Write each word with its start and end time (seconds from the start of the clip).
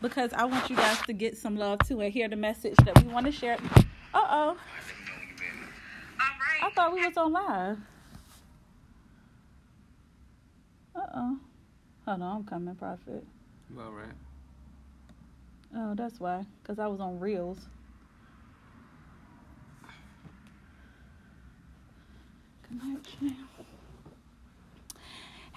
because 0.00 0.32
I 0.32 0.44
want 0.44 0.70
you 0.70 0.76
guys 0.76 1.00
to 1.02 1.12
get 1.12 1.36
some 1.36 1.56
love 1.56 1.80
too 1.86 2.00
and 2.00 2.12
hear 2.12 2.28
the 2.28 2.36
message 2.36 2.76
that 2.84 3.02
we 3.02 3.12
want 3.12 3.26
to 3.26 3.32
share. 3.32 3.56
Uh 4.14 4.26
oh. 4.30 4.48
All 4.48 4.56
right. 6.18 6.62
I 6.62 6.70
thought 6.74 6.92
we 6.92 7.06
was 7.06 7.16
on 7.16 7.32
live. 7.32 7.78
Uh 10.96 11.00
oh. 11.14 11.38
Hold 12.06 12.22
on, 12.22 12.36
I'm 12.38 12.44
coming, 12.44 12.74
Prophet. 12.74 13.24
You 13.72 13.80
all 13.80 13.92
right? 13.92 14.12
Oh, 15.76 15.94
that's 15.94 16.18
why. 16.18 16.44
Because 16.62 16.78
I 16.78 16.86
was 16.86 17.00
on 17.00 17.20
Reels. 17.20 17.58
Connection. 22.66 23.36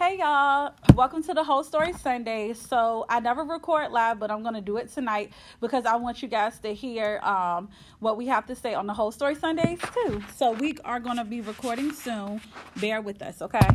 Hey 0.05 0.17
y'all, 0.19 0.73
welcome 0.95 1.23
to 1.23 1.33
the 1.33 1.45
whole 1.45 1.63
story 1.63 1.93
Sunday. 1.93 2.51
So 2.55 3.05
I 3.07 3.21
never 3.21 3.45
record 3.45 3.93
live, 3.93 4.19
but 4.19 4.31
I'm 4.31 4.43
gonna 4.43 4.59
do 4.59 4.75
it 4.75 4.91
tonight 4.91 5.31
because 5.61 5.85
I 5.85 5.95
want 5.95 6.21
you 6.21 6.27
guys 6.27 6.59
to 6.59 6.73
hear 6.73 7.21
um, 7.23 7.69
what 7.99 8.17
we 8.17 8.27
have 8.27 8.45
to 8.47 8.55
say 8.55 8.73
on 8.73 8.85
the 8.85 8.93
whole 8.93 9.13
story 9.13 9.33
Sundays 9.33 9.79
too. 9.93 10.21
So 10.35 10.51
we 10.51 10.75
are 10.83 10.99
gonna 10.99 11.23
be 11.23 11.39
recording 11.39 11.93
soon. 11.93 12.41
Bear 12.81 12.99
with 12.99 13.21
us, 13.21 13.41
okay? 13.41 13.65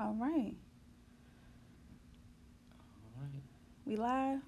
All 0.00 0.14
right, 0.14 0.54
All 3.02 3.20
right. 3.20 3.42
we 3.84 3.96
live. 3.96 4.42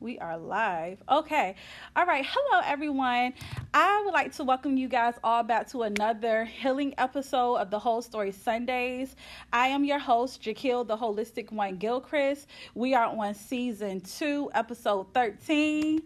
We 0.00 0.18
are 0.18 0.18
now. 0.18 0.18
We 0.18 0.18
are 0.18 0.38
live. 0.38 1.02
Okay. 1.08 1.54
All 1.96 2.06
right. 2.06 2.24
Hello, 2.28 2.62
everyone. 2.64 3.34
I 3.72 4.02
would 4.04 4.12
like 4.12 4.34
to 4.36 4.44
welcome 4.44 4.76
you 4.76 4.88
guys 4.88 5.14
all 5.22 5.42
back 5.42 5.68
to 5.70 5.82
another 5.82 6.44
healing 6.44 6.94
episode 6.98 7.56
of 7.56 7.70
the 7.70 7.78
Whole 7.78 8.02
Story 8.02 8.32
Sundays. 8.32 9.16
I 9.52 9.68
am 9.68 9.84
your 9.84 9.98
host, 9.98 10.42
Jakeil, 10.42 10.86
the 10.86 10.96
Holistic 10.96 11.52
One 11.52 11.76
Gilchrist. 11.76 12.48
We 12.74 12.94
are 12.94 13.06
on 13.06 13.34
season 13.34 14.00
two, 14.00 14.50
episode 14.54 15.12
13 15.14 16.02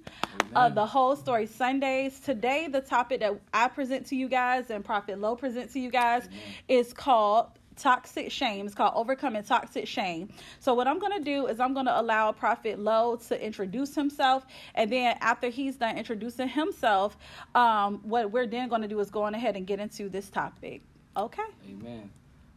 of 0.55 0.75
the 0.75 0.87
Whole 0.87 1.17
Story 1.17 1.47
Sundays. 1.47 2.21
Today, 2.21 2.69
the 2.69 2.81
topic 2.81 3.21
that 3.21 3.41
I 3.53 3.69
present 3.69 4.07
to 4.07 4.17
you 4.17 4.29
guys 4.29 4.71
and 4.71 4.85
Prophet 4.85 5.19
Low 5.21 5.37
present 5.37 5.73
to 5.73 5.81
you 5.81 5.91
guys 5.91 6.27
Amen. 6.27 6.39
is 6.69 6.93
called 6.93 7.49
toxic 7.77 8.31
shame. 8.31 8.67
It's 8.67 8.75
called 8.75 8.93
overcoming 8.97 9.43
toxic 9.43 9.87
shame. 9.87 10.29
So 10.61 10.75
what 10.75 10.87
I'm 10.87 10.99
going 10.99 11.17
to 11.19 11.25
do 11.25 11.47
is 11.47 11.61
I'm 11.61 11.75
going 11.75 11.87
to 11.87 12.01
allow 12.01 12.33
Prophet 12.33 12.79
Low 12.79 13.17
to 13.29 13.45
introduce 13.45 13.95
himself, 13.95 14.47
and 14.75 14.91
then 14.91 15.17
after 15.21 15.49
he's 15.49 15.77
done 15.77 15.97
introducing 15.99 16.49
himself, 16.49 17.17
um, 17.55 18.01
what 18.03 18.31
we're 18.31 18.47
then 18.47 18.69
going 18.69 18.83
to 18.83 18.89
do 18.89 19.01
is 19.01 19.11
go 19.11 19.23
on 19.23 19.35
ahead 19.35 19.57
and 19.57 19.67
get 19.67 19.81
into 19.81 20.09
this 20.09 20.29
topic. 20.31 20.83
Okay. 21.17 21.43
Amen. 21.71 22.11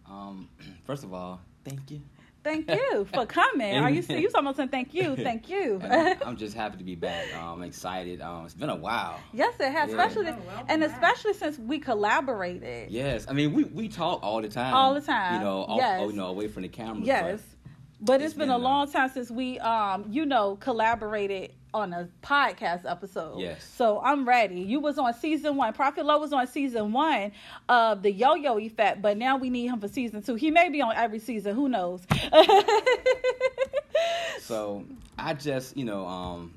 Um, 0.10 0.50
first 0.86 1.04
of 1.04 1.14
all, 1.14 1.42
thank 1.64 1.92
you. 1.92 2.02
Thank 2.48 2.72
you 2.72 3.06
for 3.14 3.26
coming. 3.40 3.76
Are 3.76 3.90
you 3.90 4.02
Amen. 4.10 4.22
you 4.22 4.30
talking 4.30 4.46
about 4.46 4.56
saying 4.56 4.70
thank 4.70 4.94
you? 4.94 5.16
Thank 5.28 5.50
you. 5.50 5.82
I'm 5.84 6.38
just 6.38 6.56
happy 6.56 6.78
to 6.78 6.84
be 6.86 6.96
back. 6.96 7.26
Um, 7.36 7.56
I'm 7.56 7.64
excited. 7.64 8.22
Um, 8.22 8.46
it's 8.46 8.54
been 8.54 8.70
a 8.70 8.76
while. 8.76 9.20
yes, 9.34 9.54
it 9.60 9.70
has, 9.72 9.90
Yeah. 9.90 9.98
especially 9.98 10.28
Oh, 10.30 10.38
welcome 10.48 10.66
and 10.70 10.82
back. 10.82 10.92
especially 10.92 11.34
since 11.34 11.60
we 11.60 11.80
collaborated. 11.80 12.90
Yes, 12.90 13.26
I 13.28 13.34
mean 13.34 13.52
we, 13.54 13.66
we 13.66 13.90
talk 13.90 14.22
all 14.24 14.42
the 14.42 14.48
time. 14.48 14.74
All 14.74 14.94
the 14.94 15.02
time. 15.02 15.36
You 15.36 15.40
know, 15.42 15.60
off, 15.64 15.78
Yes. 15.78 16.00
oh, 16.02 16.10
you 16.10 16.16
know, 16.16 16.28
away 16.28 16.48
from 16.48 16.64
the 16.64 16.70
cameras. 16.70 17.06
Yes. 17.06 17.42
But 18.00 18.22
it's 18.22 18.26
it's 18.26 18.34
been, 18.36 18.48
been, 18.50 18.56
a 18.56 18.58
long 18.60 18.90
time 18.90 19.10
since 19.10 19.30
we 19.30 19.60
um 19.60 20.06
you 20.10 20.26
know 20.26 20.56
collaborated 20.58 21.52
on 21.78 21.94
a 21.94 22.10
podcast 22.24 22.90
episode. 22.90 23.40
Yes. 23.40 23.64
So 23.76 24.02
I'm 24.04 24.28
ready. 24.28 24.60
You 24.62 24.80
was 24.80 24.98
on 24.98 25.14
season 25.14 25.56
one. 25.56 25.72
Prophet 25.74 26.06
Low 26.06 26.20
was 26.20 26.34
on 26.34 26.48
season 26.48 26.92
one 26.92 27.32
of 27.70 28.02
the 28.02 28.12
yo 28.12 28.34
yo 28.36 28.58
effect, 28.58 29.02
but 29.02 29.16
now 29.18 29.38
we 29.38 29.50
need 29.50 29.68
him 29.68 29.80
for 29.80 29.88
season 29.88 30.24
two. 30.24 30.36
He 30.36 30.50
may 30.52 30.70
be 30.70 30.82
on 30.82 30.96
every 30.96 31.20
season, 31.20 31.56
who 31.56 31.70
knows? 31.70 32.02
So 34.40 34.86
I 35.18 35.34
just, 35.34 35.76
you 35.76 35.84
know, 35.84 36.06
um, 36.08 36.54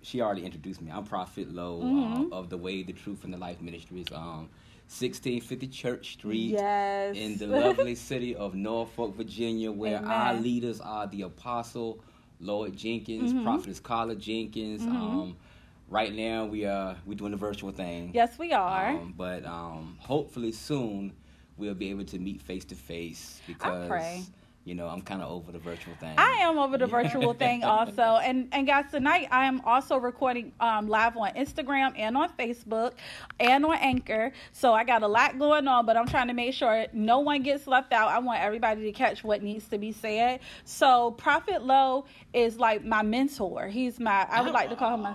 she 0.00 0.22
already 0.22 0.44
introduced 0.46 0.80
me. 0.80 0.90
I'm 0.90 1.04
Prophet 1.04 1.52
Lowe 1.52 1.82
um, 1.82 2.30
Mhm. 2.30 2.32
of 2.32 2.48
the 2.48 2.56
Way, 2.56 2.82
the 2.82 2.94
Truth, 2.94 3.24
and 3.24 3.34
the 3.34 3.36
Life 3.38 3.60
Ministries. 3.60 4.06
Um, 4.10 4.48
1650 4.88 5.68
Church 5.68 6.12
Street. 6.14 6.52
yes. 6.52 7.14
in 7.16 7.36
the 7.36 7.46
lovely 7.46 7.94
city 8.10 8.34
of 8.34 8.54
Norfolk, 8.54 9.14
Virginia, 9.16 9.70
where 9.70 9.98
Amen. 9.98 10.10
our 10.10 10.34
leaders 10.34 10.80
are 10.80 11.06
the 11.08 11.22
Apostle 11.22 12.00
Lloyd 12.40 12.76
Jenkins, 12.76 13.32
Mhm. 13.32 13.44
Prophetess 13.44 13.80
Carla 13.80 14.16
Jenkins. 14.16 14.82
Mhm. 14.82 14.88
Um, 14.94 15.36
right 15.88 16.14
now, 16.14 16.46
we 16.46 16.64
are 16.64 16.96
we 17.06 17.14
doing 17.14 17.32
the 17.32 17.36
virtual 17.36 17.70
thing. 17.72 18.10
yes, 18.14 18.38
we 18.38 18.52
are. 18.52 18.88
Um, 18.96 19.14
but 19.16 19.44
um, 19.44 19.96
hopefully 20.00 20.52
soon 20.52 21.12
we'll 21.56 21.74
be 21.74 21.90
able 21.90 22.04
to 22.04 22.18
meet 22.18 22.40
face 22.40 22.64
to 22.66 22.74
face 22.74 23.40
because. 23.46 24.30
You 24.70 24.76
know 24.76 24.86
I'm 24.86 25.02
kind 25.02 25.20
of 25.20 25.28
over 25.32 25.50
the 25.50 25.58
virtual 25.58 25.94
thing. 25.96 26.14
I 26.16 26.42
am 26.42 26.56
over 26.56 26.78
the 26.78 26.86
virtual 26.86 27.34
thing 27.44 27.64
also. 27.64 28.20
And 28.22 28.48
and 28.52 28.68
guys, 28.68 28.84
tonight 28.88 29.26
I 29.32 29.46
am 29.46 29.60
also 29.62 29.96
recording 29.96 30.52
um, 30.60 30.86
live 30.86 31.16
on 31.16 31.34
Instagram 31.34 31.98
and 31.98 32.16
on 32.16 32.30
Facebook 32.38 32.92
and 33.40 33.66
on 33.66 33.74
Anchor. 33.74 34.30
So 34.52 34.72
I 34.72 34.84
got 34.84 35.02
a 35.02 35.08
lot 35.08 35.40
going 35.40 35.66
on, 35.66 35.86
but 35.86 35.96
I'm 35.96 36.06
trying 36.06 36.28
to 36.28 36.34
make 36.34 36.54
sure 36.54 36.86
no 36.92 37.18
one 37.18 37.42
gets 37.42 37.66
left 37.66 37.92
out. 37.92 38.10
I 38.10 38.20
want 38.20 38.40
everybody 38.40 38.82
to 38.82 38.92
catch 38.92 39.24
what 39.24 39.42
needs 39.42 39.66
to 39.70 39.78
be 39.78 39.90
said. 39.90 40.38
So 40.64 41.10
Prophet 41.10 41.64
Low 41.64 42.04
is 42.32 42.56
like 42.56 42.84
my 42.84 43.02
mentor. 43.02 43.66
He's 43.66 43.98
my 43.98 44.24
I 44.30 44.40
would 44.40 44.52
like 44.52 44.70
to 44.70 44.76
call 44.76 44.94
him 44.94 45.02
my 45.02 45.14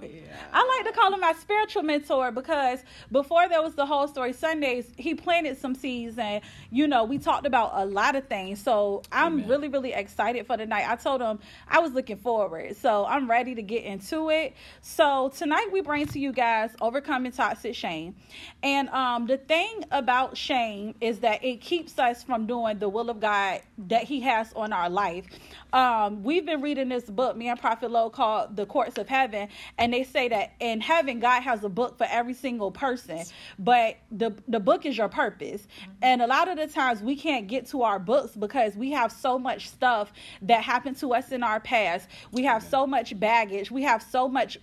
Go. 0.00 0.08
I 0.52 0.66
like 0.66 0.86
to 0.86 0.98
call 0.98 1.12
him 1.12 1.20
my 1.20 1.32
spiritual 1.34 1.82
mentor 1.82 2.30
because 2.30 2.80
before 3.12 3.48
there 3.48 3.62
was 3.62 3.74
the 3.74 3.86
whole 3.86 4.08
story 4.08 4.32
Sundays, 4.32 4.90
he 4.96 5.14
planted 5.14 5.58
some 5.58 5.74
seeds 5.74 6.18
and 6.18 6.42
you 6.70 6.86
know, 6.86 7.04
we 7.04 7.18
talked 7.18 7.46
about 7.46 7.72
a 7.74 7.84
lot 7.84 8.16
of 8.16 8.26
things. 8.28 8.62
So 8.62 9.02
I'm 9.12 9.34
Amen. 9.34 9.48
really, 9.48 9.68
really 9.68 9.92
excited 9.92 10.46
for 10.46 10.56
the 10.56 10.66
night. 10.66 10.88
I 10.88 10.96
told 10.96 11.20
him 11.20 11.38
I 11.68 11.80
was 11.80 11.92
looking 11.92 12.16
forward. 12.16 12.76
So 12.76 13.06
I'm 13.06 13.28
ready 13.28 13.54
to 13.54 13.62
get 13.62 13.84
into 13.84 14.30
it. 14.30 14.54
So 14.80 15.32
tonight 15.36 15.68
we 15.72 15.80
bring 15.80 16.06
to 16.06 16.18
you 16.18 16.32
guys 16.32 16.70
overcoming 16.80 17.32
toxic 17.32 17.74
shame. 17.74 18.14
And 18.62 18.88
um 18.90 19.26
the 19.26 19.36
thing 19.36 19.84
about 19.90 20.36
shame 20.36 20.94
is 21.00 21.20
that 21.20 21.44
it 21.44 21.60
keeps 21.60 21.98
us 21.98 22.22
from 22.22 22.46
doing 22.46 22.78
the 22.78 22.88
will 22.88 23.10
of 23.10 23.20
God 23.20 23.60
that 23.88 24.04
He 24.04 24.20
has 24.20 24.52
on 24.54 24.72
our 24.72 24.90
life. 24.90 25.26
Um, 25.72 26.22
we've 26.22 26.46
been 26.46 26.62
reading 26.62 26.88
this 26.88 27.04
book, 27.04 27.36
me 27.36 27.48
and 27.48 27.60
Prophet 27.60 27.90
Lowe, 27.90 28.10
called 28.10 28.56
The 28.56 28.66
Courts 28.66 28.98
of 28.98 29.08
Heaven, 29.08 29.48
and 29.76 29.92
they 29.92 30.04
say 30.04 30.28
that 30.28 30.52
in 30.60 30.80
heaven, 30.80 31.20
God 31.20 31.42
has 31.42 31.64
a 31.64 31.68
book 31.68 31.98
for 31.98 32.06
every 32.10 32.34
single 32.34 32.70
person, 32.70 33.24
but 33.58 33.96
the 34.10 34.34
the 34.48 34.60
book 34.60 34.86
is 34.86 34.96
your 34.96 35.08
purpose. 35.08 35.66
And 36.02 36.22
a 36.22 36.26
lot 36.26 36.48
of 36.48 36.56
the 36.56 36.66
times 36.66 37.02
we 37.02 37.16
can't 37.16 37.46
get 37.48 37.66
to 37.68 37.82
our 37.82 37.98
books 37.98 38.34
because 38.34 38.76
we 38.76 38.90
have 38.92 39.12
so 39.12 39.38
much 39.38 39.68
stuff 39.68 40.12
that 40.42 40.62
happened 40.62 40.96
to 40.98 41.14
us 41.14 41.32
in 41.32 41.42
our 41.42 41.60
past. 41.60 42.08
We 42.32 42.44
have 42.44 42.62
so 42.62 42.86
much 42.86 43.18
baggage. 43.18 43.70
We 43.70 43.82
have 43.82 44.02
so 44.02 44.28
much 44.28 44.58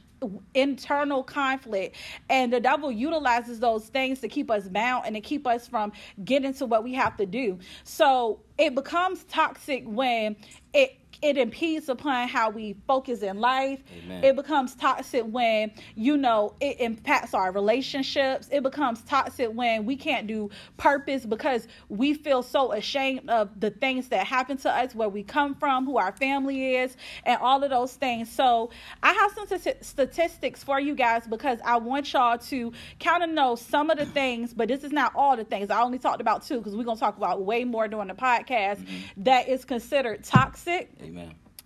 internal 0.53 1.23
conflict 1.23 1.95
and 2.29 2.51
the 2.51 2.59
devil 2.59 2.91
utilizes 2.91 3.59
those 3.59 3.87
things 3.87 4.19
to 4.19 4.27
keep 4.27 4.49
us 4.49 4.67
bound 4.67 5.05
and 5.05 5.15
to 5.15 5.21
keep 5.21 5.45
us 5.45 5.67
from 5.67 5.91
getting 6.23 6.53
to 6.53 6.65
what 6.65 6.83
we 6.83 6.93
have 6.93 7.17
to 7.17 7.25
do. 7.25 7.59
So 7.83 8.41
it 8.57 8.75
becomes 8.75 9.23
toxic 9.25 9.83
when 9.85 10.35
it 10.73 11.04
it 11.21 11.37
impedes 11.37 11.89
upon 11.89 12.27
how 12.27 12.49
we 12.49 12.75
focus 12.87 13.21
in 13.21 13.39
life. 13.39 13.79
Amen. 14.03 14.23
it 14.23 14.35
becomes 14.35 14.75
toxic 14.75 15.23
when 15.25 15.71
you 15.95 16.17
know 16.17 16.53
it 16.59 16.79
impacts 16.79 17.33
our 17.33 17.51
relationships. 17.51 18.49
It 18.51 18.63
becomes 18.63 19.01
toxic 19.03 19.49
when 19.53 19.85
we 19.85 19.95
can't 19.95 20.27
do 20.27 20.49
purpose 20.77 21.25
because 21.25 21.67
we 21.89 22.13
feel 22.13 22.43
so 22.43 22.71
ashamed 22.71 23.29
of 23.29 23.59
the 23.59 23.69
things 23.69 24.09
that 24.09 24.25
happen 24.25 24.57
to 24.57 24.69
us 24.69 24.95
where 24.95 25.09
we 25.09 25.23
come 25.23 25.55
from 25.55 25.85
who 25.85 25.97
our 25.97 26.11
family 26.13 26.75
is 26.75 26.95
and 27.23 27.39
all 27.41 27.63
of 27.63 27.69
those 27.69 27.93
things. 27.93 28.31
So 28.31 28.69
i 29.03 29.11
have 29.13 29.31
some 29.33 29.47
stati- 29.47 29.83
statistics 29.83 30.63
for 30.63 30.79
you 30.79 30.95
guys 30.95 31.27
because 31.27 31.59
i 31.65 31.77
want 31.77 32.11
y'all 32.13 32.37
to 32.37 32.71
kind 32.99 33.23
of 33.23 33.29
know 33.29 33.55
some 33.55 33.89
of 33.89 33.97
the 33.97 34.05
things 34.05 34.53
but 34.53 34.67
this 34.67 34.83
is 34.83 34.91
not 34.91 35.11
all 35.15 35.35
the 35.35 35.43
things. 35.43 35.69
I 35.69 35.81
only 35.81 35.99
talked 35.99 36.21
about 36.21 36.43
two 36.45 36.57
because 36.57 36.75
we're 36.75 36.83
going 36.83 36.97
to 36.97 36.99
talk 36.99 37.17
about 37.17 37.43
way 37.43 37.63
more 37.63 37.87
during 37.87 38.07
the 38.07 38.13
podcast 38.13 38.79
mm-hmm. 38.79 39.23
that 39.23 39.47
is 39.47 39.65
considered 39.65 40.23
toxic. 40.23 40.89
Amen. 41.01 41.14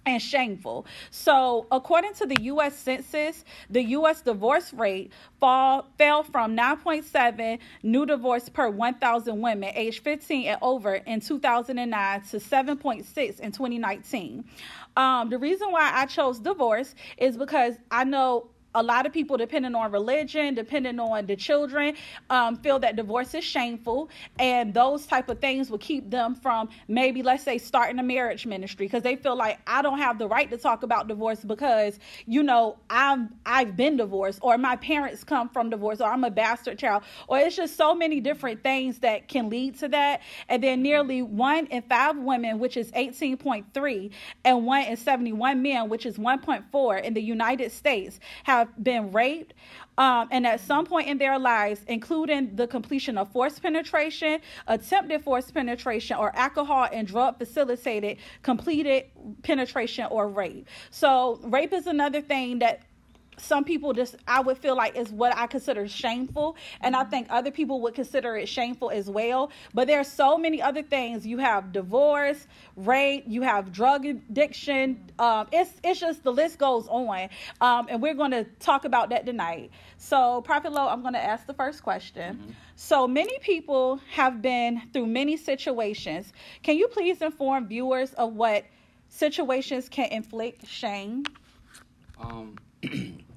And 0.06 0.22
shameful. 0.22 0.86
So, 1.12 1.68
according 1.72 2.14
to 2.16 2.26
the 2.26 2.38
U.S. 2.44 2.78
Census, 2.78 3.46
the 3.70 3.84
U.S. 3.84 4.22
divorce 4.22 4.74
rate 4.74 5.12
fall 5.40 5.88
fell 5.98 6.24
from 6.24 6.56
9.7 6.56 7.60
new 7.84 8.06
divorce 8.06 8.50
per 8.50 8.70
1,000 8.70 9.42
women 9.42 9.72
aged 9.76 10.04
15 10.04 10.48
and 10.48 10.58
over 10.62 10.96
in 10.96 11.20
2009 11.20 12.22
to 12.22 12.38
7.6 12.38 13.40
in 13.40 13.52
2019. 13.52 14.46
Um, 14.98 15.30
the 15.30 15.38
reason 15.38 15.72
why 15.72 15.92
I 15.94 16.06
chose 16.06 16.40
divorce 16.40 16.96
is 17.18 17.38
because 17.38 17.76
I 17.92 18.04
know 18.04 18.50
a 18.76 18.84
lot 18.84 19.06
of 19.06 19.14
people, 19.14 19.38
depending 19.38 19.74
on 19.76 19.92
religion, 19.92 20.54
depending 20.54 21.00
on 21.00 21.26
the 21.26 21.36
children, 21.36 21.96
um, 22.30 22.56
feel 22.58 22.80
that 22.80 22.96
divorce 22.96 23.34
is 23.34 23.44
shameful, 23.44 24.10
and 24.38 24.74
those 24.74 25.06
type 25.06 25.30
of 25.30 25.40
things 25.40 25.72
will 25.72 25.80
keep 25.80 26.10
them 26.10 26.36
from 26.36 26.70
maybe, 26.88 27.24
let's 27.24 27.44
say, 27.44 27.58
starting 27.58 28.00
a 28.00 28.04
marriage 28.04 28.46
ministry 28.46 28.86
because 28.86 29.04
they 29.04 29.16
feel 29.16 29.36
like 29.36 29.60
I 29.66 29.82
don't 29.82 29.98
have 29.98 30.20
the 30.20 30.28
right 30.28 30.50
to 30.50 30.58
talk 30.58 30.84
about 30.84 31.08
divorce 31.08 31.44
because 31.44 32.00
you 32.26 32.44
know 32.44 32.78
I'm 32.90 33.34
I've 33.46 33.76
been 33.76 33.98
divorced, 33.98 34.40
or 34.42 34.58
my 34.58 34.76
parents 34.76 35.24
come 35.24 35.50
from 35.50 35.70
divorce, 35.70 36.00
or 36.00 36.12
I'm 36.12 36.24
a 36.24 36.32
bastard 36.32 36.78
child, 36.78 37.04
or 37.28 37.40
it's 37.40 37.56
just 37.56 37.76
so 37.76 37.96
many 37.96 38.20
different 38.20 38.62
things 38.62 39.00
that 39.00 39.28
can 39.28 39.50
lead 39.50 39.80
to 39.80 39.88
that. 39.90 40.22
And 40.48 40.64
then 40.64 40.82
nearly 40.84 41.22
one 41.22 41.66
in 41.68 41.82
five 41.84 42.18
women, 42.18 42.60
which 42.60 42.78
is 42.78 42.92
18.3, 42.92 44.12
and 44.46 44.66
one 44.66 44.84
in 44.84 44.98
71 44.98 45.62
men, 45.62 45.90
which 45.90 46.06
is 46.06 46.18
1.4 46.18 47.04
in 47.04 47.14
the 47.14 47.22
United 47.22 47.72
States, 47.72 48.20
have 48.44 48.59
have 48.60 48.84
been 48.84 49.12
raped 49.12 49.54
um, 49.98 50.30
and 50.32 50.48
at 50.48 50.62
some 50.62 50.86
point 50.86 51.08
in 51.08 51.18
their 51.18 51.38
lives, 51.38 51.82
including 51.88 52.56
the 52.56 52.68
completion 52.68 53.18
of 53.18 53.30
forced 53.32 53.62
penetration, 53.62 54.40
attempted 54.68 55.24
forced 55.24 55.54
penetration, 55.54 56.16
or 56.18 56.34
alcohol 56.36 56.88
and 56.92 57.08
drug 57.08 57.38
facilitated 57.38 58.18
completed 58.42 59.06
penetration 59.44 60.08
or 60.10 60.30
rape. 60.30 60.68
So, 60.90 61.40
rape 61.44 61.74
is 61.74 61.88
another 61.88 62.22
thing 62.22 62.60
that 62.60 62.84
some 63.40 63.64
people 63.64 63.94
just 63.94 64.16
I 64.28 64.42
would 64.42 64.58
feel 64.58 64.76
like 64.76 64.96
is 64.96 65.10
what 65.10 65.36
I 65.36 65.48
consider 65.48 65.88
shameful, 65.88 66.56
and 66.82 66.96
I 66.96 67.04
think 67.04 67.28
other 67.30 67.52
people 67.52 67.82
would 67.82 67.96
consider 67.96 68.36
it 68.38 68.48
shameful 68.48 68.90
as 68.90 69.10
well. 69.10 69.52
But 69.74 69.88
there 69.88 70.00
are 70.00 70.04
so 70.06 70.38
many 70.38 70.62
other 70.62 70.84
things. 70.84 71.26
You 71.26 71.38
have 71.40 71.72
divorce, 71.72 72.48
rape, 72.76 73.24
you 73.28 73.42
have 73.42 73.72
drug 73.72 74.06
addiction. 74.06 75.12
Um, 75.18 75.48
it's 75.52 75.72
it's 75.84 76.00
just 76.00 76.24
the 76.24 76.32
list 76.32 76.58
goes 76.58 76.88
on, 76.88 77.30
um, 77.62 77.88
and 77.90 78.02
we're 78.02 78.14
going 78.14 78.32
to 78.32 78.44
talk 78.60 78.86
about 78.86 79.10
that 79.10 79.26
tonight. 79.26 79.72
So, 79.98 80.42
Prophet 80.42 80.72
Lowe, 80.72 80.88
I'm 80.88 81.02
going 81.02 81.14
to 81.14 81.24
ask 81.24 81.46
the 81.46 81.54
first 81.54 81.84
question. 81.84 82.38
Mm-hmm. 82.38 82.52
So 82.76 83.08
many 83.08 83.38
people 83.40 84.00
have 84.12 84.42
been 84.42 84.82
through 84.94 85.08
many 85.08 85.38
situations. 85.38 86.32
Can 86.64 86.78
you 86.78 86.88
please 86.88 87.22
inform 87.22 87.68
viewers 87.68 88.14
of 88.14 88.34
what 88.34 88.66
situations 89.10 89.90
can 89.90 90.10
inflict 90.12 90.68
shame? 90.68 91.24
Um. 92.20 92.56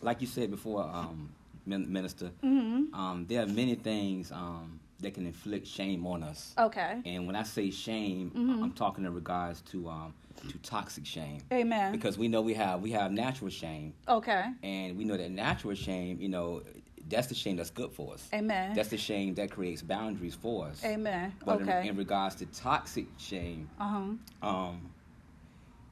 like 0.00 0.20
you 0.20 0.26
said 0.26 0.50
before, 0.50 0.82
um, 0.82 1.30
minister, 1.66 2.30
mm-hmm. 2.42 2.94
um, 2.94 3.26
there 3.28 3.42
are 3.42 3.46
many 3.46 3.74
things 3.74 4.32
um, 4.32 4.80
that 5.00 5.14
can 5.14 5.26
inflict 5.26 5.66
shame 5.66 6.06
on 6.06 6.22
us. 6.22 6.54
Okay. 6.58 7.00
And 7.04 7.26
when 7.26 7.36
I 7.36 7.42
say 7.42 7.70
shame, 7.70 8.30
mm-hmm. 8.30 8.62
I'm 8.62 8.72
talking 8.72 9.04
in 9.04 9.14
regards 9.14 9.60
to 9.72 9.88
um, 9.88 10.14
to 10.48 10.58
toxic 10.58 11.06
shame. 11.06 11.40
Amen. 11.52 11.92
Because 11.92 12.16
we 12.18 12.28
know 12.28 12.40
we 12.40 12.54
have 12.54 12.80
we 12.80 12.90
have 12.92 13.12
natural 13.12 13.50
shame. 13.50 13.92
Okay. 14.08 14.44
And 14.62 14.96
we 14.96 15.04
know 15.04 15.16
that 15.16 15.30
natural 15.30 15.74
shame, 15.74 16.18
you 16.20 16.28
know, 16.28 16.62
that's 17.08 17.26
the 17.26 17.34
shame 17.34 17.56
that's 17.56 17.70
good 17.70 17.92
for 17.92 18.14
us. 18.14 18.28
Amen. 18.32 18.74
That's 18.74 18.88
the 18.88 18.96
shame 18.96 19.34
that 19.34 19.50
creates 19.50 19.82
boundaries 19.82 20.34
for 20.34 20.66
us. 20.66 20.82
Amen. 20.84 21.34
But 21.44 21.62
okay. 21.62 21.82
in, 21.82 21.88
in 21.88 21.96
regards 21.96 22.36
to 22.36 22.46
toxic 22.46 23.06
shame, 23.18 23.68
uh-huh. 23.78 24.48
um, 24.48 24.90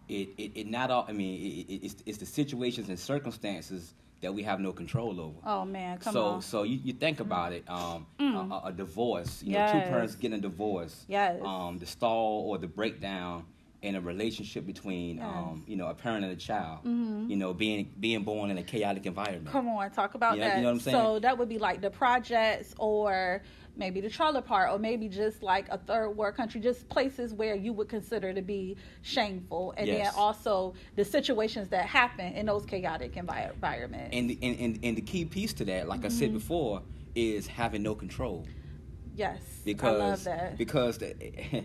it, 0.08 0.28
it, 0.36 0.52
it 0.54 0.66
not 0.66 0.90
all. 0.90 1.06
I 1.08 1.12
mean, 1.12 1.66
it, 1.68 1.72
it's, 1.72 1.96
it's 2.06 2.18
the 2.18 2.26
situations 2.26 2.88
and 2.88 2.98
circumstances 2.98 3.94
that 4.20 4.34
we 4.34 4.42
have 4.42 4.60
no 4.60 4.72
control 4.72 5.20
over. 5.20 5.38
Oh 5.44 5.64
man, 5.64 5.98
come 5.98 6.12
so, 6.12 6.24
on. 6.24 6.42
So 6.42 6.62
you, 6.64 6.80
you 6.82 6.92
think 6.92 7.20
about 7.20 7.52
it, 7.52 7.68
um, 7.68 8.06
mm. 8.18 8.50
a, 8.50 8.68
a, 8.68 8.72
divorce, 8.72 9.42
you 9.42 9.52
yes. 9.52 9.72
know, 9.72 9.80
two 9.80 9.86
parents 9.86 10.14
getting 10.16 10.38
a 10.38 10.42
divorce, 10.42 11.04
yes. 11.08 11.40
um, 11.44 11.78
the 11.78 11.86
stall 11.86 12.44
or 12.48 12.58
the 12.58 12.66
breakdown 12.66 13.44
in 13.80 13.94
a 13.94 14.00
relationship 14.00 14.66
between, 14.66 15.18
yes. 15.18 15.26
um, 15.26 15.62
you 15.68 15.76
know, 15.76 15.86
a 15.86 15.94
parent 15.94 16.24
and 16.24 16.32
a 16.32 16.36
child, 16.36 16.80
mm-hmm. 16.80 17.30
you 17.30 17.36
know, 17.36 17.54
being 17.54 17.92
being 18.00 18.24
born 18.24 18.50
in 18.50 18.58
a 18.58 18.62
chaotic 18.62 19.06
environment. 19.06 19.46
Come 19.46 19.68
on, 19.68 19.90
talk 19.90 20.14
about 20.14 20.34
you 20.34 20.40
know, 20.40 20.48
that. 20.48 20.56
You 20.56 20.62
know 20.62 20.68
what 20.68 20.74
I'm 20.74 20.80
saying? 20.80 20.96
So 20.96 21.18
that 21.20 21.38
would 21.38 21.48
be 21.48 21.58
like 21.58 21.80
the 21.80 21.90
projects 21.90 22.74
or 22.78 23.42
maybe 23.78 24.00
the 24.00 24.10
trailer 24.10 24.42
park 24.42 24.70
or 24.72 24.78
maybe 24.78 25.08
just 25.08 25.42
like 25.42 25.68
a 25.70 25.78
third 25.78 26.10
world 26.10 26.34
country 26.34 26.60
just 26.60 26.88
places 26.88 27.32
where 27.32 27.54
you 27.54 27.72
would 27.72 27.88
consider 27.88 28.34
to 28.34 28.42
be 28.42 28.76
shameful 29.02 29.72
and 29.76 29.86
yes. 29.86 30.06
then 30.06 30.14
also 30.16 30.74
the 30.96 31.04
situations 31.04 31.68
that 31.68 31.86
happen 31.86 32.32
in 32.34 32.46
those 32.46 32.66
chaotic 32.66 33.14
envi- 33.14 33.52
environments 33.52 34.14
and 34.14 34.28
the, 34.28 34.38
and, 34.42 34.58
and, 34.58 34.78
and 34.82 34.96
the 34.96 35.00
key 35.00 35.24
piece 35.24 35.52
to 35.52 35.64
that 35.64 35.88
like 35.88 36.00
mm-hmm. 36.00 36.06
i 36.06 36.10
said 36.10 36.28
mm-hmm. 36.28 36.38
before 36.38 36.82
is 37.14 37.46
having 37.46 37.82
no 37.82 37.94
control 37.94 38.46
yes 39.14 39.40
because 39.64 40.00
I 40.00 40.04
love 40.04 40.24
that. 40.24 40.58
because 40.58 40.98
the, 40.98 41.14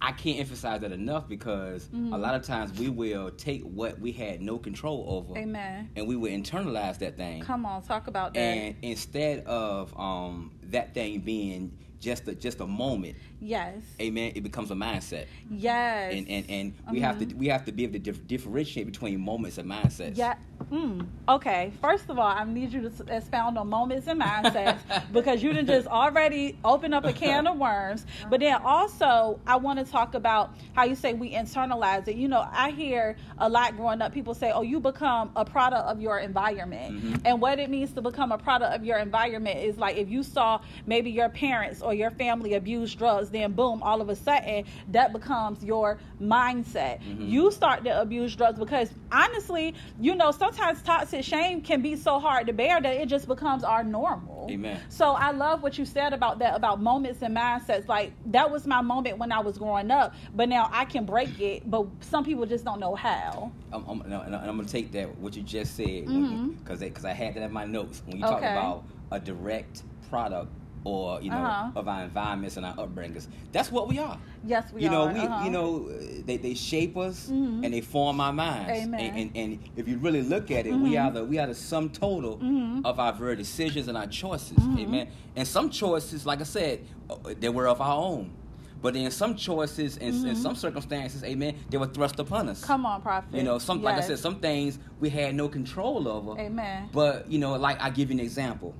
I 0.00 0.12
can't 0.12 0.38
emphasize 0.38 0.80
that 0.82 0.92
enough 0.92 1.28
because 1.28 1.86
mm-hmm. 1.86 2.12
a 2.12 2.18
lot 2.18 2.34
of 2.34 2.42
times 2.42 2.78
we 2.78 2.88
will 2.88 3.30
take 3.32 3.62
what 3.62 3.98
we 3.98 4.12
had 4.12 4.40
no 4.40 4.58
control 4.58 5.04
over, 5.08 5.38
Amen. 5.38 5.90
and 5.96 6.06
we 6.06 6.16
will 6.16 6.30
internalize 6.30 6.98
that 6.98 7.16
thing. 7.16 7.42
Come 7.42 7.66
on, 7.66 7.82
talk 7.82 8.06
about 8.06 8.34
that. 8.34 8.40
And 8.40 8.76
instead 8.82 9.44
of 9.44 9.98
um, 9.98 10.52
that 10.70 10.94
thing 10.94 11.20
being 11.20 11.76
just 12.00 12.28
a 12.28 12.34
just 12.34 12.60
a 12.60 12.66
moment. 12.66 13.16
Yes. 13.40 13.76
Amen. 14.00 14.32
It 14.34 14.42
becomes 14.42 14.70
a 14.70 14.74
mindset. 14.74 15.26
Yes. 15.50 16.14
And 16.14 16.28
and, 16.28 16.50
and 16.50 16.72
we 16.90 16.98
mm-hmm. 16.98 17.04
have 17.04 17.18
to 17.20 17.34
we 17.36 17.46
have 17.48 17.64
to 17.66 17.72
be 17.72 17.84
able 17.84 17.94
to 17.94 17.98
dif- 17.98 18.26
differentiate 18.26 18.86
between 18.86 19.20
moments 19.20 19.58
and 19.58 19.70
mindsets. 19.70 20.16
Yeah. 20.16 20.34
Mm. 20.72 21.06
Okay. 21.28 21.72
First 21.80 22.10
of 22.10 22.18
all, 22.18 22.26
I 22.26 22.44
need 22.44 22.72
you 22.72 22.90
to 22.90 23.16
expound 23.16 23.56
on 23.56 23.68
moments 23.68 24.08
and 24.08 24.20
mindsets 24.20 24.78
because 25.12 25.42
you 25.42 25.52
didn't 25.52 25.68
just 25.68 25.86
already 25.86 26.58
open 26.64 26.92
up 26.92 27.04
a 27.04 27.12
can 27.12 27.46
of 27.46 27.56
worms. 27.56 28.06
But 28.28 28.40
then 28.40 28.60
also, 28.62 29.40
I 29.46 29.56
want 29.56 29.78
to 29.78 29.84
talk 29.84 30.14
about 30.14 30.54
how 30.74 30.84
you 30.84 30.94
say 30.94 31.14
we 31.14 31.32
internalize 31.32 32.06
it. 32.08 32.16
You 32.16 32.28
know, 32.28 32.46
I 32.50 32.70
hear 32.70 33.16
a 33.38 33.48
lot 33.48 33.76
growing 33.76 34.02
up. 34.02 34.12
People 34.12 34.34
say, 34.34 34.50
"Oh, 34.52 34.62
you 34.62 34.80
become 34.80 35.30
a 35.36 35.44
product 35.44 35.84
of 35.84 36.00
your 36.00 36.18
environment," 36.18 36.94
mm-hmm. 36.94 37.14
and 37.24 37.40
what 37.40 37.58
it 37.58 37.70
means 37.70 37.92
to 37.92 38.02
become 38.02 38.32
a 38.32 38.38
product 38.38 38.74
of 38.74 38.84
your 38.84 38.98
environment 38.98 39.60
is 39.60 39.78
like 39.78 39.96
if 39.96 40.10
you 40.10 40.22
saw 40.22 40.60
maybe 40.86 41.10
your 41.10 41.28
parents 41.28 41.80
or 41.80 41.94
your 41.94 42.10
family 42.10 42.54
abuse 42.54 42.94
drugs, 42.94 43.27
then 43.28 43.52
boom, 43.52 43.82
all 43.82 44.00
of 44.00 44.08
a 44.08 44.16
sudden 44.16 44.64
that 44.88 45.12
becomes 45.12 45.62
your 45.64 45.98
mindset. 46.20 47.02
Mm-hmm. 47.02 47.28
You 47.28 47.50
start 47.50 47.84
to 47.84 48.00
abuse 48.00 48.34
drugs 48.36 48.58
because 48.58 48.90
honestly, 49.12 49.74
you 50.00 50.14
know, 50.14 50.30
sometimes 50.30 50.82
toxic 50.82 51.24
shame 51.24 51.60
can 51.60 51.82
be 51.82 51.96
so 51.96 52.18
hard 52.18 52.46
to 52.46 52.52
bear 52.52 52.80
that 52.80 52.96
it 52.96 53.08
just 53.08 53.26
becomes 53.28 53.64
our 53.64 53.84
normal. 53.84 54.48
Amen. 54.50 54.80
So 54.88 55.10
I 55.10 55.30
love 55.30 55.62
what 55.62 55.78
you 55.78 55.84
said 55.84 56.12
about 56.12 56.38
that, 56.40 56.54
about 56.54 56.80
moments 56.80 57.22
and 57.22 57.36
mindsets. 57.36 57.88
Like 57.88 58.12
that 58.26 58.50
was 58.50 58.66
my 58.66 58.80
moment 58.80 59.18
when 59.18 59.32
I 59.32 59.40
was 59.40 59.58
growing 59.58 59.90
up, 59.90 60.14
but 60.34 60.48
now 60.48 60.68
I 60.72 60.84
can 60.84 61.04
break 61.04 61.38
it, 61.40 61.68
but 61.70 61.86
some 62.00 62.24
people 62.24 62.46
just 62.46 62.64
don't 62.64 62.80
know 62.80 62.94
how. 62.94 63.52
I'm, 63.72 63.84
I'm, 63.88 64.00
and 64.02 64.34
I'm 64.34 64.56
gonna 64.56 64.64
take 64.64 64.92
that 64.92 65.16
what 65.18 65.36
you 65.36 65.42
just 65.42 65.76
said 65.76 65.86
because 65.86 66.08
mm-hmm. 66.08 66.48
because 66.50 67.04
I 67.04 67.12
had 67.12 67.34
that 67.34 67.42
in 67.42 67.52
my 67.52 67.64
notes 67.64 68.02
when 68.06 68.18
you 68.18 68.24
okay. 68.24 68.32
talk 68.32 68.40
about 68.40 68.84
a 69.10 69.20
direct 69.20 69.82
product 70.08 70.50
or 70.84 71.20
you 71.20 71.30
know 71.30 71.36
uh-huh. 71.36 71.70
of 71.74 71.88
our 71.88 72.04
environments 72.04 72.56
and 72.56 72.66
our 72.66 72.74
upbringings. 72.74 73.26
That's 73.52 73.70
what 73.70 73.88
we 73.88 73.98
are. 73.98 74.18
Yes, 74.44 74.72
we 74.72 74.82
you 74.82 74.90
know, 74.90 75.08
are. 75.08 75.12
We 75.12 75.20
uh-huh. 75.20 75.44
you 75.44 75.50
know 75.50 75.88
they, 76.24 76.36
they 76.36 76.54
shape 76.54 76.96
us 76.96 77.28
mm-hmm. 77.28 77.64
and 77.64 77.74
they 77.74 77.80
form 77.80 78.20
our 78.20 78.32
minds. 78.32 78.70
Amen. 78.70 79.00
And, 79.00 79.18
and, 79.18 79.36
and 79.36 79.70
if 79.76 79.88
you 79.88 79.98
really 79.98 80.22
look 80.22 80.50
at 80.50 80.66
it, 80.66 80.72
mm-hmm. 80.72 80.82
we 80.82 80.96
are 80.96 81.10
the 81.10 81.24
we 81.24 81.38
are 81.38 81.46
the 81.46 81.54
sum 81.54 81.90
total 81.90 82.36
mm-hmm. 82.36 82.80
of 82.84 83.00
our 83.00 83.12
very 83.12 83.36
decisions 83.36 83.88
and 83.88 83.96
our 83.96 84.06
choices. 84.06 84.58
Mm-hmm. 84.58 84.78
Amen. 84.78 85.08
And 85.36 85.46
some 85.46 85.70
choices, 85.70 86.26
like 86.26 86.40
I 86.40 86.44
said, 86.44 86.84
uh, 87.10 87.16
they 87.38 87.48
were 87.48 87.68
of 87.68 87.80
our 87.80 87.96
own. 87.96 88.32
But 88.80 88.94
in 88.94 89.10
some 89.10 89.34
choices 89.34 89.96
and 89.96 90.14
in, 90.14 90.28
in 90.28 90.36
some 90.36 90.54
circumstances, 90.54 91.24
amen, 91.24 91.56
they 91.68 91.78
were 91.78 91.88
thrust 91.88 92.20
upon 92.20 92.48
us. 92.48 92.64
Come 92.64 92.86
on, 92.86 93.02
prophet. 93.02 93.34
You 93.34 93.42
know, 93.42 93.58
some 93.58 93.78
yes. 93.78 93.84
like 93.84 93.96
I 93.96 94.00
said, 94.02 94.20
some 94.20 94.38
things 94.38 94.78
we 95.00 95.10
had 95.10 95.34
no 95.34 95.48
control 95.48 96.06
over. 96.06 96.38
Amen. 96.40 96.88
But 96.92 97.28
you 97.28 97.40
know, 97.40 97.56
like 97.56 97.82
I 97.82 97.90
give 97.90 98.10
you 98.10 98.14
an 98.14 98.20
example 98.20 98.74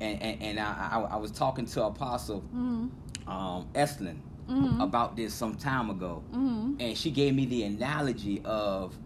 and 0.00 0.22
and, 0.22 0.42
and 0.42 0.60
I, 0.60 0.88
I, 0.92 1.00
I, 1.00 1.16
was 1.16 1.30
talking 1.30 1.66
to 1.66 1.84
Apostle 1.84 2.40
mm-hmm. 2.40 3.30
um, 3.30 3.68
Estlin 3.74 4.18
mm-hmm. 4.48 4.80
about 4.80 5.16
this 5.16 5.34
some 5.34 5.54
time 5.54 5.90
ago, 5.90 6.22
mm-hmm. 6.30 6.74
and 6.80 6.96
she 6.96 7.10
gave 7.10 7.34
me 7.34 7.46
the 7.46 7.64
analogy 7.64 8.40
of 8.44 8.96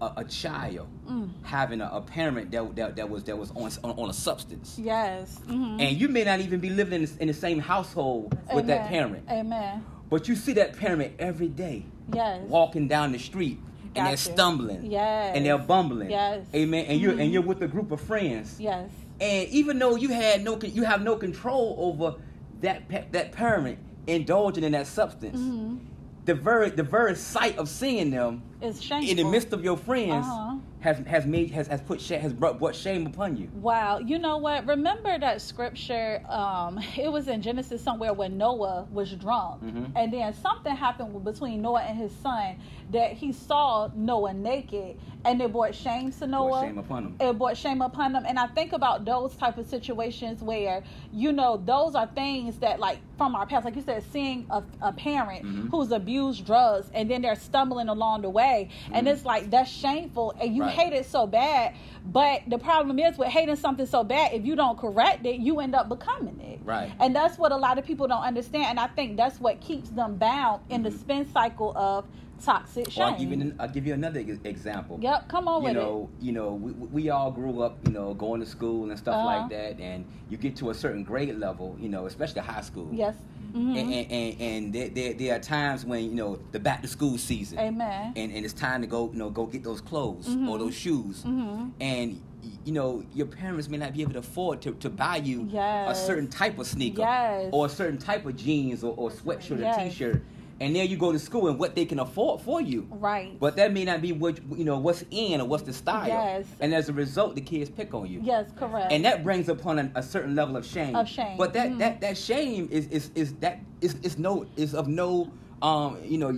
a, 0.00 0.12
a 0.18 0.24
child 0.24 0.88
mm. 1.08 1.30
having 1.42 1.80
a, 1.80 1.88
a, 1.92 2.00
parent 2.00 2.50
that, 2.50 2.76
that 2.76 2.96
that 2.96 3.08
was 3.08 3.24
that 3.24 3.38
was 3.38 3.50
on 3.52 3.70
on, 3.84 3.98
on 3.98 4.10
a 4.10 4.14
substance. 4.14 4.78
Yes, 4.78 5.38
mm-hmm. 5.46 5.80
and 5.80 6.00
you 6.00 6.08
may 6.08 6.24
not 6.24 6.40
even 6.40 6.60
be 6.60 6.70
living 6.70 7.02
in 7.02 7.04
the, 7.04 7.22
in 7.22 7.28
the 7.28 7.34
same 7.34 7.58
household 7.58 8.36
Amen. 8.44 8.56
with 8.56 8.66
that 8.66 8.88
parent. 8.88 9.24
Amen. 9.30 9.84
But 10.10 10.28
you 10.28 10.36
see 10.36 10.52
that 10.54 10.76
parent 10.76 11.14
every 11.18 11.48
day. 11.48 11.86
Yes. 12.12 12.42
Walking 12.42 12.86
down 12.86 13.12
the 13.12 13.18
street. 13.18 13.58
And 13.94 14.06
they're 14.06 14.16
stumbling. 14.16 14.90
Yes. 14.90 15.36
And 15.36 15.44
they're 15.44 15.58
bumbling. 15.58 16.10
Yes. 16.10 16.46
Amen. 16.54 16.84
And 16.86 17.00
you're 17.00 17.12
and 17.12 17.20
Mm-hmm. 17.20 17.32
you're 17.32 17.42
with 17.42 17.62
a 17.62 17.66
group 17.68 17.92
of 17.92 18.00
friends. 18.00 18.58
Yes. 18.58 18.90
And 19.22 19.48
even 19.50 19.78
though 19.78 19.94
you 19.94 20.08
had 20.08 20.42
no, 20.42 20.58
you 20.60 20.82
have 20.82 21.00
no 21.00 21.14
control 21.14 21.76
over 21.78 22.16
that 22.60 23.12
that 23.12 23.30
parent 23.30 23.78
indulging 24.08 24.64
in 24.64 24.72
that 24.72 24.88
substance. 24.88 25.38
Mm-hmm. 25.38 25.76
The 26.24 26.34
very 26.34 26.70
the 26.70 26.82
very 26.82 27.14
sight 27.14 27.56
of 27.56 27.68
seeing 27.68 28.10
them 28.10 28.42
It's 28.62 28.80
shameful. 28.80 29.10
in 29.10 29.16
the 29.16 29.24
midst 29.24 29.52
of 29.52 29.64
your 29.64 29.76
friends 29.76 30.26
Uh-huh. 30.26 30.56
has 30.80 30.98
has 31.06 31.26
made 31.26 31.50
has 31.50 31.66
has 31.66 31.80
put 31.80 32.00
sh- 32.00 32.10
has 32.10 32.32
brought, 32.32 32.58
brought 32.58 32.74
shame 32.74 33.06
upon 33.06 33.36
you. 33.36 33.48
Wow, 33.60 33.98
you 33.98 34.18
know 34.18 34.36
what? 34.38 34.66
Remember 34.66 35.18
that 35.18 35.40
scripture? 35.40 36.22
Um, 36.28 36.78
it 36.96 37.10
was 37.10 37.28
in 37.28 37.42
Genesis 37.42 37.82
somewhere 37.82 38.12
when 38.12 38.38
Noah 38.38 38.86
was 38.92 39.10
drunk, 39.14 39.62
Mhm. 39.64 39.92
and 39.96 40.12
then 40.12 40.32
something 40.34 40.74
happened 40.74 41.24
between 41.24 41.62
Noah 41.62 41.82
and 41.82 41.98
his 41.98 42.12
son 42.16 42.56
that 42.92 43.12
he 43.12 43.32
saw 43.32 43.88
Noah 43.94 44.34
naked, 44.34 44.98
and 45.24 45.40
it 45.40 45.50
brought 45.52 45.74
shame 45.74 46.12
to 46.12 46.26
Noah. 46.26 46.48
Brought 46.50 46.64
shame 46.66 46.78
upon 46.78 47.00
them. 47.04 47.16
It 47.20 47.38
brought 47.38 47.56
shame 47.56 47.80
upon 47.82 48.12
them, 48.12 48.24
and 48.26 48.38
I 48.38 48.46
think 48.48 48.72
about 48.72 49.04
those 49.04 49.34
type 49.36 49.56
of 49.58 49.66
situations 49.66 50.42
where 50.42 50.82
you 51.12 51.32
know 51.32 51.56
those 51.64 51.94
are 51.94 52.06
things 52.14 52.58
that 52.58 52.78
like 52.80 52.98
from 53.16 53.34
our 53.36 53.46
past, 53.46 53.64
like 53.64 53.76
you 53.76 53.82
said, 53.82 54.02
seeing 54.12 54.46
a, 54.50 54.62
a 54.80 54.92
parent 54.92 55.44
Mhm. 55.44 55.70
who's 55.70 55.92
abused 55.92 56.44
drugs, 56.44 56.90
and 56.92 57.08
then 57.10 57.22
they're 57.22 57.36
stumbling 57.36 57.88
along 57.88 58.22
the 58.22 58.30
way, 58.30 58.51
and 58.92 59.06
Mhm. 59.06 59.10
it's 59.12 59.24
like 59.24 59.50
that's 59.50 59.70
shameful, 59.70 60.34
and 60.40 60.54
you 60.54 60.62
Right. 60.62 60.70
hate 60.72 60.92
it 60.92 61.06
so 61.06 61.26
bad. 61.26 61.72
But 62.04 62.42
the 62.46 62.58
problem 62.58 62.98
is 62.98 63.18
with 63.18 63.28
hating 63.28 63.56
something 63.56 63.86
so 63.86 64.04
bad, 64.04 64.32
if 64.32 64.44
you 64.44 64.56
don't 64.56 64.78
correct 64.78 65.24
it, 65.26 65.36
you 65.40 65.60
end 65.60 65.74
up 65.74 65.88
becoming 65.88 66.40
it. 66.40 66.60
Right. 66.64 66.92
And 67.00 67.14
that's 67.14 67.38
what 67.38 67.52
a 67.52 67.56
lot 67.56 67.78
of 67.78 67.84
people 67.86 68.06
don't 68.08 68.22
understand. 68.22 68.66
And 68.70 68.80
I 68.80 68.86
think 68.88 69.16
that's 69.16 69.40
what 69.40 69.60
keeps 69.60 69.90
them 69.90 70.16
bound 70.16 70.60
in 70.68 70.82
the 70.82 70.90
Mhm. 70.90 70.98
spin 70.98 71.26
cycle 71.26 71.72
of 71.76 72.06
toxic 72.44 72.88
Or 72.88 72.90
shame. 72.90 73.02
I'll 73.04 73.18
give 73.18 73.32
you 73.32 73.54
I'll 73.58 73.68
give 73.68 73.86
you 73.86 73.94
another 73.94 74.20
example. 74.20 74.98
Yep, 75.00 75.28
come 75.28 75.48
on 75.48 75.62
you 75.62 75.68
with 75.68 75.76
know, 75.76 76.10
you 76.20 76.32
know, 76.32 76.54
we, 76.54 76.72
we 76.72 77.10
all 77.10 77.30
grew 77.30 77.62
up, 77.62 77.78
you 77.86 77.92
know, 77.92 78.14
going 78.14 78.40
to 78.40 78.46
school 78.46 78.90
and 78.90 78.98
stuff 78.98 79.14
Uh-huh. 79.16 79.26
like 79.26 79.50
that, 79.50 79.80
and 79.80 80.04
you 80.30 80.36
get 80.36 80.56
to 80.56 80.70
a 80.70 80.74
certain 80.74 81.04
grade 81.04 81.34
level, 81.38 81.76
you 81.80 81.88
know, 81.88 82.06
especially 82.06 82.40
high 82.42 82.60
school. 82.62 82.88
it. 82.92 82.96
Yes. 82.96 83.16
Mhm. 83.54 83.76
And, 83.78 83.92
and, 83.92 84.12
and, 84.12 84.40
and 84.40 84.72
there, 84.72 84.88
there, 84.88 85.12
there 85.14 85.36
are 85.36 85.38
times 85.38 85.84
when 85.84 86.04
you 86.04 86.14
know 86.14 86.38
the 86.52 86.58
back 86.60 86.80
to 86.82 86.88
school 86.88 87.18
season, 87.18 87.58
Amen. 87.58 88.12
and, 88.16 88.32
and 88.32 88.44
it's 88.44 88.54
time 88.54 88.80
to 88.80 88.86
go, 88.86 89.10
you 89.12 89.18
know, 89.18 89.28
go 89.30 89.44
get 89.46 89.62
those 89.62 89.80
clothes 89.82 90.26
or 90.28 90.30
Mhm. 90.30 90.58
those 90.58 90.74
shoes, 90.74 91.22
Mhm. 91.24 91.70
and 91.80 92.20
you 92.64 92.72
know 92.72 93.04
your 93.14 93.26
parents 93.26 93.68
may 93.68 93.76
not 93.76 93.92
be 93.92 94.00
able 94.02 94.12
to 94.14 94.18
afford 94.20 94.60
to, 94.62 94.72
to 94.72 94.88
buy 94.90 95.16
you 95.16 95.48
a 95.54 95.94
certain 95.94 96.28
type 96.28 96.58
of 96.58 96.66
sneaker 96.66 97.02
Yes. 97.02 97.50
or 97.52 97.66
a 97.66 97.68
certain 97.68 97.98
type 97.98 98.24
of 98.26 98.36
jeans 98.36 98.82
or, 98.82 98.94
or 98.96 99.10
sweatshirt 99.10 99.60
Yes. 99.60 99.76
or 99.78 99.84
t-shirt, 99.84 100.22
and 100.62 100.76
then 100.76 100.88
you 100.88 100.96
go 100.96 101.10
to 101.12 101.18
school 101.18 101.48
and 101.48 101.58
what 101.58 101.74
they 101.74 101.84
can 101.84 101.98
afford 101.98 102.40
for 102.40 102.60
you. 102.60 102.86
Right. 102.90 103.38
But 103.40 103.56
that 103.56 103.72
may 103.72 103.84
not 103.84 104.00
be 104.00 104.12
what 104.12 104.38
you 104.56 104.64
know 104.64 104.78
what's 104.78 105.04
in 105.10 105.40
or 105.40 105.46
what's 105.46 105.64
the 105.64 105.72
style. 105.72 106.06
Yes. 106.06 106.46
And 106.60 106.72
as 106.72 106.88
a 106.88 106.92
result, 106.92 107.34
the 107.34 107.40
kids 107.40 107.68
pick 107.68 107.92
on 107.94 108.06
you. 108.06 108.20
yes, 108.22 108.46
correct. 108.56 108.92
And 108.92 109.04
that 109.04 109.24
brings 109.24 109.48
upon 109.48 109.78
a, 109.80 109.90
a 109.96 110.02
certain 110.02 110.34
level 110.36 110.56
of 110.56 110.64
shame. 110.64 110.94
Of 110.94 111.08
shame. 111.08 111.36
But 111.36 111.52
that 111.54 111.70
Mhm. 111.70 111.78
that 111.78 112.00
that 112.00 112.16
shame 112.16 112.68
is 112.70 112.86
is 112.88 113.10
is 113.14 113.34
that 113.40 113.58
is 113.80 113.96
is 114.02 114.18
no 114.18 114.46
is 114.56 114.74
of 114.74 114.86
no 114.86 115.30
um 115.62 115.98
you 116.04 116.18
know 116.18 116.32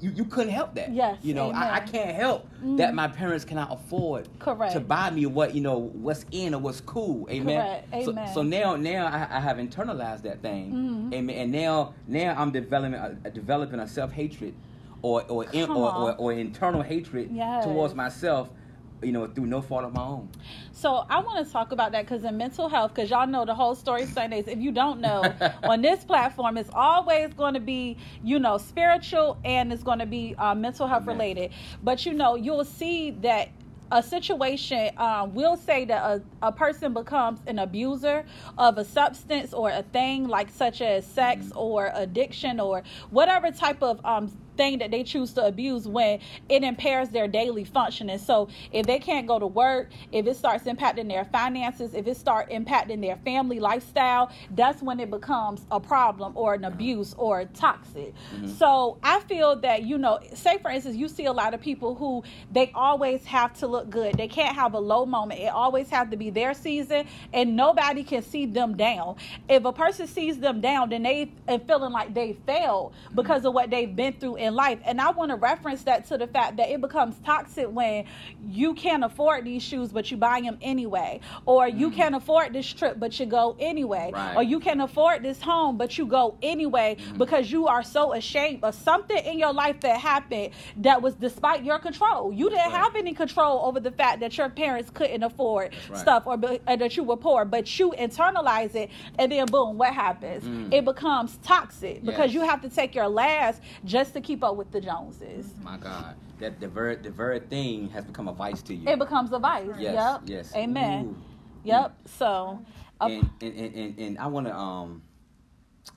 you, 0.00 0.10
you 0.10 0.24
couldn't 0.24 0.52
help 0.52 0.74
that. 0.74 0.92
Yes, 0.92 1.18
You 1.22 1.34
know 1.34 1.50
I, 1.50 1.76
I 1.76 1.80
can't 1.80 2.14
help 2.14 2.48
Mhm. 2.62 2.76
that 2.78 2.94
my 2.94 3.08
parents 3.08 3.44
cannot 3.44 3.72
afford 3.72 4.28
Correct. 4.38 4.72
to 4.74 4.80
buy 4.80 5.10
me 5.10 5.26
what 5.26 5.54
you 5.54 5.60
know 5.60 5.78
what's 5.78 6.24
in 6.30 6.54
or 6.54 6.58
what's 6.60 6.80
cool. 6.80 7.26
Amen. 7.30 7.82
Correct. 7.90 8.04
So, 8.04 8.10
Amen. 8.12 8.34
so 8.34 8.42
now 8.42 8.76
now 8.76 9.06
I, 9.06 9.36
I 9.36 9.40
have 9.40 9.56
internalized 9.58 10.22
that 10.22 10.40
thing. 10.42 10.72
Mhm. 10.72 11.14
Amen. 11.14 11.36
And 11.36 11.52
now 11.52 11.94
now 12.06 12.34
I'm 12.38 12.50
developing 12.50 12.94
a, 12.94 13.16
a- 13.24 13.30
developing 13.30 13.80
a 13.80 13.88
self 13.88 14.12
hatred 14.12 14.54
or 15.02 15.22
or, 15.28 15.44
in, 15.52 15.70
or, 15.70 15.94
or 15.94 16.14
or 16.16 16.32
internal 16.32 16.82
hatred 16.82 17.30
Yes. 17.32 17.64
towards 17.64 17.94
myself. 17.94 18.48
You 19.02 19.12
know 19.12 19.26
through 19.26 19.46
no 19.46 19.62
fault 19.62 19.84
of 19.84 19.92
my 19.94 20.02
own. 20.02 20.28
So 20.72 21.04
I 21.08 21.20
want 21.20 21.46
to 21.46 21.52
talk 21.52 21.72
about 21.72 21.92
that 21.92 22.02
because 22.04 22.24
in 22.24 22.36
mental 22.36 22.68
health, 22.68 22.94
because 22.94 23.10
y'all 23.10 23.26
know 23.26 23.44
the 23.44 23.54
whole 23.54 23.74
story 23.74 24.06
Sundays. 24.06 24.48
If 24.48 24.58
you 24.58 24.72
don't 24.72 25.00
know, 25.00 25.34
on 25.62 25.82
this 25.82 26.04
platform, 26.04 26.56
it's 26.56 26.70
always 26.72 27.32
going 27.34 27.54
to 27.54 27.60
be, 27.60 27.96
you 28.24 28.38
know, 28.38 28.58
spiritual 28.58 29.38
and 29.44 29.72
it's 29.72 29.82
going 29.82 30.00
to 30.00 30.06
be 30.06 30.34
uh, 30.38 30.54
mental 30.54 30.86
health 30.86 31.02
Amen. 31.02 31.16
related. 31.16 31.50
But 31.82 32.06
you 32.06 32.12
know, 32.14 32.34
you'll 32.34 32.64
see 32.64 33.10
that 33.22 33.50
a 33.90 34.02
situation 34.02 34.90
uh, 34.98 35.26
will 35.30 35.56
say 35.56 35.84
that 35.86 36.02
a, 36.02 36.22
a 36.42 36.52
person 36.52 36.92
becomes 36.92 37.40
an 37.46 37.58
abuser 37.58 38.24
of 38.58 38.76
a 38.78 38.84
substance 38.84 39.54
or 39.54 39.70
a 39.70 39.82
thing 39.82 40.28
like 40.28 40.50
such 40.50 40.82
as 40.82 41.06
sex 41.06 41.46
Mm-hmm. 41.46 41.58
or 41.58 41.90
addiction 41.94 42.60
or 42.60 42.82
whatever 43.10 43.50
type 43.50 43.82
of 43.82 44.04
um, 44.04 44.30
thing 44.58 44.78
that 44.80 44.90
they 44.90 45.02
choose 45.02 45.32
to 45.34 45.46
abuse 45.46 45.88
when 45.88 46.20
it 46.50 46.62
impairs 46.62 47.08
their 47.08 47.28
daily 47.28 47.64
functioning. 47.64 48.18
So 48.18 48.48
if 48.72 48.84
they 48.84 48.98
can't 48.98 49.26
go 49.26 49.38
to 49.38 49.46
work, 49.46 49.90
if 50.12 50.26
it 50.26 50.36
starts 50.36 50.64
impacting 50.64 51.08
their 51.08 51.24
finances, 51.24 51.94
if 51.94 52.06
it 52.06 52.16
start 52.18 52.50
impacting 52.50 53.00
their 53.00 53.16
family 53.24 53.60
lifestyle, 53.60 54.30
that's 54.50 54.82
when 54.82 55.00
it 55.00 55.10
becomes 55.10 55.64
a 55.70 55.80
problem 55.80 56.32
or 56.36 56.54
an 56.54 56.64
abuse 56.64 57.14
or 57.16 57.46
toxic. 57.46 58.12
Mm-hmm. 58.34 58.48
So 58.48 58.98
I 59.02 59.20
feel 59.20 59.56
that 59.60 59.84
you 59.84 59.96
know, 59.96 60.18
say 60.34 60.58
for 60.58 60.70
instance, 60.70 60.96
you 60.96 61.08
see 61.08 61.26
a 61.26 61.32
lot 61.32 61.54
of 61.54 61.60
people 61.60 61.94
who 61.94 62.24
they 62.52 62.72
always 62.74 63.24
have 63.24 63.56
to 63.60 63.66
look 63.66 63.88
good. 63.88 64.16
They 64.16 64.28
can't 64.28 64.54
have 64.54 64.74
a 64.74 64.80
low 64.80 65.06
moment. 65.06 65.40
It 65.40 65.52
always 65.52 65.88
have 65.90 66.10
to 66.10 66.16
be 66.16 66.30
their 66.30 66.52
season, 66.52 67.06
and 67.32 67.56
nobody 67.56 68.02
can 68.02 68.22
see 68.22 68.44
them 68.44 68.76
down. 68.76 69.16
If 69.48 69.64
a 69.64 69.72
person 69.72 70.06
sees 70.08 70.38
them 70.38 70.60
down, 70.60 70.90
then 70.90 71.04
they 71.04 71.30
and 71.46 71.64
feeling 71.66 71.92
like 71.92 72.12
they 72.12 72.36
failed 72.46 72.92
mm-hmm. 72.92 73.14
because 73.14 73.44
of 73.44 73.54
what 73.54 73.70
they've 73.70 73.94
been 73.94 74.14
through 74.14 74.36
in 74.36 74.47
life. 74.54 74.78
And 74.84 75.00
I 75.00 75.10
want 75.10 75.30
to 75.30 75.36
reference 75.36 75.82
that 75.84 76.06
to 76.08 76.18
the 76.18 76.26
fact 76.26 76.56
that 76.56 76.68
it 76.68 76.80
becomes 76.80 77.16
toxic 77.24 77.66
when 77.70 78.04
you 78.46 78.74
can't 78.74 79.04
afford 79.04 79.44
these 79.44 79.62
shoes, 79.62 79.90
but 79.92 80.10
you 80.10 80.16
buy 80.16 80.40
them 80.40 80.58
anyway, 80.62 81.20
or 81.46 81.68
you 81.68 81.90
mm. 81.90 81.94
can't 81.94 82.14
afford 82.14 82.52
this 82.52 82.66
trip, 82.66 82.98
but 82.98 83.18
you 83.18 83.26
go 83.26 83.56
anyway, 83.58 84.10
Right. 84.12 84.36
or 84.36 84.42
you 84.42 84.60
can't 84.60 84.80
afford 84.80 85.22
this 85.22 85.40
home, 85.40 85.76
but 85.76 85.98
you 85.98 86.06
go 86.06 86.36
anyway 86.42 86.96
mm. 86.98 87.18
because 87.18 87.50
you 87.50 87.66
are 87.66 87.82
so 87.82 88.12
ashamed 88.12 88.64
of 88.64 88.74
something 88.74 89.16
in 89.24 89.38
your 89.38 89.52
life 89.52 89.80
that 89.80 90.00
happened 90.00 90.50
that 90.78 91.02
was 91.02 91.14
despite 91.14 91.64
your 91.64 91.78
control. 91.78 92.32
You 92.32 92.48
didn't 92.50 92.72
right. 92.72 92.82
have 92.84 92.96
any 92.96 93.14
control 93.14 93.64
over 93.64 93.80
the 93.80 93.90
fact 93.90 94.20
that 94.20 94.36
your 94.36 94.48
parents 94.48 94.90
couldn't 94.90 95.22
afford 95.22 95.74
right. 95.90 95.98
stuff 95.98 96.26
or, 96.26 96.36
be- 96.36 96.60
or 96.66 96.76
that 96.76 96.96
you 96.96 97.04
were 97.04 97.16
poor, 97.16 97.44
but 97.44 97.78
you 97.78 97.92
internalize 97.98 98.74
it, 98.74 98.90
and 99.18 99.32
then 99.32 99.46
boom, 99.46 99.78
what 99.78 99.92
happens? 99.92 100.44
Mm. 100.44 100.72
It 100.72 100.84
becomes 100.84 101.38
toxic 101.42 102.04
because 102.04 102.32
Yes. 102.32 102.34
you 102.34 102.40
have 102.42 102.60
to 102.62 102.68
take 102.68 102.94
your 102.94 103.08
last 103.08 103.60
just 103.84 104.12
to 104.14 104.20
keep 104.20 104.37
up 104.42 104.56
with 104.56 104.70
the 104.70 104.80
Joneses. 104.80 105.52
My 105.62 105.76
God, 105.76 106.14
that 106.38 106.60
the 106.60 106.68
very 106.68 106.96
the 106.96 107.10
very 107.10 107.40
thing 107.40 107.88
has 107.90 108.04
become 108.04 108.28
a 108.28 108.32
vice 108.32 108.62
to 108.62 108.74
you. 108.74 108.88
It 108.88 108.98
becomes 108.98 109.32
a 109.32 109.38
vice. 109.38 109.66
Yes, 109.78 109.94
yep. 109.94 110.20
yes. 110.26 110.54
Amen. 110.56 111.04
Ooh. 111.06 111.16
Yep. 111.64 111.94
So, 112.06 112.64
uh, 113.00 113.04
and, 113.08 113.30
and, 113.42 113.74
and, 113.74 113.98
and, 113.98 114.18
I 114.18 114.26
want 114.28 114.46
to, 114.46 114.54
um, 114.56 115.02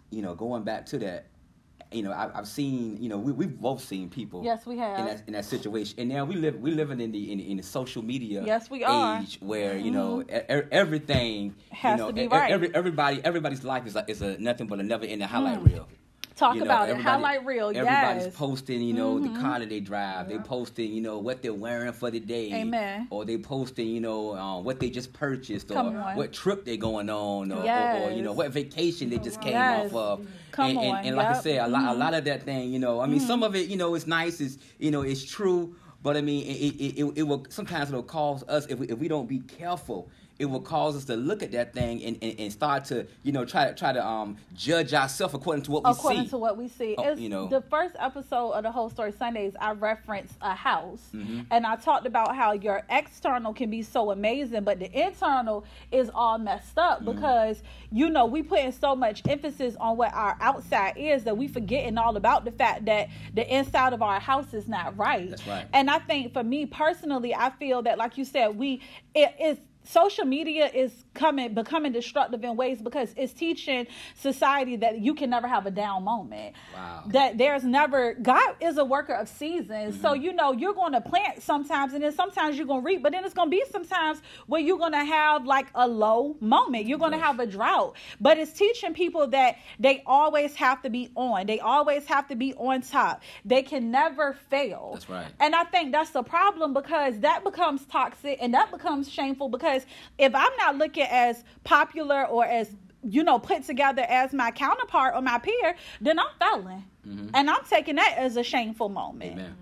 you 0.10 0.22
know, 0.22 0.36
going 0.36 0.64
back 0.64 0.86
to 0.88 0.98
that, 1.00 1.28
you 1.92 2.04
know, 2.04 2.12
I, 2.12 2.30
I've 2.38 2.48
seen, 2.48 3.02
you 3.02 3.10
know, 3.10 3.18
we, 3.18 3.32
we've 3.32 3.58
both 3.60 3.82
seen 3.84 4.10
people 4.10 4.44
yes, 4.44 4.66
we 4.66 4.78
have. 4.78 5.00
in 5.00 5.06
that 5.06 5.24
in 5.28 5.34
that 5.34 5.46
situation, 5.46 5.96
and 6.00 6.10
now 6.10 6.26
we 6.26 6.36
live 6.36 6.56
we 6.60 6.72
living 6.72 7.00
in 7.00 7.12
the 7.12 7.32
in, 7.32 7.38
the- 7.38 7.52
in 7.52 7.58
the 7.58 7.64
social 7.64 8.02
media 8.04 8.44
Yes, 8.46 8.70
we 8.70 8.84
are. 8.84 9.20
age 9.22 9.38
where 9.42 9.78
you 9.78 9.92
know 9.92 10.22
e- 10.22 10.26
everything 10.72 11.54
Has 11.70 11.98
you 12.00 12.04
know 12.04 12.08
to 12.08 12.14
be 12.14 12.28
right. 12.28 12.52
every, 12.52 12.74
everybody 12.74 13.22
everybody's 13.24 13.64
life 13.64 13.86
is 13.86 13.96
a, 13.96 14.04
is 14.10 14.22
a 14.22 14.38
nothing 14.40 14.68
but 14.68 14.80
a 14.80 14.84
never 14.84 15.06
ending 15.06 15.28
highlight 15.28 15.60
Mm. 15.60 15.66
reel. 15.68 15.88
Talk 16.42 16.56
You 16.56 16.62
know, 16.62 16.72
about 16.72 16.90
it. 16.90 16.98
Highlight 16.98 17.46
reel. 17.46 17.68
Everybody's 17.68 18.24
Yes. 18.24 18.36
posting, 18.36 18.82
you 18.82 18.96
know, 18.96 19.18
Mhm. 19.18 19.24
the 19.32 19.40
car 19.40 19.60
that 19.60 19.70
they 19.70 19.80
drive. 19.80 20.28
They 20.28 20.40
posting, 20.40 20.92
you 20.92 21.00
know, 21.00 21.20
what 21.20 21.44
they're 21.44 21.54
wearing 21.54 21.94
for 21.94 22.10
the 22.10 22.20
day. 22.20 22.52
Amen. 22.54 23.06
Or 23.12 23.26
they 23.26 23.38
posting, 23.38 23.90
you 23.90 24.02
know, 24.02 24.36
um, 24.36 24.64
what 24.64 24.80
they 24.80 24.90
just 24.90 25.14
purchased, 25.14 25.70
or 25.70 25.78
on. 25.78 26.16
what 26.16 26.34
trip 26.34 26.66
they're 26.66 26.78
going 26.78 27.12
on, 27.12 27.52
or, 27.52 27.62
or, 27.64 27.94
or, 28.06 28.12
you 28.12 28.24
know, 28.24 28.34
what 28.34 28.50
vacation 28.50 29.12
they 29.12 29.20
just 29.20 29.40
came 29.40 29.54
Yes. 29.54 29.94
off 29.94 29.94
of. 29.94 30.28
Come 30.50 30.66
and, 30.72 30.80
and, 30.80 30.98
on, 30.98 31.06
and 31.06 31.16
like 31.16 31.30
I 31.30 31.34
said, 31.34 31.60
a 31.60 31.68
lot, 31.68 31.84
a 31.84 31.94
Mhm. 31.96 32.00
lot 32.00 32.14
of 32.16 32.26
that 32.26 32.42
thing, 32.42 32.74
you 32.74 32.80
know, 32.80 33.02
I 33.02 33.06
mean, 33.06 33.20
some 33.20 33.44
of 33.44 33.56
it, 33.56 33.68
you 33.68 33.78
know, 33.78 33.94
is 33.94 34.08
nice, 34.08 34.42
is 34.42 34.58
you 34.80 34.90
know, 34.90 35.04
it's 35.04 35.24
true. 35.24 35.76
But 36.02 36.18
I 36.18 36.22
mean, 36.22 36.44
it, 36.48 36.74
it, 36.74 37.00
it, 37.04 37.14
it 37.18 37.24
will 37.24 37.46
sometimes 37.50 37.90
it'll 37.90 38.02
cause 38.02 38.44
us 38.48 38.66
if 38.66 38.80
we, 38.80 38.88
if 38.88 38.98
we 38.98 39.08
don't 39.08 39.30
be 39.30 39.42
careful, 39.42 40.10
it 40.42 40.46
will 40.50 40.60
cause 40.60 40.96
us 40.98 41.06
to 41.06 41.16
look 41.16 41.44
at 41.44 41.52
that 41.52 41.72
thing 41.72 42.04
and, 42.04 42.18
and, 42.22 42.40
and 42.40 42.52
start 42.52 42.84
to 42.86 43.06
you 43.22 43.32
know 43.32 43.46
try 43.46 43.68
to 43.68 43.76
try 43.76 43.94
to 43.94 44.04
um 44.06 44.36
judge 44.56 44.92
ourselves 44.94 45.34
according 45.36 45.62
to 45.64 45.70
what 45.72 45.84
we 45.84 45.94
see. 45.94 46.00
according 46.00 46.30
to 46.30 46.38
what 46.38 46.58
we 46.58 46.68
see. 46.68 46.96
Oh, 46.98 47.14
you 47.14 47.30
know. 47.30 47.48
the 47.48 47.62
first 47.62 47.96
episode 48.00 48.52
of 48.54 48.64
the 48.64 48.72
whole 48.72 48.90
story 48.90 49.12
Sundays. 49.12 49.54
I 49.62 49.72
referenced 49.74 50.34
a 50.42 50.56
house, 50.56 51.02
Mhm. 51.14 51.46
and 51.52 51.66
I 51.66 51.76
talked 51.76 52.08
about 52.08 52.36
how 52.36 52.54
your 52.54 52.82
external 52.90 53.54
can 53.54 53.70
be 53.70 53.84
so 53.84 54.10
amazing, 54.12 54.64
but 54.64 54.80
the 54.80 54.92
internal 55.08 55.64
is 55.92 56.10
all 56.14 56.38
messed 56.40 56.78
up 56.78 57.04
Mm-hmm. 57.04 57.12
because 57.14 57.62
you 57.92 58.10
know 58.10 58.26
we 58.26 58.42
putting 58.42 58.72
so 58.72 58.96
much 58.96 59.22
emphasis 59.30 59.76
on 59.80 59.96
what 59.96 60.12
our 60.14 60.36
outside 60.42 60.98
is 60.98 61.24
that 61.26 61.38
we 61.38 61.48
forgetting 61.48 61.98
all 62.00 62.18
about 62.18 62.46
the 62.46 62.52
fact 62.52 62.86
that 62.86 63.10
the 63.36 63.46
inside 63.56 63.94
of 63.94 64.02
our 64.02 64.20
house 64.20 64.54
is 64.56 64.68
not 64.68 64.98
right. 64.98 65.30
That's 65.30 65.48
right. 65.48 65.66
And 65.74 65.90
I 65.92 66.00
think 66.00 66.34
for 66.34 66.44
me 66.44 66.66
personally, 66.66 67.36
I 67.36 67.52
feel 67.52 67.84
that 67.84 68.00
like 68.00 68.18
you 68.18 68.26
said, 68.26 68.58
we 68.58 68.82
it 69.14 69.36
is 69.40 69.58
social 69.84 70.26
media 70.26 70.68
is 70.68 71.06
coming 71.14 71.54
becoming 71.54 71.92
destructive 71.92 72.44
in 72.44 72.56
ways 72.56 72.82
because 72.82 73.14
it's 73.18 73.34
teaching 73.34 73.88
society 74.16 74.78
that 74.78 75.00
you 75.00 75.14
can 75.14 75.30
never 75.30 75.48
have 75.48 75.66
a 75.66 75.72
down 75.72 76.04
moment. 76.04 76.56
Wow. 76.74 77.04
That 77.08 77.38
there's 77.38 77.64
never 77.64 78.14
God 78.14 78.56
is 78.62 78.78
a 78.78 78.86
worker 78.86 79.14
of 79.14 79.28
seasons. 79.28 80.00
So 80.00 80.10
mm-hmm. 80.10 80.24
you 80.24 80.34
know 80.34 80.54
you're 80.54 80.74
going 80.74 80.94
to 80.94 81.02
plant 81.02 81.44
sometimes 81.44 81.94
and 81.94 82.04
then 82.04 82.14
sometimes 82.14 82.58
you're 82.58 82.68
going 82.68 82.82
to 82.82 82.86
reap, 82.86 83.04
but 83.04 83.12
then 83.12 83.26
it's 83.26 83.34
going 83.34 83.50
to 83.50 83.52
be 83.52 83.64
sometimes 83.72 84.22
where 84.48 84.62
you're 84.62 84.78
going 84.78 84.94
to 84.94 85.04
have 85.04 85.46
like 85.46 85.68
a 85.76 85.88
low 85.88 86.38
moment. 86.40 86.86
You're 86.86 87.00
going 87.00 87.12
to 87.12 87.20
have 87.20 87.40
a 87.40 87.46
drought. 87.46 87.96
But 88.20 88.38
it's 88.38 88.54
teaching 88.54 88.94
people 88.94 89.28
that 89.28 89.58
they 89.80 90.04
always 90.06 90.56
have 90.56 90.82
to 90.84 90.90
be 90.90 91.12
on. 91.16 91.46
They 91.46 91.60
always 91.60 92.06
have 92.06 92.28
to 92.30 92.36
be 92.36 92.54
on 92.54 92.82
top. 92.82 93.22
They 93.44 93.64
can 93.64 93.92
never 93.92 94.34
fail. 94.50 94.92
That's 94.94 95.10
right. 95.10 95.28
And 95.40 95.56
I 95.56 95.66
think 95.66 95.92
that's 95.92 96.12
the 96.12 96.24
problem 96.24 96.74
because 96.74 97.20
that 97.20 97.44
becomes 97.44 97.86
toxic 97.86 98.38
and 98.42 98.54
that 98.54 98.72
becomes 98.72 99.10
shameful 99.10 99.50
because 99.50 99.86
if 100.18 100.34
I'm 100.34 100.56
not 100.58 100.78
looking 100.78 101.01
as 101.10 101.44
popular 101.64 102.26
or 102.26 102.46
as 102.46 102.70
you 103.04 103.24
know 103.24 103.40
put 103.40 103.64
together 103.64 104.04
as 104.04 104.32
my 104.34 104.52
counterpart 104.52 105.16
or 105.16 105.22
my 105.22 105.40
peer, 105.40 105.76
then 106.00 106.20
I'm 106.20 106.28
failing. 106.40 106.84
And 107.34 107.50
I'm 107.50 107.64
taking 107.68 107.96
that 107.96 108.16
as 108.18 108.38
a 108.38 108.44
shameful 108.44 108.90
moment. 108.90 109.32
Mm-hmm. 109.32 109.40
Amen. 109.40 109.56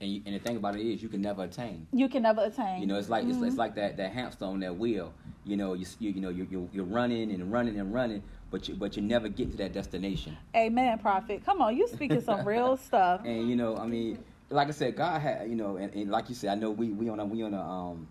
And, 0.00 0.10
you, 0.10 0.22
and 0.26 0.34
the 0.34 0.40
thing 0.40 0.56
about 0.56 0.74
it 0.74 0.82
is, 0.84 1.00
you 1.00 1.08
can 1.08 1.22
never 1.22 1.44
attain. 1.44 1.86
You 1.92 2.08
can 2.08 2.24
never 2.24 2.42
attain. 2.42 2.80
You 2.80 2.88
know, 2.88 2.96
it's 2.98 3.08
like 3.08 3.24
it's, 3.24 3.36
Mm-hmm. 3.36 3.44
it's 3.46 3.56
like 3.56 3.76
that 3.76 3.96
that 3.98 4.12
hamster 4.12 4.46
on 4.46 4.58
that 4.60 4.76
wheel. 4.76 5.14
You 5.44 5.56
know, 5.56 5.74
you 5.74 5.86
you, 6.00 6.10
you 6.10 6.20
know 6.20 6.28
you 6.28 6.46
you're, 6.50 6.68
you're 6.72 6.84
running 6.84 7.30
and 7.30 7.52
running 7.52 7.78
and 7.78 7.94
running, 7.94 8.22
but 8.50 8.68
you 8.68 8.74
but 8.74 8.96
you 8.96 9.02
never 9.02 9.28
get 9.28 9.52
to 9.52 9.56
that 9.58 9.72
destination. 9.72 10.36
Amen, 10.56 10.98
prophet. 10.98 11.44
Come 11.46 11.62
on, 11.62 11.76
you 11.76 11.86
speaking 11.86 12.20
some 12.20 12.44
real 12.54 12.76
stuff. 12.76 13.20
And 13.24 13.48
you 13.48 13.54
know, 13.54 13.76
I 13.76 13.86
mean, 13.86 14.18
like 14.50 14.66
I 14.66 14.72
said, 14.72 14.96
God 14.96 15.20
had 15.22 15.48
you 15.48 15.54
know, 15.54 15.76
and, 15.76 15.94
and 15.94 16.10
like 16.10 16.28
you 16.28 16.34
said, 16.34 16.50
I 16.50 16.54
know 16.56 16.72
we 16.72 16.88
we 16.88 17.08
on 17.08 17.20
a 17.20 17.24
we 17.24 17.44
on 17.44 17.54
a 17.54 17.62
um, 17.62 18.08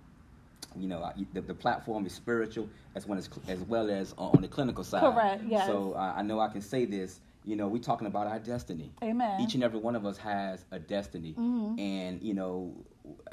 you 0.80 0.88
know, 0.88 1.00
uh, 1.00 1.14
the, 1.34 1.42
the 1.42 1.54
platform 1.54 2.06
is 2.06 2.14
spiritual 2.14 2.70
as 2.96 3.08
well 3.08 3.18
as 3.18 3.30
as 3.48 3.60
well 3.62 3.90
as 3.90 4.14
on 4.18 4.36
on 4.36 4.42
the 4.42 4.48
clinical 4.48 4.84
side. 4.84 5.02
Correct, 5.02 5.44
yes. 5.48 5.68
So 5.68 5.94
uh, 5.94 6.14
I 6.16 6.22
know 6.22 6.40
I 6.40 6.48
can 6.50 6.62
say 6.62 6.86
this. 6.86 7.20
You 7.44 7.56
know, 7.56 7.68
we're 7.68 7.82
talking 7.82 8.06
about 8.08 8.28
our 8.28 8.38
destiny. 8.38 8.92
Amen. 9.04 9.42
Each 9.42 9.56
and 9.56 9.64
every 9.64 9.80
one 9.80 9.96
of 9.96 10.06
us 10.06 10.18
has 10.18 10.64
a 10.72 10.78
destiny, 10.80 11.34
Mm-hmm. 11.38 11.80
and 11.80 12.22
you 12.22 12.34
know, 12.36 12.72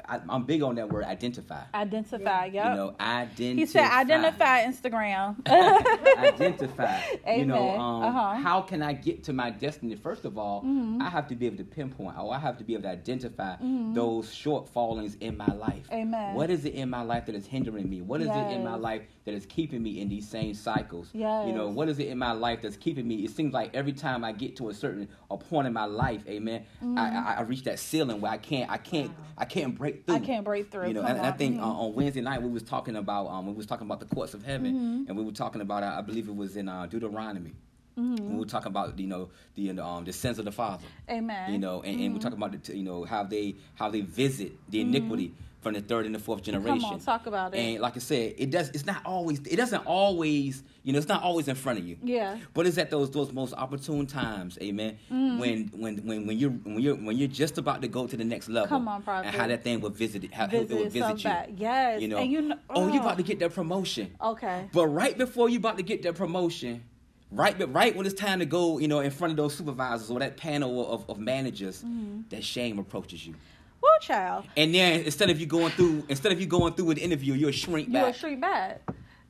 I, 0.07 0.19
I'm 0.27 0.43
big 0.45 0.63
on 0.63 0.75
that 0.75 0.89
word 0.89 1.03
identify. 1.03 1.61
Identify, 1.73 2.45
yep. 2.45 2.65
You 2.71 2.75
know, 2.75 2.95
identify. 2.99 3.59
he 3.59 3.65
said 3.67 3.91
identify 3.91 4.65
Instagram. 4.65 5.35
identify. 6.17 6.99
You 7.27 7.45
know, 7.45 7.77
um, 7.77 8.03
Uh-huh. 8.03 8.19
Mm-hmm. 8.19 8.41
how 8.43 8.61
can 8.61 8.81
I 8.81 8.93
get 8.93 9.23
to 9.25 9.33
my 9.33 9.51
destiny? 9.51 9.95
First 9.95 10.25
of 10.25 10.37
all, 10.37 10.63
I 10.99 11.09
have 11.09 11.27
to 11.27 11.35
be 11.35 11.45
able 11.45 11.57
to 11.57 11.63
pinpoint, 11.63 12.17
or 12.17 12.33
I 12.33 12.39
have 12.39 12.57
to 12.57 12.63
be 12.63 12.73
able 12.73 12.83
to 12.83 12.89
identify 12.89 13.55
those 13.93 14.27
shortfallings 14.33 15.15
in 15.21 15.37
my 15.37 15.53
life. 15.53 15.83
Mm-hmm. 15.85 15.93
Amen. 15.93 16.35
What 16.35 16.49
is 16.49 16.65
it 16.65 16.73
in 16.73 16.89
my 16.89 17.03
life 17.03 17.27
that 17.27 17.35
is 17.35 17.45
hindering 17.45 17.87
me? 17.89 18.01
What 18.01 18.21
is 18.21 18.27
it 18.29 18.51
in 18.51 18.63
my 18.63 18.75
life 18.75 19.03
that 19.29 19.35
is 19.37 19.45
keeping 19.45 19.81
me 19.83 20.01
in 20.01 20.09
these 20.09 20.27
same 20.27 20.53
cycles? 20.53 21.09
You 21.13 21.21
know, 21.53 21.67
what 21.69 21.87
is 21.89 21.99
it 21.99 22.07
in 22.07 22.17
my 22.17 22.31
life 22.31 22.61
that's 22.63 22.75
keeping 22.77 23.07
me? 23.07 23.15
It 23.25 23.31
seems 23.31 23.53
like 23.53 23.75
every 23.75 23.93
time 23.93 24.23
I 24.23 24.31
get 24.31 24.55
to 24.57 24.69
a 24.69 24.73
certain 24.73 25.07
a 25.29 25.37
point 25.37 25.67
in 25.67 25.73
my 25.73 25.85
life, 25.85 26.21
amen, 26.27 26.65
Mm-hmm. 26.83 26.97
I, 26.97 27.33
I, 27.33 27.35
I 27.39 27.41
reach 27.41 27.63
that 27.63 27.79
ceiling 27.79 28.21
where 28.21 28.31
I 28.31 28.37
can't, 28.37 28.69
I 28.71 28.77
can't, 28.77 29.11
I 29.37 29.45
can't 29.45 29.75
break 29.77 30.05
through. 30.05 30.15
I 30.15 30.19
can't 30.19 30.43
break 30.43 30.71
through. 30.71 30.87
You 30.87 30.93
know, 30.95 31.01
and, 31.03 31.17
and 31.17 31.27
I 31.27 31.31
think 31.31 31.57
Mhm. 31.57 31.61
uh, 31.61 31.65
on 31.83 31.93
Wednesday 31.93 32.21
night 32.21 32.41
we 32.41 32.49
was 32.49 32.63
talking 32.63 32.95
about 32.95 33.27
um 33.27 33.45
we 33.47 33.53
was 33.53 33.65
talking 33.65 33.85
about 33.85 33.99
the 33.99 34.05
courts 34.07 34.33
of 34.33 34.43
heaven, 34.43 34.73
Mm-hmm. 34.73 35.03
and 35.09 35.17
we 35.17 35.23
were 35.23 35.31
talking 35.31 35.61
about 35.61 35.83
uh, 35.83 35.95
I 35.97 36.01
believe 36.01 36.27
it 36.27 36.35
was 36.35 36.55
in 36.57 36.67
uh, 36.69 36.85
Deuteronomy. 36.87 37.53
Mm-hmm. 37.97 38.31
We 38.33 38.39
were 38.39 38.45
talking 38.45 38.67
about 38.67 38.97
you 38.97 39.07
know 39.07 39.29
the 39.55 39.77
um 39.79 40.05
the 40.05 40.13
sins 40.13 40.39
of 40.39 40.45
the 40.45 40.51
father. 40.51 40.85
Amen. 41.09 41.51
You 41.51 41.57
know, 41.59 41.81
and, 41.81 41.99
and 42.01 42.13
we're 42.13 42.19
talking 42.21 42.37
about 42.37 42.63
the, 42.63 42.77
you 42.77 42.83
know 42.83 43.03
how 43.03 43.23
they 43.23 43.55
how 43.75 43.89
they 43.89 44.01
visit 44.01 44.53
the 44.69 44.81
iniquity 44.81 45.33
from 45.61 45.73
the 45.73 45.81
third 45.81 46.05
and 46.05 46.15
the 46.15 46.19
fourth 46.19 46.41
generation. 46.41 46.79
Mm-hmm. 46.89 47.03
talk 47.03 47.25
about 47.27 47.53
it. 47.53 47.57
And 47.59 47.79
like 47.81 47.95
I 47.95 47.99
said, 47.99 48.35
it 48.37 48.49
does. 48.49 48.69
It's 48.69 48.85
not 48.85 49.05
always. 49.05 49.39
It 49.41 49.57
doesn't 49.57 49.85
always. 49.85 50.63
You 50.83 50.93
know, 50.93 50.99
it's 50.99 51.07
not 51.09 51.21
always 51.21 51.47
in 51.47 51.55
front 51.55 51.79
of 51.79 51.85
you. 51.87 51.97
Yeah. 52.01 52.37
But 52.53 52.65
it's 52.65 52.77
at 52.77 52.89
those 52.89 53.11
those 53.11 53.31
most 53.33 53.53
opportune 53.53 54.07
times, 54.07 54.57
amen. 54.61 54.97
Mm. 55.11 55.37
When 55.39 55.67
when 55.75 55.97
when 56.07 56.27
when 56.27 56.37
you're 56.37 56.49
when 56.51 56.79
you're 56.79 56.95
when 56.95 57.17
you're 57.17 57.27
just 57.27 57.57
about 57.57 57.81
to 57.81 57.87
go 57.87 58.07
to 58.07 58.15
the 58.17 58.23
next 58.23 58.47
level. 58.49 58.69
Come 58.69 58.87
on, 58.87 59.01
prophet. 59.03 59.27
And 59.27 59.35
how 59.35 59.47
that 59.47 59.63
thing 59.63 59.81
will 59.81 59.89
visit 59.89 60.23
it. 60.23 60.33
How 60.33 60.45
it 60.45 60.51
will 60.69 60.83
Visit 60.85 60.91
visit 60.93 61.17
you. 61.19 61.23
back. 61.29 61.49
Yes. 61.57 62.01
You 62.01 62.07
know. 62.07 62.17
And 62.17 62.31
you 62.31 62.41
know- 62.41 62.57
oh, 62.69 62.87
you 62.87 62.99
oh. 62.99 63.01
about 63.03 63.17
to 63.17 63.23
get 63.23 63.39
that 63.39 63.53
promotion. 63.53 64.11
Okay. 64.23 64.69
But 64.73 64.87
right 64.87 65.17
before 65.17 65.49
you 65.49 65.57
about 65.59 65.77
to 65.77 65.83
get 65.83 66.01
that 66.03 66.15
promotion, 66.15 66.83
right, 67.31 67.57
but 67.59 67.71
right 67.73 67.95
when 67.95 68.05
it's 68.05 68.19
time 68.19 68.39
to 68.39 68.45
go, 68.45 68.79
you 68.79 68.87
know, 68.87 69.01
in 69.01 69.11
front 69.11 69.31
of 69.31 69.37
those 69.37 69.53
supervisors 69.55 70.09
or 70.09 70.19
that 70.19 70.37
panel 70.37 70.91
of, 70.91 71.07
of 71.09 71.19
managers, 71.19 71.83
Mm-hmm. 71.83 72.21
that 72.29 72.43
shame 72.43 72.79
approaches 72.79 73.27
you. 73.27 73.35
Woo, 73.81 73.89
child. 74.01 74.45
And 74.57 74.73
then 74.73 75.01
instead 75.01 75.29
of 75.29 75.39
you 75.39 75.45
going 75.45 75.71
through, 75.71 76.03
instead 76.09 76.31
of 76.31 76.39
you 76.39 76.47
going 76.47 76.73
through 76.73 76.91
an 76.91 76.97
interview, 76.97 77.33
you'll 77.33 77.51
shrink 77.51 77.91
back. 77.91 78.13
a 78.13 78.17
street 78.17 78.41
bad. 78.41 78.81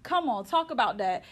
Come 0.04 0.30
on, 0.30 0.46
talk 0.46 0.72
about 0.72 0.98
that. 0.98 1.24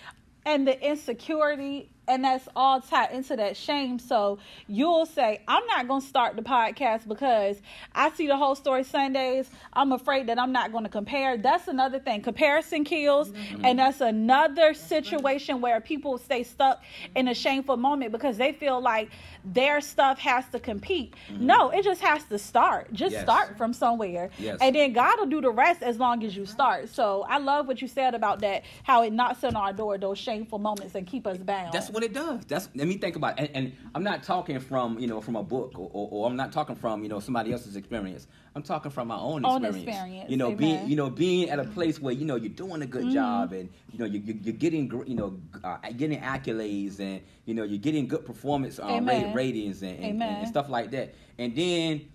And 0.45 0.67
the 0.67 0.79
insecurity, 0.87 1.91
and 2.07 2.23
that's 2.23 2.47
all 2.55 2.81
tied 2.81 3.11
into 3.11 3.35
that 3.35 3.57
shame. 3.57 3.99
So 3.99 4.39
you'll 4.67 5.05
say, 5.05 5.41
I'm 5.47 5.65
not 5.67 5.87
going 5.87 6.01
to 6.01 6.07
start 6.07 6.35
the 6.35 6.41
podcast 6.41 7.07
because 7.07 7.61
I 7.93 8.09
see 8.11 8.27
the 8.27 8.37
whole 8.37 8.55
story 8.55 8.83
Sundays. 8.83 9.49
I'm 9.73 9.91
afraid 9.91 10.27
that 10.27 10.39
I'm 10.39 10.51
not 10.51 10.71
going 10.71 10.83
to 10.85 10.89
compare. 10.89 11.37
That's 11.37 11.67
another 11.67 11.99
thing. 11.99 12.21
Comparison 12.21 12.83
kills. 12.83 13.29
Mm-hmm. 13.29 13.65
And 13.65 13.79
that's 13.79 14.01
another 14.01 14.73
situation 14.73 15.61
where 15.61 15.81
people 15.81 16.17
stay 16.17 16.43
stuck 16.43 16.81
in 17.15 17.27
a 17.27 17.33
shameful 17.33 17.77
moment 17.77 18.11
because 18.11 18.37
they 18.37 18.53
feel 18.53 18.81
like 18.81 19.09
their 19.43 19.81
stuff 19.81 20.19
has 20.19 20.47
to 20.49 20.59
compete. 20.59 21.13
Mm-hmm. 21.31 21.45
No, 21.45 21.69
it 21.69 21.83
just 21.83 22.01
has 22.01 22.23
to 22.25 22.37
start. 22.39 22.91
Just 22.93 23.13
Yes. 23.13 23.23
start 23.23 23.57
from 23.57 23.73
somewhere. 23.73 24.29
Yes. 24.37 24.57
And 24.61 24.75
then 24.75 24.93
God 24.93 25.17
will 25.19 25.25
do 25.27 25.41
the 25.41 25.49
rest 25.49 25.81
as 25.81 25.97
long 25.97 26.23
as 26.23 26.35
you 26.35 26.45
start. 26.45 26.89
So 26.89 27.25
I 27.29 27.37
love 27.37 27.67
what 27.67 27.81
you 27.81 27.87
said 27.87 28.13
about 28.15 28.41
that, 28.41 28.63
how 28.83 29.03
it 29.03 29.13
knocks 29.13 29.43
on 29.43 29.55
our 29.55 29.73
door, 29.73 29.97
those 29.97 30.17
shameful 30.17 30.59
moments, 30.59 30.93
and 30.95 31.07
keep 31.07 31.25
us 31.25 31.37
bound. 31.37 31.73
That's 31.73 31.89
what 31.89 31.96
it 32.03 32.13
does. 32.13 32.45
That's 32.45 32.69
let 32.75 32.87
me 32.87 32.97
think 32.97 33.15
about 33.15 33.39
it. 33.39 33.51
And, 33.53 33.67
and 33.67 33.75
I'm 33.95 34.03
not 34.03 34.23
talking 34.23 34.59
from 34.59 34.99
you 34.99 35.07
know 35.07 35.21
from 35.21 35.35
a 35.35 35.43
book 35.43 35.77
or, 35.77 35.89
or, 35.93 36.07
or 36.11 36.27
I'm 36.29 36.35
not 36.35 36.51
talking 36.51 36.75
from 36.75 37.03
you 37.03 37.09
know 37.09 37.19
somebody 37.19 37.51
else's 37.51 37.75
experience. 37.75 38.27
I'm 38.55 38.63
talking 38.63 38.89
from 38.91 39.07
my 39.09 39.17
own 39.17 39.45
Own 39.45 39.63
experience. 39.63 39.87
experience, 39.87 40.29
You 40.31 40.37
know, 40.37 40.51
being 40.51 40.87
you 40.89 40.95
know 40.95 41.09
being 41.09 41.49
at 41.49 41.59
a 41.59 41.63
place 41.63 41.99
where 41.99 42.13
you 42.13 42.25
know 42.25 42.35
you're 42.35 42.49
doing 42.49 42.81
a 42.81 42.85
good 42.85 43.03
Mm-hmm. 43.05 43.13
job 43.13 43.53
and 43.53 43.69
you 43.91 43.99
know 43.99 44.05
you, 44.05 44.21
you're 44.41 44.53
getting 44.55 44.91
you 45.05 45.15
know 45.15 45.39
uh, 45.63 45.77
getting 45.95 46.19
accolades 46.19 46.99
and 46.99 47.21
you 47.45 47.53
know 47.53 47.63
you're 47.63 47.77
getting 47.77 48.07
good 48.07 48.25
performance 48.25 48.79
um, 48.79 48.89
Amen. 48.89 49.33
ratings 49.33 49.81
and, 49.83 49.95
and, 49.97 50.05
Amen. 50.15 50.35
and 50.39 50.47
stuff 50.47 50.67
like 50.69 50.91
that. 50.91 51.13
And 51.37 51.55
then 51.55 52.07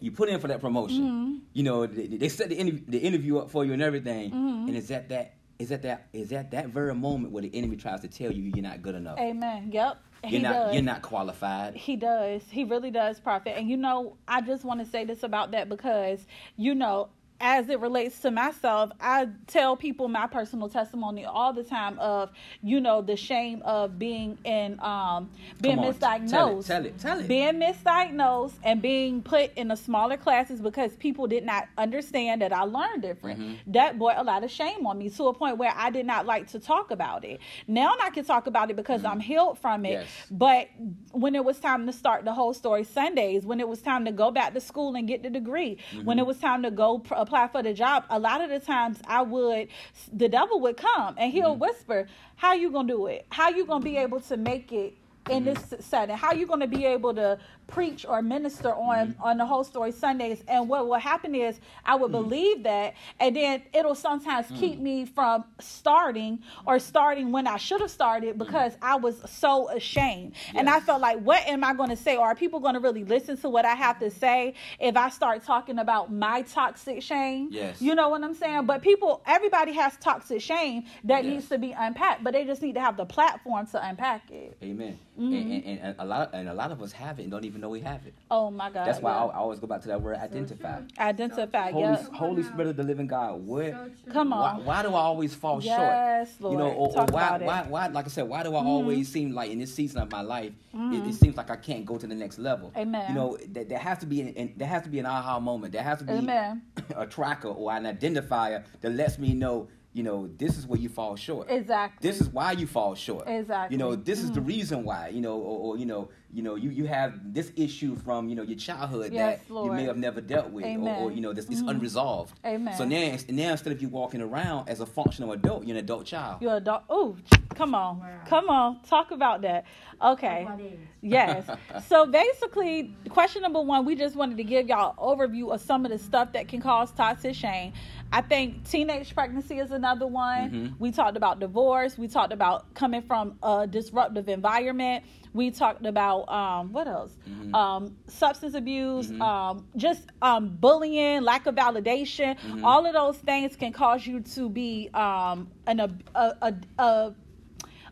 you 0.00 0.10
put 0.12 0.28
in 0.28 0.38
for 0.40 0.48
that 0.48 0.60
promotion. 0.60 1.02
Mm-hmm. 1.02 1.34
You 1.54 1.62
know 1.62 1.86
they, 1.86 2.06
they 2.06 2.28
set 2.28 2.48
the 2.50 2.56
interview, 2.56 2.82
the 2.86 2.98
interview 2.98 3.38
up 3.38 3.50
for 3.50 3.64
you 3.64 3.72
and 3.72 3.82
everything. 3.82 4.30
Mm-hmm. 4.30 4.68
And 4.68 4.76
it's 4.76 4.90
at 4.90 5.08
that 5.08 5.34
is 5.60 5.68
that 5.68 5.82
that 5.82 6.08
is 6.14 6.30
that 6.30 6.50
that 6.52 6.68
very 6.68 6.94
moment 6.94 7.32
where 7.32 7.42
the 7.42 7.54
enemy 7.54 7.76
tries 7.76 8.00
to 8.00 8.08
tell 8.08 8.32
you 8.32 8.50
you're 8.54 8.62
not 8.62 8.80
good 8.80 8.94
enough. 8.94 9.18
Amen. 9.18 9.70
Yep. 9.70 10.02
You're 10.24 10.30
he 10.30 10.38
not 10.38 10.52
does. 10.52 10.74
you're 10.74 10.82
not 10.82 11.02
qualified. 11.02 11.76
He 11.76 11.96
does. 11.96 12.42
He 12.50 12.64
really 12.64 12.90
does, 12.90 13.20
Prophet. 13.20 13.58
And 13.58 13.68
you 13.68 13.76
know, 13.76 14.16
I 14.26 14.40
just 14.40 14.64
want 14.64 14.80
to 14.80 14.86
say 14.86 15.04
this 15.04 15.22
about 15.22 15.50
that 15.50 15.68
because, 15.68 16.26
you 16.56 16.74
know, 16.74 17.10
as 17.40 17.68
it 17.70 17.80
relates 17.80 18.20
to 18.20 18.30
myself, 18.30 18.90
I 19.00 19.28
tell 19.46 19.76
people 19.76 20.08
my 20.08 20.26
personal 20.26 20.68
testimony 20.68 21.24
all 21.24 21.52
the 21.52 21.64
time 21.64 21.98
of, 21.98 22.30
you 22.62 22.80
know, 22.80 23.00
the 23.00 23.16
shame 23.16 23.62
of 23.64 23.98
being 23.98 24.36
in 24.44 24.78
um 24.80 25.30
being 25.60 25.78
on, 25.78 25.92
misdiagnosed. 25.92 26.30
tell 26.30 26.58
it, 26.58 26.66
tell 26.66 26.86
it, 26.86 26.98
tell 26.98 27.20
it. 27.20 27.28
Being 27.28 27.54
misdiagnosed 27.54 28.52
and 28.62 28.82
being 28.82 29.22
put 29.22 29.54
in 29.54 29.68
the 29.68 29.76
smaller 29.76 30.16
classes 30.16 30.60
because 30.60 30.92
people 30.96 31.26
did 31.26 31.44
not 31.44 31.68
understand 31.78 32.42
that 32.42 32.52
I 32.52 32.62
learned 32.62 33.02
different. 33.02 33.40
Mm-hmm. 33.40 33.72
That 33.72 33.98
brought 33.98 34.18
a 34.18 34.22
lot 34.22 34.44
of 34.44 34.50
shame 34.50 34.86
on 34.86 34.98
me 34.98 35.08
to 35.08 35.28
a 35.28 35.34
point 35.34 35.56
where 35.56 35.72
I 35.74 35.90
did 35.90 36.06
not 36.06 36.26
like 36.26 36.48
to 36.48 36.58
talk 36.58 36.90
about 36.90 37.24
it. 37.24 37.40
Now 37.66 37.94
I 38.02 38.10
can 38.10 38.24
talk 38.24 38.46
about 38.46 38.70
it 38.70 38.76
because 38.76 39.04
I'm 39.04 39.20
healed 39.20 39.58
from 39.58 39.86
it. 39.86 39.92
Yes. 39.92 40.06
But 40.30 40.68
when 41.12 41.34
it 41.34 41.44
was 41.44 41.58
time 41.58 41.86
to 41.86 41.92
start 41.92 42.24
the 42.24 42.34
whole 42.34 42.52
story 42.52 42.84
Sundays, 42.84 43.46
when 43.46 43.60
it 43.60 43.68
was 43.68 43.80
time 43.80 44.04
to 44.04 44.12
go 44.12 44.30
back 44.30 44.52
to 44.54 44.60
school 44.60 44.94
and 44.94 45.08
get 45.08 45.22
the 45.22 45.30
degree, 45.30 45.78
when 46.04 46.18
it 46.18 46.26
was 46.26 46.38
time 46.38 46.62
to 46.64 46.70
go 46.70 46.98
pr- 46.98 47.14
apply 47.30 47.48
for 47.48 47.62
the 47.62 47.72
job, 47.72 48.04
a 48.10 48.18
lot 48.18 48.40
of 48.40 48.50
the 48.50 48.58
times 48.58 48.98
I 49.06 49.22
would, 49.22 49.68
the 50.12 50.28
devil 50.28 50.60
would 50.60 50.76
come 50.76 51.14
and 51.16 51.32
he'll 51.32 51.52
mm-hmm. 51.52 51.60
whisper, 51.60 52.08
"How 52.36 52.54
you 52.54 52.70
gonna 52.70 52.88
do 52.88 53.06
it? 53.06 53.26
How 53.30 53.50
you 53.50 53.64
gonna 53.64 53.84
be 53.84 53.96
able 53.96 54.20
to 54.20 54.36
make 54.36 54.72
it?" 54.72 54.94
in 55.28 55.44
this 55.44 55.58
mm-hmm. 55.58 55.82
setting 55.82 56.16
how 56.16 56.32
you 56.32 56.46
going 56.46 56.60
to 56.60 56.66
be 56.66 56.86
able 56.86 57.14
to 57.14 57.38
preach 57.70 58.04
or 58.06 58.22
minister 58.22 58.74
on 58.74 59.08
mm-hmm. 59.08 59.22
on 59.22 59.38
the 59.38 59.46
whole 59.46 59.64
story 59.64 59.92
sundays. 59.92 60.42
And 60.48 60.68
what 60.68 60.86
will 60.88 60.98
happen 60.98 61.34
is 61.34 61.60
i 61.84 61.94
would 61.94 62.12
mm-hmm. 62.12 62.22
believe 62.28 62.62
that 62.64 62.94
and 63.18 63.36
then 63.36 63.62
it'll 63.72 63.94
sometimes 63.94 64.46
mm-hmm. 64.46 64.56
keep 64.56 64.78
me 64.78 65.04
from 65.04 65.44
starting 65.60 66.40
or 66.66 66.78
starting 66.78 67.32
when 67.32 67.46
i 67.46 67.56
should 67.56 67.80
have 67.80 67.90
started 67.90 68.38
because 68.38 68.76
i 68.82 68.96
was 68.96 69.16
so 69.30 69.68
ashamed. 69.70 70.34
And 70.54 70.68
i 70.68 70.80
felt 70.80 71.00
like 71.00 71.18
what 71.20 71.46
am 71.46 71.64
i 71.64 71.72
going 71.74 71.90
to 71.90 71.96
say? 71.96 72.16
Or 72.16 72.26
are 72.26 72.34
people 72.34 72.60
going 72.60 72.74
to 72.74 72.80
really 72.80 73.04
listen 73.04 73.36
to 73.38 73.48
what 73.48 73.64
i 73.64 73.74
have 73.74 73.98
to 74.00 74.10
say 74.10 74.54
if 74.78 74.96
i 74.96 75.08
start 75.08 75.44
talking 75.44 75.78
about 75.78 76.12
my 76.12 76.42
toxic 76.42 77.02
shame? 77.02 77.48
Yes. 77.50 77.80
you 77.80 77.94
know 77.94 78.08
what 78.08 78.22
i'm 78.22 78.34
saying? 78.34 78.66
But 78.66 78.82
people 78.82 79.22
everybody 79.26 79.72
has 79.72 79.96
toxic 79.96 80.40
shame 80.40 80.84
that 81.04 81.24
Yes. 81.24 81.32
needs 81.32 81.48
to 81.50 81.58
be 81.58 81.72
unpacked 81.72 82.24
but 82.24 82.32
they 82.32 82.44
just 82.44 82.62
need 82.62 82.74
to 82.74 82.80
have 82.80 82.96
the 82.96 83.04
platform 83.04 83.66
to 83.68 83.86
unpack 83.86 84.30
it. 84.30 84.56
Amen. 84.62 84.98
and, 85.16 85.34
and, 85.34 85.78
and 85.80 85.94
a 85.98 86.04
lot 86.04 86.28
of, 86.28 86.34
and 86.34 86.48
a 86.48 86.54
lot 86.54 86.70
of 86.72 86.82
us 86.82 86.92
have 86.92 87.18
it 87.18 87.22
and 87.22 87.30
don't 87.30 87.44
even 87.44 87.59
know 87.60 87.68
we 87.68 87.80
have 87.80 88.06
it. 88.06 88.14
Oh 88.30 88.50
my 88.50 88.70
God. 88.70 88.86
That's 88.86 89.00
why 89.00 89.12
yeah. 89.12 89.24
I, 89.24 89.26
I 89.26 89.36
always 89.36 89.60
go 89.60 89.66
back 89.66 89.82
to 89.82 89.88
that 89.88 90.00
word 90.00 90.16
identify. 90.16 90.80
identify. 90.98 91.70
Holy, 91.70 91.84
yeah. 91.84 92.02
Holy 92.12 92.42
Spirit 92.42 92.68
of 92.68 92.76
the 92.76 92.82
Living 92.82 93.06
God, 93.06 93.40
What? 93.46 93.74
Come 94.12 94.32
on. 94.32 94.64
why 94.64 94.82
do 94.82 94.88
I 94.88 95.00
always 95.00 95.34
fall 95.34 95.60
short? 95.60 95.78
Yes, 95.78 96.34
Lord. 96.40 96.52
You 96.52 96.58
know, 96.58 96.70
or, 96.70 96.98
or 96.98 97.06
why. 97.06 97.22
Mm-hmm. 97.22 97.44
why, 97.44 97.62
why, 97.68 97.86
like 97.88 98.06
I 98.06 98.08
said, 98.08 98.28
why 98.28 98.42
do 98.42 98.54
I 98.54 98.64
always 98.64 99.08
seem 99.08 99.32
like 99.32 99.50
in 99.50 99.58
this 99.58 99.74
season 99.74 100.00
of 100.00 100.10
my 100.10 100.20
life, 100.22 100.52
it, 100.72 101.06
it 101.06 101.14
seems 101.14 101.36
like 101.36 101.50
I 101.50 101.56
can't 101.56 101.84
go 101.84 101.98
to 101.98 102.06
the 102.06 102.14
next 102.14 102.38
level? 102.38 102.72
Amen. 102.76 103.04
You 103.08 103.14
know, 103.14 103.38
there, 103.48 103.64
there 103.64 103.78
has 103.78 103.98
to 103.98 104.06
be 104.06 104.22
an, 104.22 104.28
an, 104.36 104.54
there 104.56 104.68
has 104.68 104.82
to 104.84 104.88
be 104.88 104.98
an 104.98 105.06
aha 105.06 105.40
moment. 105.40 105.72
There 105.72 105.82
has 105.82 105.98
to 105.98 106.04
be 106.04 106.12
Amen. 106.12 106.62
a 106.96 107.06
tracker 107.06 107.48
or 107.48 107.72
an 107.72 107.84
identifier 107.84 108.64
that 108.80 108.90
lets 108.90 109.18
me 109.18 109.34
know, 109.34 109.68
you 109.92 110.02
know, 110.04 110.28
this 110.38 110.56
is 110.56 110.66
where 110.66 110.78
you 110.78 110.88
fall 110.88 111.16
short. 111.16 111.48
Exactly. 111.50 112.08
This 112.08 112.20
is 112.20 112.28
why 112.28 112.52
you 112.52 112.66
fall 112.66 112.94
short. 112.94 113.24
Exactly. 113.26 113.54
Mm-hmm. 113.54 113.72
You 113.72 113.78
know, 113.78 113.96
this 113.96 114.20
is 114.20 114.30
the 114.30 114.40
reason 114.40 114.84
why. 114.84 115.08
You 115.08 115.20
know, 115.20 115.36
or, 115.38 115.58
or 115.74 115.78
you 115.78 115.84
know, 115.86 116.10
you 116.32 116.42
know, 116.42 116.54
you, 116.54 116.70
you 116.70 116.84
have 116.86 117.34
this 117.34 117.50
issue 117.56 117.96
from 117.96 118.28
you 118.28 118.36
know 118.36 118.42
your 118.42 118.56
childhood 118.56 119.12
Yes, 119.12 119.40
that 119.48 119.54
you 119.54 119.72
may 119.72 119.82
have 119.84 119.96
never 119.96 120.20
dealt 120.20 120.50
with, 120.50 120.64
or, 120.64 120.68
or 120.68 120.74
Mm-hmm. 120.74 121.14
you 121.16 121.20
know, 121.22 121.32
this 121.32 121.46
is 121.46 121.60
unresolved. 121.62 122.38
Amen. 122.46 122.76
So 122.76 122.84
now, 122.84 123.16
now 123.28 123.50
instead 123.52 123.72
of 123.72 123.82
you 123.82 123.88
walking 123.88 124.20
around 124.20 124.68
as 124.68 124.78
a 124.80 124.86
functional 124.86 125.32
adult, 125.32 125.66
you're 125.66 125.76
an 125.76 125.82
adult 125.82 126.06
child. 126.06 126.40
You're 126.40 126.56
a 126.58 126.60
dog. 126.60 126.84
Oh, 126.88 127.16
come 127.56 127.74
on. 127.74 127.98
Wow. 127.98 128.20
Come 128.26 128.48
on. 128.48 128.80
Talk 128.82 129.10
about 129.10 129.42
that. 129.42 129.64
Okay. 130.00 130.44
What 130.44 130.60
is? 130.60 130.78
Yes. 131.02 131.46
So 131.88 132.04
basically, 132.04 132.94
question 133.08 133.40
number 133.40 133.62
one, 133.62 133.86
we 133.86 133.96
just 133.96 134.16
wanted 134.16 134.36
to 134.36 134.44
give 134.44 134.68
y'all 134.68 134.94
overview 134.96 135.50
of 135.54 135.62
some 135.62 135.86
of 135.86 135.90
the 135.90 135.98
stuff 135.98 136.34
that 136.34 136.46
can 136.46 136.60
cause 136.60 136.92
toxic 136.92 137.34
shame. 137.34 137.72
I 138.12 138.20
think 138.22 138.68
teenage 138.68 139.14
pregnancy 139.14 139.58
is 139.58 139.70
another 139.70 140.06
one. 140.06 140.50
Mhm. 140.50 140.74
We 140.80 140.90
talked 140.90 141.16
about 141.16 141.38
divorce. 141.38 141.96
We 141.96 142.08
talked 142.08 142.32
about 142.32 142.74
coming 142.74 143.02
from 143.02 143.38
a 143.42 143.66
disruptive 143.68 144.28
environment. 144.28 145.04
We 145.32 145.52
talked 145.52 145.86
about 145.86 146.28
um, 146.28 146.72
what 146.72 146.88
else? 146.88 147.16
Mhm. 147.28 147.54
Um, 147.54 147.96
substance 148.08 148.54
abuse, 148.54 149.12
Mhm. 149.12 149.20
um, 149.20 149.66
just 149.76 150.06
um, 150.22 150.56
bullying, 150.60 151.22
lack 151.22 151.46
of 151.46 151.54
validation. 151.54 152.36
Mhm. 152.40 152.64
All 152.64 152.84
of 152.84 152.94
those 152.94 153.18
things 153.18 153.54
can 153.54 153.72
cause 153.72 154.04
you 154.06 154.20
to 154.20 154.48
be 154.48 154.90
um, 154.92 155.48
an 155.68 155.78
a, 155.80 155.90
a, 156.16 156.32
a, 156.42 156.54
a 156.82 157.14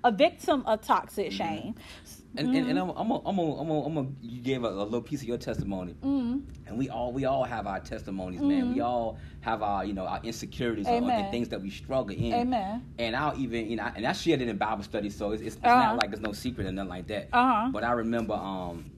a 0.05 0.13
victim 0.13 0.63
of 0.67 0.81
toxic 0.81 1.33
shame. 1.33 1.75
And, 2.37 2.55
and, 2.55 2.69
and 2.69 2.79
I'm, 2.79 2.91
I'm, 2.91 3.11
a, 3.11 3.21
I'm, 3.27 3.39
a, 3.39 3.61
I'm, 3.61 3.71
a, 3.71 3.85
I'm 3.87 3.97
a, 3.97 4.07
you 4.21 4.43
gave 4.43 4.63
a, 4.63 4.69
a 4.69 4.85
little 4.85 5.01
piece 5.03 5.23
of 5.23 5.29
your 5.29 5.39
testimony, 5.39 5.95
Mm, 6.03 6.43
and 6.67 6.79
we 6.79 6.89
all 6.91 7.13
we 7.13 7.25
all 7.25 7.45
have 7.45 7.67
our 7.67 7.81
testimonies, 7.81 8.43
man. 8.43 8.69
We 8.69 8.81
all 8.81 9.19
have 9.41 9.63
our 9.63 9.85
you 9.85 9.95
know 9.95 10.07
our 10.07 10.21
insecurities 10.23 10.87
Mm-hmm. 10.87 11.11
And 11.11 11.31
things 11.31 11.49
that 11.49 11.61
we 11.61 11.71
struggle 11.71 12.15
in. 12.15 12.33
amen. 12.35 12.85
And 12.99 13.17
I'll 13.17 13.39
even, 13.39 13.71
you 13.71 13.77
know, 13.77 13.91
and 13.95 14.05
I 14.07 14.13
shared 14.13 14.43
it 14.43 14.49
in 14.49 14.57
Bible 14.57 14.83
study, 14.83 15.09
so 15.09 15.31
it's, 15.33 15.43
it's, 15.43 15.57
it's 15.57 15.65
Uh-huh. 15.65 15.79
not 15.79 15.97
like 15.97 16.11
there's 16.11 16.21
no 16.21 16.33
secret 16.33 16.67
or 16.67 16.73
nothing 16.73 16.89
like 16.91 17.07
that. 17.09 17.29
Uh-huh. 17.33 17.71
But 17.73 17.85
I 17.85 17.93
remember 17.93 18.35
um, 18.35 18.91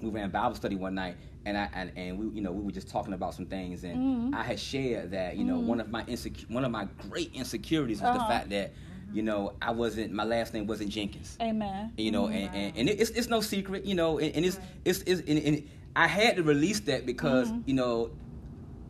we 0.00 0.10
ran 0.10 0.30
Bible 0.30 0.54
study 0.54 0.76
one 0.76 0.94
night, 0.94 1.16
and 1.44 1.56
I 1.58 1.68
and, 1.74 1.92
and 1.96 2.18
we, 2.18 2.36
you 2.36 2.40
know, 2.40 2.52
we 2.52 2.62
were 2.62 2.70
just 2.72 2.88
talking 2.88 3.12
about 3.12 3.34
some 3.34 3.46
things, 3.46 3.84
and 3.84 4.32
Mhm. 4.32 4.34
I 4.34 4.42
had 4.42 4.58
shared 4.58 5.10
that, 5.12 5.36
you 5.36 5.44
know, 5.44 5.58
one 5.60 5.78
of 5.80 5.90
my 5.90 6.04
insecure, 6.06 6.46
one 6.48 6.64
of 6.64 6.70
my 6.70 6.86
great 7.08 7.32
insecurities 7.34 8.00
was 8.00 8.10
the 8.12 8.18
Uh-huh. 8.18 8.28
fact 8.28 8.50
that, 8.50 8.72
you 9.12 9.22
know, 9.22 9.52
I 9.60 9.70
wasn't, 9.72 10.12
my 10.12 10.24
last 10.24 10.54
name 10.54 10.66
wasn't 10.66 10.90
Jenkins, 10.90 11.36
Amen. 11.40 11.92
you 11.96 12.10
know, 12.10 12.28
and, 12.28 12.54
and, 12.54 12.76
and 12.76 12.88
it's, 12.88 13.10
it's 13.10 13.28
no 13.28 13.40
secret, 13.40 13.84
you 13.84 13.94
know, 13.94 14.18
and, 14.18 14.34
and 14.34 14.44
it's, 14.44 14.58
it's, 14.84 15.02
it's, 15.02 15.20
and, 15.28 15.38
and 15.38 15.68
I 15.94 16.06
had 16.06 16.36
to 16.36 16.42
release 16.42 16.80
that 16.80 17.06
because, 17.06 17.48
Mm-hmm. 17.50 17.60
you 17.66 17.74
know. 17.74 18.10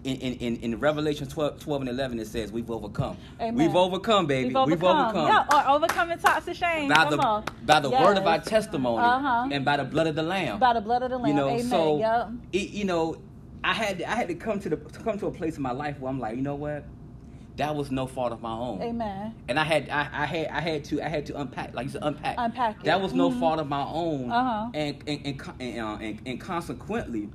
In, 0.05 0.17
in, 0.17 0.57
in, 0.57 0.81
Revelation 0.81 1.29
12, 1.29 1.61
12 1.61 1.83
and 1.83 1.89
11, 1.89 2.19
it 2.19 2.27
says, 2.27 2.51
We've 2.51 2.69
overcome. 2.73 3.17
Amen. 3.41 3.55
We've 3.55 3.77
overcome, 3.77 4.27
baby. 4.27 4.49
We've 4.53 4.83
overcome. 4.83 5.29
Yeah, 5.29 5.45
or 5.53 5.77
overcoming 5.77 6.19
toxic 6.19 6.57
shame. 6.57 6.89
by 6.89 6.95
Come 7.05 7.11
the 7.11 7.19
on. 7.19 7.45
by 7.65 7.79
the 7.79 7.89
word 7.89 8.19
of 8.19 8.27
our 8.27 8.41
testimony 8.41 8.99
Uh-huh. 9.05 9.49
and 9.53 9.65
by 9.65 9.77
the 9.77 9.85
blood 9.85 10.09
of 10.09 10.17
the 10.17 10.25
lamb. 10.25 10.59
By 10.59 10.73
the 10.73 10.81
blood 10.81 11.05
of 11.05 11.11
the 11.13 11.19
Lamb. 11.19 11.29
you 11.29 11.35
know, 11.35 11.51
Amen. 11.51 11.69
so 11.71 11.99
yep. 12.01 12.31
it, 12.53 12.71
you 12.71 12.85
know, 12.85 13.17
I 13.63 13.75
had 13.75 14.03
I 14.03 14.17
had 14.17 14.27
to 14.27 14.35
come 14.35 14.59
to 14.59 14.69
the 14.71 14.77
to 14.77 14.99
come 15.05 15.21
to 15.21 15.27
a 15.27 15.31
place 15.31 15.57
in 15.57 15.63
my 15.63 15.71
life 15.71 16.01
where 16.01 16.11
I'm 16.11 16.19
like, 16.19 16.35
you 16.35 16.43
know 16.43 16.57
what, 16.57 16.83
that 17.57 17.75
was 17.75 17.91
no 17.91 18.07
fault 18.07 18.33
of 18.33 18.41
my 18.41 18.53
own. 18.53 18.81
Amen. 18.83 19.35
And 19.49 19.59
I 19.59 19.65
had 19.65 19.89
I, 19.91 20.09
I 20.13 20.27
had 20.27 20.47
I 20.49 20.61
had 20.61 20.85
to 20.85 21.03
I 21.03 21.09
had 21.09 21.27
to 21.27 21.41
unpack 21.41 21.75
like 21.75 21.87
you 21.87 21.93
said 21.93 22.03
unpack. 22.03 22.37
Unpack 22.39 22.77
it. 22.81 22.85
That 22.85 23.01
was 23.01 23.13
no 23.13 23.31
Mhm. 23.31 23.41
fault 23.41 23.61
of 23.61 23.69
my 23.69 23.85
own. 23.85 24.31
Uh-huh. 24.33 24.71
And 24.75 24.97
and 25.07 25.27
and, 25.27 25.43
and, 25.61 25.81
uh, 25.81 25.99
and 26.01 26.21
and 26.27 26.41
consequently, 26.41 27.29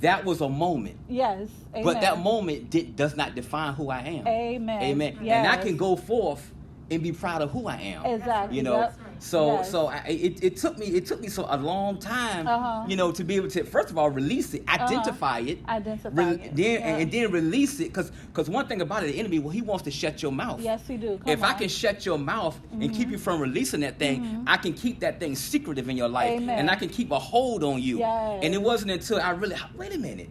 that 0.00 0.24
was 0.24 0.40
a 0.40 0.48
moment. 0.48 0.96
Yes. 1.08 1.48
Amen. 1.72 1.84
But 1.84 2.00
that 2.00 2.18
moment 2.20 2.70
did, 2.70 2.96
does 2.96 3.16
not 3.16 3.34
define 3.34 3.74
who 3.74 3.90
I 3.90 4.00
am. 4.00 4.26
Amen. 4.26 4.82
Amen. 4.82 5.18
Yes. 5.22 5.46
And 5.46 5.60
I 5.60 5.62
can 5.62 5.76
go 5.76 5.96
forth 5.96 6.52
and 6.90 7.02
be 7.02 7.12
proud 7.12 7.42
of 7.42 7.50
who 7.50 7.66
I 7.66 7.76
am. 7.76 8.04
Exactly. 8.06 8.56
You 8.56 8.62
know. 8.62 8.90
So 9.18 9.54
Yes. 9.56 9.70
so 9.70 9.86
I, 9.88 9.98
it, 10.08 10.42
it 10.44 10.56
took 10.56 10.78
me 10.78 10.86
it 10.86 11.06
took 11.06 11.20
me 11.20 11.28
so 11.28 11.46
a 11.48 11.56
long 11.56 11.98
time, 11.98 12.46
Uh-huh. 12.46 12.84
you 12.88 12.96
know, 12.96 13.10
to 13.12 13.24
be 13.24 13.36
able 13.36 13.48
to 13.50 13.64
first 13.64 13.90
of 13.90 13.98
all 13.98 14.10
release 14.10 14.54
it, 14.54 14.62
identify 14.68 15.40
it, 15.40 15.58
Identify 15.68 16.10
re- 16.30 16.34
it. 16.34 16.56
then 16.56 16.80
Yeah. 16.80 16.96
and, 16.96 17.10
then 17.12 17.30
release 17.32 17.80
it, 17.80 17.88
because 17.88 18.10
because 18.32 18.48
one 18.48 18.66
thing 18.66 18.80
about 18.80 19.02
it, 19.04 19.08
the 19.12 19.18
enemy, 19.18 19.38
well, 19.38 19.50
he 19.50 19.62
wants 19.62 19.84
to 19.84 19.90
shut 19.90 20.22
your 20.22 20.32
mouth. 20.32 20.60
Yes, 20.60 20.86
he 20.86 20.96
do. 20.96 21.18
Come 21.18 21.28
if 21.28 21.42
I 21.42 21.52
can 21.54 21.68
shut 21.68 22.06
your 22.06 22.18
mouth 22.18 22.58
and 22.72 22.94
keep 22.94 23.10
you 23.10 23.18
from 23.18 23.40
releasing 23.40 23.80
that 23.80 23.98
thing, 23.98 24.44
I 24.46 24.56
can 24.56 24.72
keep 24.72 25.00
that 25.00 25.18
thing 25.20 25.34
secretive 25.34 25.88
in 25.88 25.96
your 25.96 26.08
life, 26.08 26.30
Mm-hmm. 26.30 26.42
Amen. 26.44 26.58
and 26.58 26.70
I 26.70 26.74
can 26.76 26.88
keep 26.88 27.10
a 27.10 27.18
hold 27.18 27.64
on 27.64 27.80
you. 27.82 27.98
Yes. 28.00 28.40
And 28.42 28.54
it 28.54 28.62
wasn't 28.62 28.90
until 28.92 29.20
I 29.20 29.30
really 29.30 29.56
wait 29.76 29.94
a 29.94 29.98
minute, 29.98 30.28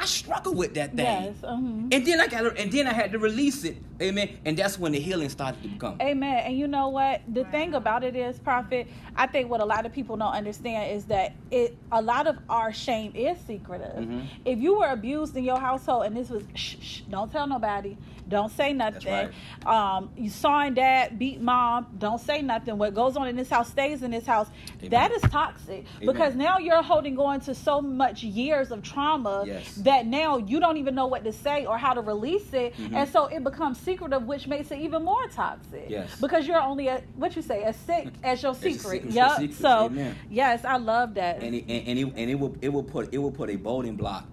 I 0.00 0.06
struggle 0.06 0.54
with 0.54 0.74
that 0.74 0.94
thing. 0.94 1.04
Yes. 1.06 1.34
mhm. 1.42 1.92
And 1.92 2.06
then 2.06 2.20
I 2.20 2.26
got, 2.28 2.56
and 2.58 2.70
then 2.70 2.86
I 2.86 2.92
had 2.92 3.10
to 3.12 3.18
release 3.18 3.64
it, 3.64 3.78
amen. 4.00 4.38
And 4.44 4.56
that's 4.56 4.78
when 4.78 4.92
the 4.92 5.00
healing 5.00 5.28
started 5.28 5.62
to 5.64 5.68
come. 5.78 5.96
Amen. 6.00 6.38
And 6.46 6.56
you 6.56 6.68
know 6.68 6.88
what? 6.88 7.22
The 7.34 7.44
thing 7.46 7.74
about 7.74 8.04
it 8.04 8.14
is, 8.14 8.38
Prophet, 8.38 8.86
I 9.16 9.26
think 9.26 9.50
what 9.50 9.60
a 9.60 9.64
lot 9.64 9.86
of 9.86 9.92
people 9.92 10.16
don't 10.16 10.32
understand 10.32 10.92
is 10.96 11.06
that 11.06 11.32
it 11.50 11.76
a 11.90 12.00
lot 12.00 12.26
of 12.28 12.38
our 12.48 12.72
shame 12.72 13.12
is 13.16 13.38
secretive. 13.46 13.96
Mhm. 13.96 14.26
If 14.44 14.58
you 14.60 14.78
were 14.78 14.86
abused 14.88 15.36
in 15.36 15.42
your 15.44 15.58
household 15.58 16.06
and 16.06 16.16
this 16.16 16.30
was 16.30 16.44
shh, 16.54 16.76
shh 16.80 17.00
don't 17.10 17.32
tell 17.32 17.46
nobody, 17.46 17.96
don't 18.28 18.52
say 18.52 18.72
nothing. 18.72 19.30
Um, 19.66 20.10
you 20.16 20.30
saw 20.30 20.68
dad 20.68 21.18
beat 21.18 21.40
mom, 21.40 21.86
don't 21.98 22.20
say 22.20 22.42
nothing. 22.42 22.76
What 22.78 22.94
goes 22.94 23.16
on 23.16 23.26
in 23.26 23.36
this 23.36 23.48
house 23.48 23.68
stays 23.70 24.02
in 24.02 24.10
this 24.10 24.26
house. 24.26 24.48
Amen. 24.78 24.90
That 24.90 25.10
is 25.12 25.22
toxic 25.22 25.86
because 26.00 26.34
now 26.34 26.58
you're 26.58 26.82
holding 26.82 27.18
on 27.18 27.40
to 27.40 27.54
so 27.54 27.80
much 27.80 28.22
years 28.22 28.70
of 28.70 28.82
trauma 28.82 29.44
Yes. 29.46 29.74
That 29.88 30.06
now 30.06 30.36
you 30.36 30.60
don't 30.60 30.76
even 30.76 30.94
know 30.94 31.06
what 31.06 31.24
to 31.24 31.32
say 31.32 31.64
or 31.64 31.78
how 31.78 31.94
to 31.94 32.02
release 32.02 32.52
it, 32.52 32.74
Mhm. 32.76 32.92
and 32.94 33.08
so 33.08 33.24
it 33.26 33.42
becomes 33.42 33.78
secretive, 33.80 34.24
which 34.26 34.46
makes 34.46 34.70
it 34.70 34.78
even 34.80 35.02
more 35.02 35.26
toxic. 35.28 35.86
Yes. 35.88 36.20
Because 36.20 36.46
you're 36.46 36.60
only 36.60 36.88
a, 36.88 37.00
what 37.16 37.34
you 37.34 37.40
say 37.42 37.62
as 37.64 37.74
sick 37.76 38.08
as 38.22 38.42
your 38.42 38.54
secret. 38.54 39.04
Yep. 39.06 39.30
secret. 39.38 39.54
So 39.54 39.86
Amen. 39.86 40.14
yes, 40.30 40.64
I 40.66 40.76
love 40.76 41.14
that. 41.14 41.42
And 41.42 41.54
it, 41.54 41.64
and, 41.68 41.88
and 41.88 41.98
it, 41.98 42.12
and 42.16 42.30
it 42.30 42.34
will 42.38 42.54
it 42.60 42.68
will 42.68 42.82
put 42.82 43.14
it 43.14 43.18
will 43.18 43.30
put 43.30 43.48
a 43.48 43.56
bolding 43.56 43.96
block 43.96 44.26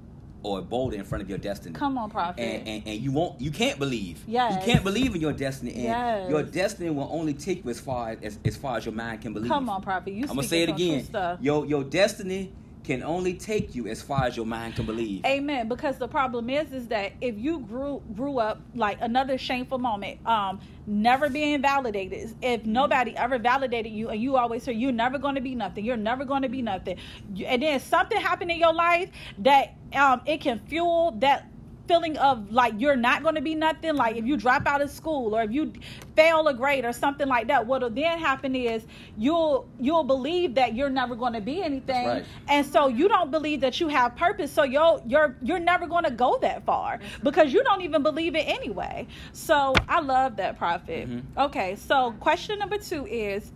or 0.43 0.59
a 0.59 0.61
boulder 0.61 0.97
in 0.97 1.05
front 1.05 1.21
of 1.23 1.29
your 1.29 1.39
destiny. 1.39 1.73
Come 1.73 1.97
on, 1.97 2.09
prophet. 2.11 2.39
And, 2.41 2.67
and, 2.67 2.87
and 2.87 2.99
you 3.01 3.11
won't 3.13 3.39
you 3.39 3.49
can't 3.49 3.79
believe. 3.79 4.23
Yes. 4.27 4.53
You 4.65 4.73
can't 4.73 4.83
believe 4.83 5.15
in 5.15 5.21
your 5.21 5.33
destiny. 5.33 5.71
And 5.73 5.83
Yes. 5.83 6.29
your 6.29 6.43
destiny 6.43 6.89
will 6.89 7.07
only 7.11 7.33
take 7.33 7.63
you 7.63 7.71
as 7.71 7.79
far 7.79 8.17
as 8.21 8.37
as 8.43 8.57
far 8.57 8.75
as 8.77 8.85
your 8.85 8.93
mind 8.93 9.21
can 9.21 9.31
believe. 9.33 9.49
Come 9.49 9.69
on, 9.69 9.81
prophet. 9.81 10.11
You. 10.13 10.23
I'm 10.23 10.35
gonna 10.35 10.43
say 10.43 10.63
it 10.63 10.69
speaking 10.69 11.03
some 11.03 11.11
true 11.11 11.19
again. 11.21 11.37
Your 11.41 11.65
your 11.65 11.83
destiny 11.85 12.51
can 12.85 13.03
only 13.03 13.33
take 13.33 13.75
you 13.75 13.87
as 13.87 14.01
far 14.01 14.25
as 14.25 14.37
your 14.37 14.45
mind 14.45 14.75
can 14.75 14.85
believe. 14.85 15.25
Amen. 15.25 15.67
Because 15.67 15.97
the 15.97 16.07
problem 16.07 16.49
is, 16.49 16.71
is 16.71 16.87
that 16.87 17.13
if 17.19 17.37
you 17.37 17.59
grew 17.59 18.01
grew 18.15 18.39
up 18.39 18.61
like 18.75 18.97
another 19.01 19.37
shameful 19.37 19.79
moment, 19.79 20.25
um, 20.27 20.59
never 20.85 21.29
being 21.29 21.61
validated. 21.61 22.35
If 22.41 22.65
nobody 22.65 23.15
ever 23.17 23.39
validated 23.39 23.91
you, 23.91 24.09
and 24.09 24.21
you 24.21 24.37
always 24.37 24.65
hear 24.65 24.73
you're 24.73 24.91
never 24.91 25.17
going 25.17 25.35
to 25.35 25.41
be 25.41 25.55
nothing, 25.55 25.83
you're 25.83 25.97
never 25.97 26.25
going 26.25 26.43
to 26.43 26.49
be 26.49 26.61
nothing, 26.61 26.97
and 27.45 27.61
then 27.61 27.79
something 27.79 28.19
happened 28.19 28.51
in 28.51 28.59
your 28.59 28.73
life 28.73 29.09
that 29.39 29.75
um 29.93 30.21
it 30.25 30.41
can 30.41 30.59
fuel 30.67 31.11
that 31.19 31.49
feeling 31.87 32.17
of 32.17 32.51
like 32.51 32.73
you're 32.77 32.95
not 32.95 33.23
going 33.23 33.35
to 33.35 33.41
be 33.41 33.55
nothing 33.55 33.95
like 33.95 34.15
if 34.15 34.25
you 34.25 34.37
drop 34.37 34.65
out 34.67 34.81
of 34.81 34.89
school 34.89 35.35
or 35.35 35.43
if 35.43 35.51
you 35.51 35.71
fail 36.15 36.47
a 36.47 36.53
grade 36.53 36.85
or 36.85 36.93
something 36.93 37.27
like 37.27 37.47
that 37.47 37.65
what'll 37.67 37.89
then 37.89 38.17
happen 38.19 38.55
is 38.55 38.83
you'll 39.17 39.67
you'll 39.79 40.03
believe 40.03 40.55
that 40.55 40.75
you're 40.75 40.89
never 40.89 41.15
going 41.15 41.33
to 41.33 41.41
be 41.41 41.61
anything 41.61 42.07
right. 42.07 42.25
and 42.47 42.65
so 42.65 42.87
you 42.87 43.07
don't 43.07 43.31
believe 43.31 43.61
that 43.61 43.79
you 43.79 43.87
have 43.87 44.15
purpose 44.15 44.51
so 44.51 44.63
you're 44.63 45.01
you're 45.05 45.35
you're 45.41 45.59
never 45.59 45.87
going 45.87 46.03
to 46.03 46.11
go 46.11 46.37
that 46.41 46.65
far 46.65 46.99
because 47.23 47.53
you 47.53 47.63
don't 47.63 47.81
even 47.81 48.01
believe 48.03 48.35
it 48.35 48.47
anyway 48.47 49.05
so 49.33 49.73
i 49.87 49.99
love 49.99 50.35
that 50.37 50.57
prophet 50.57 51.07
Mhm. 51.09 51.21
okay 51.37 51.75
so 51.75 52.13
question 52.19 52.57
number 52.59 52.77
two 52.77 53.05
is 53.05 53.51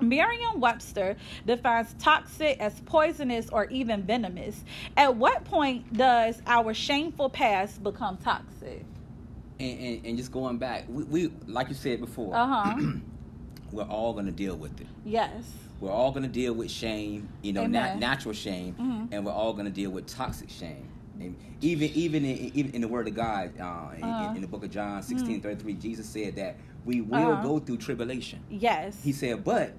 Merriam 0.00 0.60
Webster 0.60 1.16
defines 1.46 1.94
toxic 1.98 2.58
as 2.60 2.78
poisonous 2.80 3.48
or 3.50 3.66
even 3.66 4.02
venomous. 4.02 4.62
At 4.96 5.16
what 5.16 5.44
point 5.44 5.92
does 5.92 6.40
our 6.46 6.72
shameful 6.74 7.30
past 7.30 7.82
become 7.82 8.16
toxic? 8.18 8.84
And, 9.60 9.80
and, 9.80 10.06
and 10.06 10.16
just 10.16 10.30
going 10.30 10.58
back, 10.58 10.84
we, 10.88 11.02
we 11.04 11.32
like 11.46 11.68
you 11.68 11.74
said 11.74 12.00
before, 12.00 12.34
Uh 12.36 12.46
huh. 12.46 12.82
we're 13.72 13.82
all 13.84 14.12
gonna 14.12 14.30
deal 14.32 14.56
with 14.56 14.80
it. 14.80 14.86
yes. 15.04 15.32
We're 15.80 15.92
all 15.92 16.10
gonna 16.10 16.26
deal 16.26 16.54
with 16.54 16.72
shame, 16.72 17.28
you 17.40 17.52
know, 17.52 17.64
nat- 17.66 17.98
natural 18.00 18.34
shame, 18.34 18.74
Mhm. 18.80 19.08
and 19.12 19.24
we're 19.24 19.30
all 19.32 19.52
gonna 19.52 19.70
deal 19.70 19.90
with 19.90 20.06
toxic 20.08 20.50
shame. 20.50 20.88
And 21.20 21.36
even 21.60 21.90
even 21.94 22.24
in, 22.24 22.36
even 22.56 22.72
in 22.72 22.80
the 22.80 22.88
Word 22.88 23.06
of 23.08 23.14
God, 23.14 23.52
uh, 23.60 23.62
in, 23.96 24.02
Uh-huh. 24.02 24.06
Mm-hmm. 24.06 24.30
in, 24.30 24.36
in 24.36 24.42
the 24.42 24.48
Book 24.48 24.64
of 24.64 24.70
John, 24.70 25.02
sixteen 25.02 25.40
thirty 25.40 25.54
three, 25.60 25.74
Jesus 25.74 26.08
said 26.08 26.34
that 26.36 26.56
we 26.84 27.00
will 27.00 27.32
Uh-huh. 27.32 27.42
go 27.42 27.58
through 27.60 27.76
tribulation. 27.78 28.40
Yes. 28.50 29.00
He 29.04 29.12
said, 29.12 29.44
but 29.44 29.72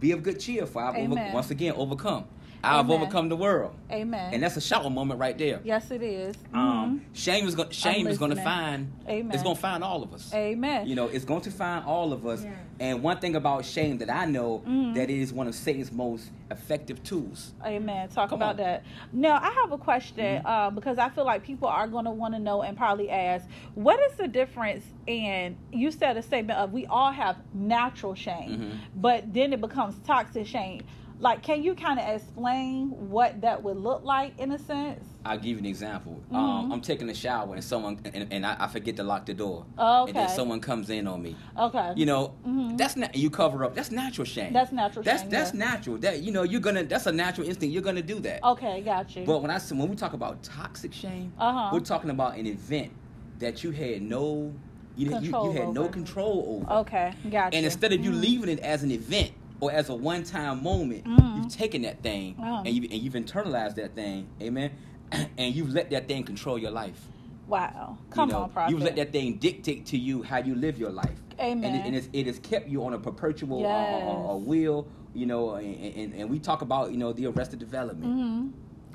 be 0.00 0.12
of 0.12 0.22
good 0.22 0.40
cheer, 0.40 0.66
for 0.66 0.82
I've 0.82 0.96
over, 0.96 1.30
once 1.32 1.50
again 1.50 1.74
overcome. 1.76 2.24
I've 2.62 2.86
Amen. 2.86 3.00
overcome 3.02 3.28
the 3.30 3.36
world, 3.36 3.74
Amen. 3.90 4.34
and 4.34 4.42
that's 4.42 4.56
a 4.56 4.60
shower 4.60 4.90
moment 4.90 5.18
right 5.18 5.36
there. 5.38 5.60
yes, 5.64 5.90
it 5.90 6.02
is. 6.02 6.36
Um, 6.52 7.02
shame 7.14 7.46
is 7.48 7.54
going. 7.54 7.70
Shame 7.70 8.06
is 8.06 8.18
going 8.18 8.34
to 8.36 8.42
find. 8.42 8.92
Amen. 9.08 9.32
It's 9.32 9.42
going 9.42 9.56
to 9.56 9.60
find 9.60 9.82
all 9.82 10.02
of 10.02 10.12
us. 10.12 10.32
Amen. 10.34 10.86
You 10.86 10.94
know, 10.94 11.06
it's 11.08 11.24
going 11.24 11.40
to 11.42 11.50
find 11.50 11.84
all 11.86 12.12
of 12.12 12.26
us. 12.26 12.42
Yeah. 12.44 12.50
And 12.78 13.02
one 13.02 13.18
thing 13.18 13.36
about 13.36 13.64
shame 13.64 13.98
that 13.98 14.10
I 14.10 14.24
know 14.24 14.62
Mhm. 14.66 14.94
that 14.94 15.10
it 15.10 15.18
is 15.20 15.32
one 15.32 15.46
of 15.46 15.54
Satan's 15.54 15.92
most 15.92 16.30
effective 16.50 17.02
tools. 17.02 17.52
Amen. 17.64 18.08
Talk 18.08 18.30
Come 18.30 18.38
about 18.38 18.52
on. 18.52 18.56
that. 18.58 18.84
Now, 19.12 19.36
I 19.40 19.50
have 19.62 19.72
a 19.72 19.78
question 19.78 20.42
Mhm. 20.42 20.46
uh, 20.46 20.70
because 20.70 20.98
I 20.98 21.08
feel 21.10 21.24
like 21.24 21.42
people 21.42 21.68
are 21.68 21.86
going 21.86 22.06
to 22.06 22.10
want 22.10 22.34
to 22.34 22.40
know 22.40 22.62
and 22.62 22.76
probably 22.76 23.10
ask, 23.10 23.46
what 23.74 23.98
is 24.00 24.16
the 24.16 24.28
difference 24.28 24.84
And 25.08 25.56
you 25.72 25.90
said 25.90 26.16
a 26.16 26.22
statement 26.22 26.58
of 26.60 26.72
we 26.72 26.86
all 26.86 27.10
have 27.10 27.36
natural 27.52 28.14
shame, 28.14 28.58
Mhm. 28.60 28.70
but 29.00 29.32
then 29.34 29.52
it 29.52 29.60
becomes 29.60 29.98
toxic 30.06 30.46
shame. 30.46 30.82
Like, 31.20 31.42
can 31.42 31.62
you 31.62 31.74
kind 31.74 32.00
of 32.00 32.08
explain 32.08 32.88
what 33.10 33.42
that 33.42 33.62
would 33.62 33.76
look 33.76 34.02
like 34.04 34.38
in 34.40 34.52
a 34.52 34.58
sense? 34.58 35.04
I'll 35.22 35.36
give 35.36 35.48
you 35.52 35.58
an 35.58 35.66
example. 35.66 36.18
Mhm. 36.32 36.34
Um, 36.34 36.72
I'm 36.72 36.80
taking 36.80 37.10
a 37.10 37.14
shower 37.14 37.52
and 37.54 37.62
someone 37.62 38.00
and, 38.06 38.26
and 38.32 38.46
I, 38.46 38.56
I 38.58 38.66
forget 38.68 38.96
to 38.96 39.02
lock 39.02 39.26
the 39.26 39.34
door. 39.34 39.66
Oh, 39.76 40.06
And 40.06 40.16
then 40.16 40.30
someone 40.30 40.60
comes 40.60 40.88
in 40.88 41.06
on 41.06 41.20
me. 41.22 41.36
Okay. 41.58 41.92
You 41.94 42.06
know, 42.06 42.32
Mhm. 42.48 42.78
that's 42.78 42.96
not 42.96 43.14
you 43.14 43.28
cover 43.28 43.62
up. 43.64 43.74
That's 43.74 43.90
natural 43.90 44.24
shame. 44.24 44.54
That's 44.54 44.72
natural 44.72 45.02
That's 45.04 45.20
shame, 45.20 45.30
that's 45.30 45.52
yeah. 45.52 45.58
natural. 45.58 45.98
That 45.98 46.22
you 46.22 46.32
know 46.32 46.42
you're 46.42 46.62
gonna. 46.62 46.84
That's 46.84 47.04
a 47.06 47.12
natural 47.12 47.46
instinct. 47.46 47.74
You're 47.74 47.82
gonna 47.82 48.00
do 48.00 48.18
that. 48.20 48.42
Okay, 48.42 48.80
got 48.80 49.14
you. 49.14 49.26
But 49.26 49.42
when 49.42 49.50
I 49.50 49.58
when 49.58 49.88
we 49.90 49.96
talk 49.96 50.14
about 50.14 50.42
toxic 50.42 50.94
shame, 50.94 51.34
Uh-huh. 51.38 51.68
we're 51.70 51.80
talking 51.80 52.08
about 52.08 52.38
an 52.38 52.46
event 52.46 52.92
that 53.40 53.62
you 53.62 53.72
had 53.72 54.00
no 54.00 54.54
you, 54.96 55.18
you, 55.20 55.30
you 55.44 55.52
had 55.52 55.68
no 55.74 55.88
control 55.88 56.62
over. 56.66 56.80
okay, 56.80 57.12
gotcha. 57.30 57.54
And 57.56 57.64
instead 57.64 57.92
of 57.92 58.02
you 58.04 58.10
Mhm. 58.10 58.20
leaving 58.20 58.48
it 58.48 58.58
as 58.60 58.82
an 58.82 58.90
event 58.90 59.30
or 59.60 59.70
as 59.70 59.88
a 59.88 59.94
one 59.94 60.22
time 60.24 60.62
moment, 60.62 61.04
Mhm. 61.04 61.36
you've 61.36 61.48
taken 61.52 61.82
that 61.82 62.02
thing 62.02 62.36
and, 62.38 62.68
you, 62.68 62.82
and 62.90 63.00
you've 63.00 63.14
internalized 63.14 63.74
that 63.76 63.94
thing, 63.94 64.26
amen, 64.40 64.70
and 65.38 65.54
you've 65.54 65.70
let 65.72 65.90
that 65.90 66.08
thing 66.08 66.24
control 66.24 66.58
your 66.58 66.70
life. 66.70 67.08
Wow. 67.46 67.98
You 68.00 68.14
Come 68.14 68.28
know, 68.28 68.42
on, 68.42 68.50
prophet. 68.50 68.70
You've 68.70 68.82
let 68.82 68.96
that 68.96 69.12
thing 69.12 69.36
dictate 69.36 69.86
to 69.86 69.98
you 69.98 70.22
how 70.22 70.38
you 70.38 70.54
live 70.54 70.78
your 70.78 70.90
life. 70.90 71.18
Amen. 71.40 71.64
And, 71.64 71.76
it, 71.76 71.86
and 71.86 71.96
it's, 71.96 72.08
it 72.12 72.26
has 72.26 72.38
kept 72.38 72.68
you 72.68 72.84
on 72.84 72.94
a 72.94 72.98
perpetual 72.98 73.58
uh, 73.58 73.68
Yes. 73.68 74.02
uh, 74.04 74.32
uh, 74.32 74.36
wheel, 74.36 74.86
you 75.14 75.26
know, 75.26 75.54
and, 75.54 75.76
and, 75.96 76.14
and 76.14 76.30
we 76.30 76.38
talk 76.38 76.62
about, 76.62 76.92
you 76.92 76.96
know, 76.96 77.12
the 77.12 77.26
arrested 77.26 77.58
development. 77.58 78.12
hmm 78.12 78.48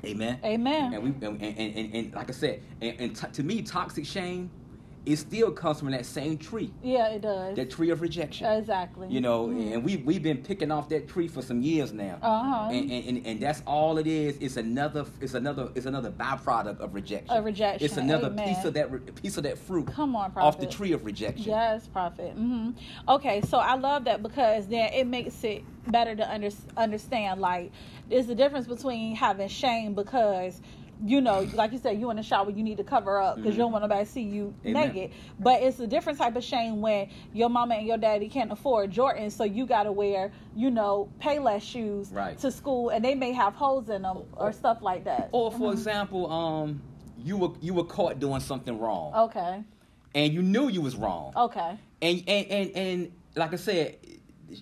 Amen. 0.04 0.38
Amen. 0.44 0.94
And 0.94 1.02
we 1.02 1.08
and, 1.26 1.42
and, 1.42 1.76
and, 1.76 1.94
and 1.94 2.14
like 2.14 2.28
I 2.30 2.32
said, 2.32 2.62
and, 2.80 2.94
and 3.00 3.16
t- 3.16 3.26
to 3.32 3.42
me, 3.42 3.62
toxic 3.62 4.06
shame, 4.06 4.50
it 5.06 5.16
still 5.16 5.52
comes 5.52 5.78
from 5.78 5.92
that 5.92 6.04
same 6.04 6.36
tree, 6.36 6.72
yeah, 6.82 7.06
it 7.10 7.22
does. 7.22 7.54
that 7.54 7.70
tree 7.70 7.90
of 7.90 8.00
rejection. 8.00 8.44
exactly. 8.50 9.06
You 9.08 9.20
know, 9.20 9.46
Mhm. 9.46 9.74
and 9.74 9.84
we 9.84 9.96
we've 9.98 10.22
been 10.22 10.38
picking 10.38 10.72
off 10.72 10.88
that 10.88 11.06
tree 11.08 11.28
for 11.28 11.40
some 11.42 11.62
years 11.62 11.92
now. 11.92 12.18
Uh-huh. 12.20 12.68
And, 12.70 12.90
and, 12.90 13.04
and 13.16 13.26
and 13.26 13.40
that's 13.40 13.62
all 13.66 13.98
it 13.98 14.08
is. 14.08 14.36
It's 14.40 14.56
another 14.56 15.06
it's 15.20 15.34
another 15.34 15.70
it's 15.76 15.86
another 15.86 16.10
byproduct 16.10 16.80
of 16.80 16.92
rejection. 16.94 17.30
Of 17.30 17.44
rejection, 17.44 17.84
It's 17.86 17.96
another 17.96 18.26
amen. 18.26 18.48
piece 18.54 18.64
of 18.64 18.74
that 18.74 19.14
piece 19.22 19.36
of 19.36 19.44
that 19.44 19.58
fruit 19.58 19.86
Come 19.86 20.16
on, 20.16 20.32
prophet. 20.32 20.46
off 20.46 20.58
the 20.58 20.66
tree 20.66 20.90
of 20.92 21.04
rejection. 21.04 21.44
Yes, 21.46 21.86
prophet. 21.86 22.32
hmm 22.32 22.70
Okay, 23.08 23.40
so 23.42 23.58
I 23.58 23.76
love 23.76 24.04
that 24.04 24.22
because 24.24 24.66
then 24.66 24.92
it 24.92 25.06
makes 25.06 25.42
it 25.44 25.62
better 25.86 26.16
to 26.16 26.28
under, 26.32 26.50
understand. 26.76 27.40
Like, 27.40 27.70
there's 28.10 28.28
a 28.28 28.34
difference 28.34 28.66
between 28.66 29.14
having 29.14 29.46
shame 29.48 29.94
because. 29.94 30.60
You 31.04 31.20
know, 31.20 31.46
like 31.52 31.72
you 31.72 31.78
said, 31.78 32.00
you 32.00 32.10
in 32.10 32.16
the 32.16 32.22
shower, 32.22 32.50
you 32.50 32.62
need 32.62 32.78
to 32.78 32.84
cover 32.84 33.20
up 33.20 33.36
because 33.36 33.54
you 33.54 33.58
don't 33.62 33.72
want 33.72 33.82
nobody 33.82 34.04
to 34.04 34.10
see 34.10 34.22
you 34.22 34.54
Amen. 34.64 34.94
naked. 34.94 35.10
But 35.38 35.62
it's 35.62 35.78
a 35.78 35.86
different 35.86 36.18
type 36.18 36.36
of 36.36 36.42
shame 36.44 36.80
when 36.80 37.08
your 37.34 37.50
mama 37.50 37.74
and 37.74 37.86
your 37.86 37.98
daddy 37.98 38.28
can't 38.28 38.50
afford 38.50 38.92
Jordans, 38.92 39.32
so 39.32 39.44
you 39.44 39.66
got 39.66 39.82
to 39.82 39.92
wear, 39.92 40.32
you 40.54 40.70
know, 40.70 41.10
Payless 41.20 41.60
shoes 41.62 42.10
Right. 42.10 42.38
to 42.38 42.50
school, 42.50 42.88
and 42.88 43.04
they 43.04 43.14
may 43.14 43.32
have 43.32 43.54
holes 43.54 43.90
in 43.90 44.02
them 44.02 44.22
or 44.32 44.52
stuff 44.52 44.78
like 44.80 45.04
that. 45.04 45.28
Or 45.32 45.50
for 45.52 45.70
Mhm. 45.70 45.72
example, 45.74 46.32
um, 46.32 46.80
you 47.18 47.36
were 47.36 47.50
you 47.60 47.74
were 47.74 47.84
caught 47.84 48.18
doing 48.18 48.40
something 48.40 48.78
wrong, 48.78 49.12
Okay. 49.14 49.62
and 50.14 50.32
you 50.32 50.42
knew 50.42 50.68
you 50.68 50.80
was 50.80 50.96
wrong, 50.96 51.32
Okay. 51.36 51.76
and 52.00 52.22
and 52.26 52.46
and 52.46 52.70
and 52.74 53.12
like 53.34 53.52
I 53.52 53.56
said, 53.56 53.96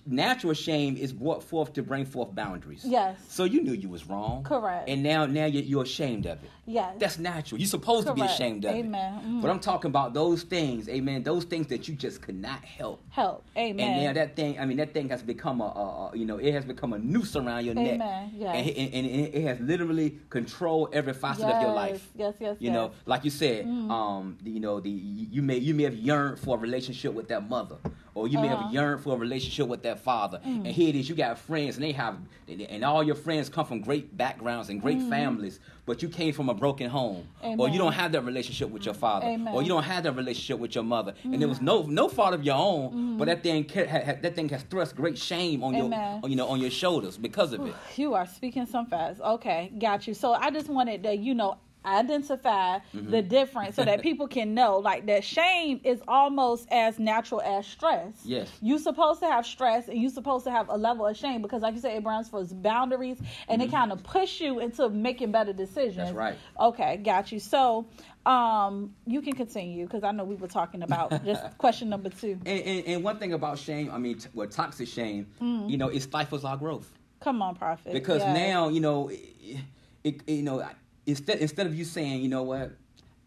natural 0.05 0.53
shame 0.53 0.97
is 0.97 1.13
brought 1.13 1.43
forth 1.43 1.73
to 1.73 1.83
bring 1.83 2.05
forth 2.05 2.33
boundaries. 2.33 2.83
Yes. 2.85 3.17
So 3.27 3.43
you 3.43 3.61
knew 3.61 3.73
you 3.73 3.89
was 3.89 4.07
wrong. 4.07 4.43
Correct. 4.43 4.89
And 4.89 5.03
now 5.03 5.25
now 5.25 5.45
you're, 5.45 5.63
you're 5.63 5.83
ashamed 5.83 6.25
of 6.25 6.43
it. 6.43 6.49
Yes. 6.67 6.95
That's 6.97 7.19
natural. 7.19 7.59
You're 7.59 7.67
supposed 7.67 8.07
to 8.07 8.13
be 8.13 8.21
ashamed 8.21 8.65
of 8.65 8.73
Amen. 8.75 9.19
it. 9.19 9.27
Mhm. 9.27 9.41
But 9.41 9.51
I'm 9.51 9.59
talking 9.59 9.89
about 9.89 10.13
those 10.15 10.41
things, 10.43 10.89
amen. 10.89 11.21
Those 11.23 11.43
things 11.43 11.67
that 11.67 11.87
you 11.87 11.93
just 11.95 12.21
could 12.21 12.35
not 12.41 12.63
help. 12.63 13.03
help. 13.09 13.45
Amen. 13.55 13.87
And 13.87 14.03
now 14.05 14.13
that 14.13 14.35
thing, 14.35 14.59
I 14.59 14.65
mean, 14.65 14.77
that 14.77 14.91
thing 14.93 15.09
has 15.09 15.21
become 15.21 15.61
a, 15.61 15.65
a, 15.65 16.11
a 16.13 16.17
you 16.17 16.25
know, 16.25 16.37
it 16.37 16.51
has 16.53 16.65
become 16.65 16.93
a 16.93 16.97
noose 16.99 17.35
around 17.35 17.65
your 17.65 17.75
neck. 17.75 17.93
Amen. 17.95 18.31
Yes. 18.35 18.55
And, 18.55 18.77
and, 18.93 19.05
and 19.05 19.35
it 19.35 19.41
has 19.43 19.59
literally 19.59 20.17
controlled 20.29 20.89
every 20.93 21.13
facet 21.13 21.45
of 21.45 21.61
your 21.61 21.73
life. 21.73 22.09
Yes, 22.15 22.33
yes, 22.39 22.57
You 22.59 22.69
yes. 22.71 22.73
know, 22.73 22.91
like 23.05 23.23
you 23.23 23.29
said, 23.31 23.65
Mhm. 23.65 23.91
um, 23.91 24.37
you 24.43 24.59
know, 24.59 24.79
the 24.79 24.89
you 24.89 25.41
may 25.43 25.57
you 25.59 25.73
may 25.75 25.83
have 25.83 25.95
yearned 25.95 26.39
for 26.39 26.57
a 26.57 26.59
relationship 26.59 27.13
with 27.13 27.27
that 27.27 27.47
mother, 27.47 27.75
or 28.15 28.27
you 28.27 28.39
may 28.39 28.49
Uh-huh. 28.49 28.63
have 28.63 28.73
yearned 28.73 29.01
for 29.01 29.13
a 29.13 29.17
relationship 29.17 29.67
with 29.67 29.83
that 29.83 29.99
father. 29.99 30.39
Mm. 30.45 30.65
And 30.65 30.67
here 30.67 30.89
it 30.89 30.95
is, 30.95 31.09
you 31.09 31.15
got 31.15 31.37
friends, 31.37 31.75
and 31.75 31.83
they 31.83 31.91
have, 31.91 32.17
and 32.47 32.83
all 32.83 33.03
your 33.03 33.15
friends 33.15 33.49
come 33.49 33.65
from 33.65 33.81
great 33.81 34.17
backgrounds 34.17 34.69
and 34.69 34.81
great 34.81 35.01
families, 35.09 35.59
but 35.85 36.01
you 36.01 36.09
came 36.09 36.33
from 36.33 36.49
a 36.49 36.54
broken 36.55 36.89
home, 36.89 37.27
or 37.41 37.67
Mm. 37.67 37.73
You 37.73 37.77
don't 37.79 37.93
have 37.93 38.11
that 38.13 38.21
relationship 38.21 38.69
with 38.69 38.85
your 38.85 38.93
father, 38.93 39.27
Amen. 39.27 39.53
or 39.53 39.61
you 39.61 39.69
don't 39.69 39.83
have 39.83 40.03
that 40.03 40.13
relationship 40.13 40.59
with 40.59 40.73
your 40.75 40.83
mother, 40.83 41.13
and 41.23 41.39
there 41.41 41.47
was 41.47 41.61
no 41.61 41.83
no 41.83 42.07
fault 42.07 42.33
of 42.33 42.43
your 42.43 42.55
own, 42.55 42.89
Mm-hmm. 42.89 43.17
but 43.17 43.25
that 43.27 43.43
thing 43.43 43.63
ca- 43.65 43.85
ha, 43.87 43.99
ha, 44.05 44.13
that 44.21 44.35
thing 44.35 44.49
has 44.49 44.63
thrust 44.63 44.95
great 44.95 45.17
shame 45.17 45.63
on 45.63 45.73
your 45.75 45.85
Amen. 45.85 46.21
on, 46.23 46.29
you 46.29 46.35
know 46.35 46.47
on 46.47 46.59
your 46.59 46.71
shoulders 46.71 47.17
because 47.17 47.53
of 47.53 47.65
it. 47.65 47.73
You 47.97 48.13
are 48.13 48.25
speaking 48.25 48.65
some 48.65 48.85
fast. 48.87 49.19
Okay, 49.21 49.71
got 49.79 50.07
you. 50.07 50.13
So 50.13 50.33
I 50.33 50.49
just 50.51 50.69
wanted 50.69 51.03
to, 51.03 51.15
you 51.15 51.33
know, 51.33 51.57
identify 51.85 52.79
Mm-hmm. 52.95 53.11
the 53.11 53.21
difference 53.21 53.75
so 53.75 53.83
that 53.83 54.01
people 54.01 54.27
can 54.27 54.53
know 54.53 54.77
like 54.79 55.05
that 55.07 55.23
shame 55.23 55.79
is 55.83 56.01
almost 56.07 56.67
as 56.71 56.97
natural 56.99 57.41
as 57.41 57.65
stress. 57.65 58.13
Yes. 58.23 58.49
You 58.61 58.79
supposed 58.79 59.19
to 59.21 59.27
have 59.27 59.45
stress 59.45 59.87
and 59.87 60.01
you're 60.01 60.09
supposed 60.11 60.45
to 60.45 60.51
have 60.51 60.69
a 60.69 60.77
level 60.77 61.05
of 61.05 61.15
shame 61.17 61.41
because 61.41 61.61
like 61.61 61.73
you 61.75 61.81
said, 61.81 61.95
it 61.97 62.03
brings 62.03 62.29
for 62.29 62.43
boundaries 62.45 63.17
and 63.49 63.61
it 63.61 63.71
kind 63.71 63.91
of 63.91 64.01
push 64.03 64.39
you 64.41 64.59
into 64.59 64.89
making 64.89 65.31
better 65.31 65.53
decisions. 65.53 65.95
Mm-hmm. 65.95 66.03
That's 66.05 66.13
right. 66.13 66.35
Okay, 66.59 66.97
got 66.97 67.31
you. 67.31 67.39
So 67.39 67.87
um 68.25 68.93
you 69.05 69.21
can 69.21 69.33
continue 69.33 69.85
because 69.85 70.03
I 70.03 70.11
know 70.11 70.23
we 70.23 70.35
were 70.35 70.47
talking 70.47 70.81
about 70.83 71.23
just 71.25 71.57
question 71.57 71.89
number 71.89 72.09
two. 72.09 72.39
And, 72.45 72.61
and, 72.61 72.85
and 72.87 73.03
one 73.03 73.17
thing 73.19 73.33
about 73.33 73.59
shame, 73.59 73.89
I 73.91 73.97
mean, 73.97 74.17
t- 74.19 74.29
well, 74.33 74.47
toxic 74.47 74.87
shame, 74.87 75.27
you 75.41 75.77
know, 75.77 75.89
it 75.89 76.01
stifles 76.01 76.43
our 76.45 76.57
growth. 76.57 76.91
Come 77.19 77.41
on, 77.41 77.55
Prophet. 77.55 77.93
because 77.93 78.21
Yes. 78.21 78.35
now 78.37 78.69
you 78.69 78.79
know 78.79 79.09
it, 79.09 79.57
it, 80.03 80.29
you 80.29 80.43
know 80.43 80.63
instead 81.05 81.39
instead 81.39 81.67
of 81.67 81.75
you 81.75 81.83
saying 81.85 82.21
you 82.21 82.29
know 82.29 82.43
what 82.43 82.71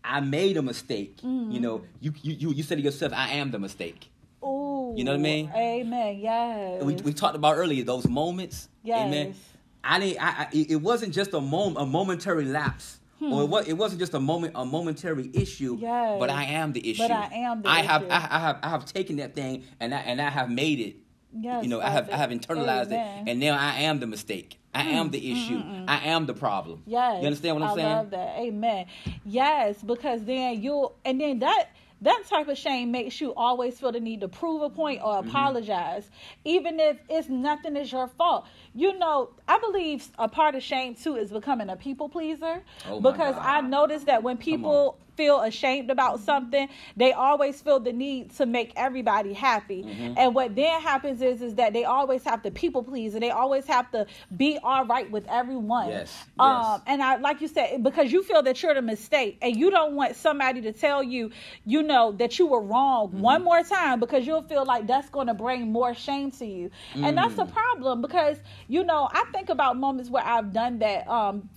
I 0.04 0.20
made 0.20 0.56
a 0.56 0.62
mistake 0.62 1.16
Mm-hmm. 1.22 1.50
you 1.52 1.60
know 1.60 1.82
you, 2.00 2.12
you 2.22 2.34
you 2.34 2.50
you 2.52 2.62
said 2.62 2.78
to 2.78 2.84
yourself 2.84 3.12
I 3.14 3.30
am 3.30 3.50
the 3.50 3.58
mistake 3.58 4.10
Ooh, 4.42 4.94
You 4.96 5.02
know 5.04 5.10
what 5.12 5.18
I 5.18 5.22
mean? 5.22 5.50
Amen. 5.54 6.18
Yes. 6.20 6.82
we, 6.84 6.94
we 6.94 7.12
talked 7.12 7.34
about 7.34 7.56
earlier 7.56 7.82
those 7.84 8.06
moments 8.06 8.68
amen 8.86 9.28
Yes. 9.28 9.36
I 9.84 9.98
didn't 10.00 10.22
I, 10.22 10.28
I 10.28 10.48
it 10.52 10.70
it 10.72 10.76
wasn't 10.76 11.12
just 11.14 11.32
a 11.34 11.40
moment 11.40 11.78
a 11.78 11.86
momentary 11.86 12.44
lapse 12.44 13.00
or 13.20 13.42
it, 13.42 13.48
was, 13.48 13.66
it 13.66 13.72
wasn't 13.72 13.98
just 13.98 14.14
a 14.14 14.20
moment 14.20 14.52
a 14.54 14.64
momentary 14.64 15.28
issue 15.34 15.74
Hmm. 15.76 15.82
Yes. 15.82 16.16
but 16.20 16.30
I 16.30 16.44
am 16.44 16.72
the 16.72 16.88
issue 16.90 17.02
But 17.02 17.10
I 17.10 17.26
am 17.34 17.62
the 17.62 17.68
I 17.68 17.80
have. 17.82 18.02
I, 18.04 18.14
I 18.30 18.38
have 18.46 18.56
I 18.62 18.68
have 18.68 18.84
taken 18.84 19.16
that 19.16 19.34
thing 19.34 19.64
and 19.80 19.92
I 19.94 19.98
and 19.98 20.20
I 20.22 20.30
have 20.30 20.50
made 20.50 20.78
it 20.80 20.96
Yes, 21.32 21.62
you 21.64 21.68
know 21.68 21.80
I 21.80 21.90
have 21.90 22.08
I 22.10 22.16
have 22.16 22.30
internalized 22.30 22.86
Amen. 22.92 23.26
it 23.26 23.30
and 23.32 23.40
now 23.40 23.54
I 23.58 23.80
am 23.88 23.98
the 24.00 24.06
mistake 24.06 24.58
I 24.78 24.84
am 24.98 25.10
the 25.10 25.32
issue 25.32 25.62
I 25.88 25.98
am 26.08 26.26
the 26.26 26.34
problem 26.34 26.82
Yes. 26.86 27.20
you 27.20 27.26
understand 27.26 27.56
what 27.56 27.64
I'm 27.64 27.70
I 27.70 27.74
saying 27.74 27.88
love 27.96 28.10
that. 28.10 28.38
Amen. 28.38 28.86
Yes, 29.24 29.82
because 29.82 30.24
then 30.24 30.62
you'll 30.62 30.94
and 31.04 31.20
then 31.20 31.38
that 31.40 31.68
that 32.00 32.22
type 32.30 32.46
of 32.46 32.56
shame 32.56 32.92
makes 32.92 33.20
you 33.20 33.34
always 33.34 33.78
feel 33.80 33.90
the 33.90 33.98
need 33.98 34.20
to 34.20 34.28
prove 34.28 34.62
a 34.62 34.70
point 34.70 35.00
or 35.02 35.14
Mm-hmm. 35.18 35.28
apologize, 35.30 36.08
even 36.44 36.78
if 36.78 36.96
it's 37.08 37.28
nothing 37.28 37.74
is 37.76 37.90
your 37.90 38.06
fault. 38.06 38.46
You 38.74 38.98
know, 38.98 39.30
I 39.46 39.58
believe 39.58 40.08
a 40.18 40.28
part 40.28 40.54
of 40.54 40.62
shame 40.62 40.94
too 40.94 41.16
is 41.16 41.30
becoming 41.30 41.68
a 41.68 41.76
people 41.76 42.08
pleaser. 42.08 42.62
Oh, 42.86 43.00
because 43.00 43.34
God. 43.36 43.44
I 43.44 43.60
noticed 43.62 44.06
that 44.06 44.22
when 44.22 44.36
people 44.36 44.98
feel 45.16 45.40
ashamed 45.40 45.90
about 45.90 46.20
something, 46.20 46.68
they 46.96 47.12
always 47.12 47.60
feel 47.60 47.80
the 47.80 47.92
need 47.92 48.30
to 48.36 48.46
make 48.46 48.72
everybody 48.76 49.32
happy. 49.32 49.82
Mm-hmm. 49.82 50.14
And 50.16 50.32
what 50.32 50.54
then 50.54 50.80
happens 50.80 51.20
is 51.20 51.42
is 51.42 51.56
that 51.56 51.72
they 51.72 51.84
always 51.84 52.22
have 52.22 52.42
to 52.44 52.52
people 52.52 52.84
please 52.84 53.14
and 53.14 53.22
they 53.22 53.30
always 53.30 53.66
have 53.66 53.90
to 53.90 54.06
be 54.36 54.58
all 54.62 54.84
right 54.84 55.10
with 55.10 55.26
everyone. 55.28 55.88
Yes, 55.88 56.24
Um 56.38 56.62
yes. 56.62 56.80
and 56.86 57.02
I 57.02 57.16
like 57.16 57.40
you 57.40 57.48
said, 57.48 57.82
because 57.82 58.12
you 58.12 58.22
feel 58.22 58.42
that 58.44 58.62
you're 58.62 58.74
the 58.74 58.82
mistake 58.82 59.38
and 59.42 59.56
you 59.56 59.70
don't 59.70 59.94
want 59.96 60.14
somebody 60.14 60.60
to 60.62 60.72
tell 60.72 61.02
you, 61.02 61.30
you 61.64 61.82
know, 61.82 62.12
that 62.12 62.38
you 62.38 62.46
were 62.46 62.62
wrong 62.62 63.08
Mm-hmm. 63.08 63.20
one 63.20 63.42
more 63.44 63.62
time 63.64 63.98
because 63.98 64.24
you'll 64.26 64.42
feel 64.42 64.64
like 64.64 64.86
that's 64.86 65.08
gonna 65.10 65.34
bring 65.34 65.72
more 65.72 65.94
shame 65.94 66.30
to 66.32 66.46
you. 66.46 66.70
And 66.94 67.16
that's 67.18 67.36
a 67.38 67.44
Mm. 67.44 67.52
problem 67.52 68.02
because, 68.02 68.38
you 68.68 68.84
know, 68.84 69.08
I 69.10 69.24
think 69.32 69.48
about 69.48 69.76
moments 69.78 70.10
where 70.10 70.24
I've 70.24 70.52
done 70.52 70.78
that. 70.80 71.08
Um 71.08 71.48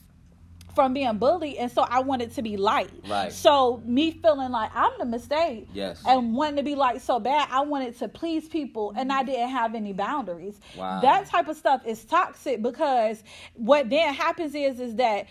from 0.74 0.94
being 0.94 1.18
bullied 1.18 1.58
and 1.58 1.70
so 1.70 1.82
I 1.82 2.00
wanted 2.00 2.32
to 2.36 2.42
be 2.42 2.56
liked. 2.56 3.06
Right. 3.10 3.30
So 3.34 3.84
me 3.86 4.12
feeling 4.12 4.52
like 4.54 4.72
I'm 4.74 4.92
the 5.00 5.04
mistake 5.06 5.68
Yes. 5.74 6.02
and 6.08 6.34
wanting 6.34 6.56
to 6.56 6.64
be 6.64 6.76
like 6.76 7.02
so 7.02 7.20
bad, 7.20 7.50
I 7.52 7.60
wanted 7.60 8.00
to 8.00 8.08
please 8.08 8.48
people 8.48 8.94
and 8.96 9.12
I 9.12 9.24
didn't 9.24 9.50
have 9.50 9.76
any 9.76 9.92
boundaries. 9.92 10.62
Wow. 10.78 11.02
That 11.02 11.26
type 11.26 11.50
of 11.50 11.58
stuff 11.58 11.82
is 11.86 12.06
toxic 12.06 12.62
because 12.62 13.22
what 13.56 13.90
then 13.90 14.14
happens 14.14 14.56
is 14.56 14.80
is 14.80 14.96
that 14.96 15.26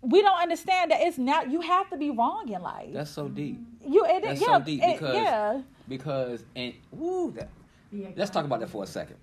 we 0.00 0.22
don't 0.22 0.40
understand 0.40 0.90
that 0.90 1.02
it's 1.02 1.18
not 1.18 1.52
you 1.52 1.60
have 1.60 1.88
to 1.90 1.96
be 1.96 2.10
wrong 2.10 2.48
in 2.48 2.60
life. 2.60 2.92
That's 2.92 3.10
so 3.12 3.28
deep. 3.28 3.60
you 3.86 4.04
it, 4.06 4.24
That's 4.24 4.40
yeah, 4.40 4.58
so 4.58 4.64
deep 4.64 4.82
it- 4.82 4.98
because 4.98 5.14
yeah. 5.14 5.60
because 5.88 6.44
and 6.56 6.74
woo 6.90 7.30
that. 7.36 7.48
Let's 8.16 8.32
talk 8.32 8.44
about 8.44 8.58
that 8.58 8.70
for 8.70 8.82
a 8.82 8.86
2nd 8.86 9.14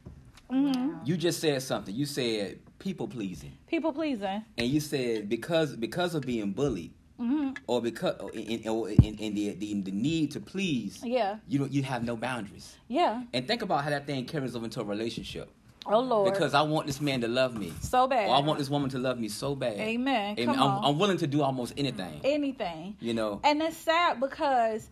Mm-hmm. 0.51 1.05
You 1.05 1.17
just 1.17 1.39
said 1.39 1.61
something. 1.63 1.93
You 1.95 2.05
said 2.05 2.59
people 2.79 3.07
pleasing, 3.07 3.53
People 3.67 3.91
pleasing. 3.93 4.43
and 4.57 4.67
you 4.67 4.79
said 4.79 5.27
because 5.29 5.75
because 5.75 6.13
of 6.15 6.23
being 6.23 6.51
bullied, 6.51 6.91
hmm 7.17 7.51
or 7.67 7.81
because 7.81 8.15
in, 8.33 8.59
in, 8.61 9.15
in 9.17 9.33
the, 9.35 9.49
the 9.53 9.81
the 9.81 9.91
need 9.91 10.31
to 10.31 10.39
please, 10.39 10.99
Yeah. 11.03 11.37
you 11.47 11.59
don't 11.59 11.71
you 11.71 11.81
have 11.83 12.03
no 12.03 12.15
boundaries. 12.15 12.75
Yeah. 12.87 13.23
And 13.33 13.47
think 13.47 13.61
about 13.61 13.83
how 13.83 13.89
that 13.89 14.05
thing 14.05 14.25
carries 14.25 14.55
over 14.55 14.65
into 14.65 14.81
a 14.81 14.83
relationship. 14.83 15.49
Oh 15.87 15.99
Lord. 15.99 16.31
Because 16.33 16.53
I 16.53 16.61
want 16.63 16.87
this 16.87 16.99
man 16.99 17.21
to 17.21 17.27
love 17.27 17.55
me, 17.55 17.71
so 17.81 18.07
bad. 18.07 18.29
or 18.29 18.35
I 18.35 18.39
want 18.39 18.57
this 18.59 18.69
woman 18.69 18.89
to 18.91 18.97
love 18.99 19.19
me 19.19 19.27
so 19.29 19.55
bad. 19.55 19.77
Amen. 19.79 20.35
And 20.37 20.47
Come 20.47 20.55
I'm, 20.55 20.69
on. 20.69 20.85
I'm 20.85 20.99
willing 20.99 21.17
to 21.17 21.27
do 21.27 21.41
almost 21.43 21.73
anything. 21.77 22.21
anything. 22.23 22.97
You 22.99 23.13
know. 23.13 23.39
And 23.43 23.61
it's 23.61 23.77
sad 23.77 24.19
because 24.19 24.87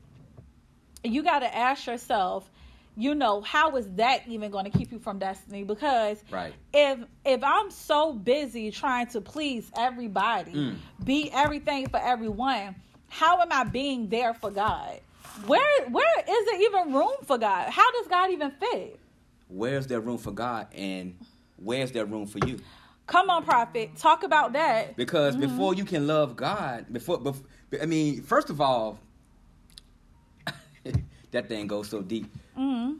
you 1.04 1.22
got 1.24 1.40
to 1.40 1.54
ask 1.56 1.86
yourself, 1.88 2.50
you 2.96 3.16
know, 3.16 3.42
how 3.42 3.76
is 3.78 3.90
that 3.96 4.28
even 4.28 4.52
going 4.52 4.66
to 4.66 4.72
keep 4.78 4.92
you 4.92 5.00
from 5.00 5.20
destiny? 5.20 5.64
Because 5.64 6.24
Right. 6.32 6.54
if 6.74 7.00
if 7.26 7.44
I'm 7.44 7.72
so 7.72 8.14
busy 8.14 8.72
trying 8.72 9.08
to 9.08 9.22
please 9.22 9.70
everybody, 9.76 10.54
Mm. 10.54 10.76
be 11.04 11.30
everything 11.32 11.88
for 11.90 12.00
everyone, 12.00 12.76
how 13.10 13.42
am 13.42 13.50
I 13.52 13.64
being 13.64 14.10
there 14.10 14.34
for 14.34 14.52
God? 14.52 15.00
Where 15.48 15.88
where 15.90 16.20
is 16.28 16.46
there 16.46 16.62
even 16.62 16.94
room 16.94 17.14
for 17.26 17.38
God? 17.38 17.70
How 17.70 17.92
does 17.92 18.08
God 18.08 18.32
even 18.32 18.52
fit? 18.52 19.00
Where's 19.48 19.88
there 19.88 20.00
room 20.00 20.18
for 20.18 20.32
God, 20.32 20.68
and 20.74 21.18
where's 21.58 21.92
there 21.92 22.06
room 22.06 22.26
for 22.28 22.40
you? 22.48 22.60
Come 23.06 23.30
on, 23.30 23.44
prophet, 23.44 23.96
talk 23.98 24.24
about 24.24 24.54
that. 24.54 24.96
Because 24.96 25.36
Mm-hmm. 25.36 25.42
before 25.48 25.74
you 25.74 25.86
can 25.86 26.08
love 26.08 26.36
God, 26.36 26.86
before, 26.92 27.20
bef 27.20 27.42
I 27.82 27.86
mean, 27.86 28.22
first 28.22 28.50
of 28.50 28.62
all, 28.62 29.00
that 31.32 31.48
thing 31.48 31.68
goes 31.68 31.90
so 31.90 32.02
deep. 32.02 32.28
Hmm 32.56 32.94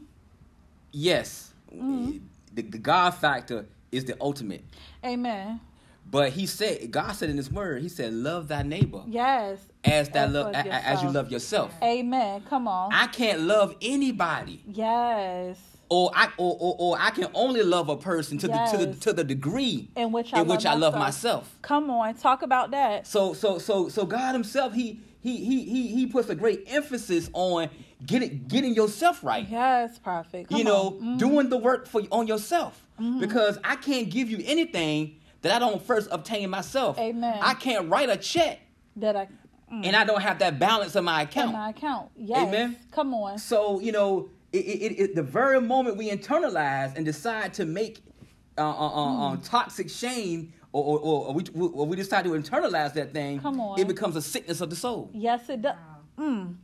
Yes, 0.92 1.50
Mm-hmm. 1.74 2.18
the, 2.54 2.62
the 2.62 2.78
God 2.78 3.10
factor 3.12 3.66
is 3.90 4.04
the 4.04 4.16
ultimate. 4.20 4.64
Amen. 5.04 5.60
But 6.08 6.30
He 6.32 6.46
said, 6.46 6.88
God 6.92 7.12
said 7.12 7.28
in 7.30 7.36
His 7.36 7.50
Word, 7.50 7.82
He 7.82 7.88
said, 7.88 8.12
"Love 8.12 8.46
thy 8.48 8.62
neighbor 8.62 9.02
Yes. 9.08 9.58
as 9.82 10.08
that 10.10 10.28
As 10.28 10.32
love 10.34 10.52
love 10.52 10.66
a- 10.66 10.68
a- 10.68 10.72
as 10.72 11.02
you 11.02 11.10
love 11.10 11.32
yourself." 11.32 11.72
Amen. 11.82 12.42
Come 12.48 12.68
on. 12.68 12.92
I 12.92 13.08
can't 13.08 13.40
love 13.40 13.74
anybody, 13.82 14.62
yes. 14.68 15.58
or 15.88 16.12
I 16.14 16.28
or, 16.36 16.56
or, 16.60 16.76
or 16.78 16.96
I 17.00 17.10
can 17.10 17.28
only 17.34 17.62
love 17.64 17.88
a 17.88 17.96
person 17.96 18.38
to 18.38 18.46
the 18.48 18.58
to 18.70 18.76
the 18.86 18.94
to 19.00 19.12
the 19.12 19.24
degree 19.24 19.88
In 19.96 20.12
which 20.12 20.32
I 20.32 20.42
in 20.42 20.46
which 20.46 20.64
love 20.64 20.74
I 20.74 20.78
love 20.78 20.94
myself. 20.94 21.42
myself. 21.44 21.58
Come 21.62 21.90
on, 21.90 22.14
talk 22.14 22.42
about 22.42 22.70
that. 22.70 23.06
So 23.08 23.32
so 23.34 23.58
so 23.58 23.88
so 23.88 24.06
God 24.06 24.34
Himself 24.34 24.74
He 24.74 25.00
He 25.22 25.38
He 25.38 25.64
He 25.64 25.88
He 25.88 26.06
puts 26.06 26.28
a 26.28 26.34
great 26.36 26.64
emphasis 26.68 27.28
on 27.32 27.68
getting 28.06 28.44
getting 28.46 28.74
yourself 28.74 29.22
right. 29.24 29.46
Yes, 29.48 29.98
prophet. 29.98 30.48
Come 30.48 30.58
you 30.58 30.64
know, 30.64 30.98
on. 31.00 31.00
Mhm. 31.00 31.18
doing 31.18 31.48
the 31.48 31.56
work 31.56 31.86
for 31.86 32.02
on 32.10 32.26
yourself 32.26 32.80
Mm-hmm. 33.00 33.18
because 33.18 33.58
I 33.64 33.74
can't 33.74 34.08
give 34.08 34.30
you 34.30 34.40
anything 34.44 35.16
that 35.42 35.50
I 35.50 35.58
don't 35.58 35.82
first 35.82 36.08
obtain 36.12 36.48
myself. 36.48 36.96
Amen. 36.98 37.38
I 37.42 37.54
can't 37.54 37.88
write 37.90 38.08
a 38.08 38.16
check 38.16 38.60
that 38.96 39.16
I 39.16 39.26
mm, 39.72 39.84
and 39.84 39.96
I 39.96 40.04
don't 40.04 40.20
have 40.22 40.38
that 40.38 40.60
balance 40.60 40.94
in 40.94 41.02
my 41.04 41.22
in 41.22 41.28
account. 41.28 41.52
my 41.52 41.70
account. 41.70 42.10
Yes. 42.16 42.46
Amen. 42.46 42.76
Come 42.92 43.12
on. 43.14 43.38
So 43.38 43.80
you 43.80 43.90
know, 43.90 44.28
it, 44.52 44.58
it, 44.58 44.82
it, 44.92 45.00
it- 45.00 45.14
the 45.16 45.24
very 45.24 45.60
moment 45.60 45.96
we 45.96 46.08
internalize 46.10 46.94
and 46.96 47.04
decide 47.04 47.52
to 47.54 47.64
make 47.64 48.00
uh, 48.56 48.60
uh, 48.62 48.70
uh, 48.70 48.90
Mm. 49.08 49.20
um, 49.32 49.40
toxic 49.40 49.90
shame, 49.90 50.52
or, 50.72 50.84
or, 50.84 50.98
or, 51.00 51.26
or 51.26 51.34
we, 51.34 51.42
or 51.70 51.86
we 51.86 51.96
decide 51.96 52.22
to 52.24 52.30
internalize 52.30 52.92
that 52.94 53.12
thing, 53.12 53.40
Come 53.40 53.58
on. 53.60 53.80
it 53.80 53.88
becomes 53.88 54.14
a 54.14 54.22
sickness 54.22 54.60
of 54.60 54.70
the 54.70 54.76
soul. 54.76 55.10
Yes, 55.12 55.48
it 55.48 55.62
does. 55.62 55.74
Mm. 56.16 56.54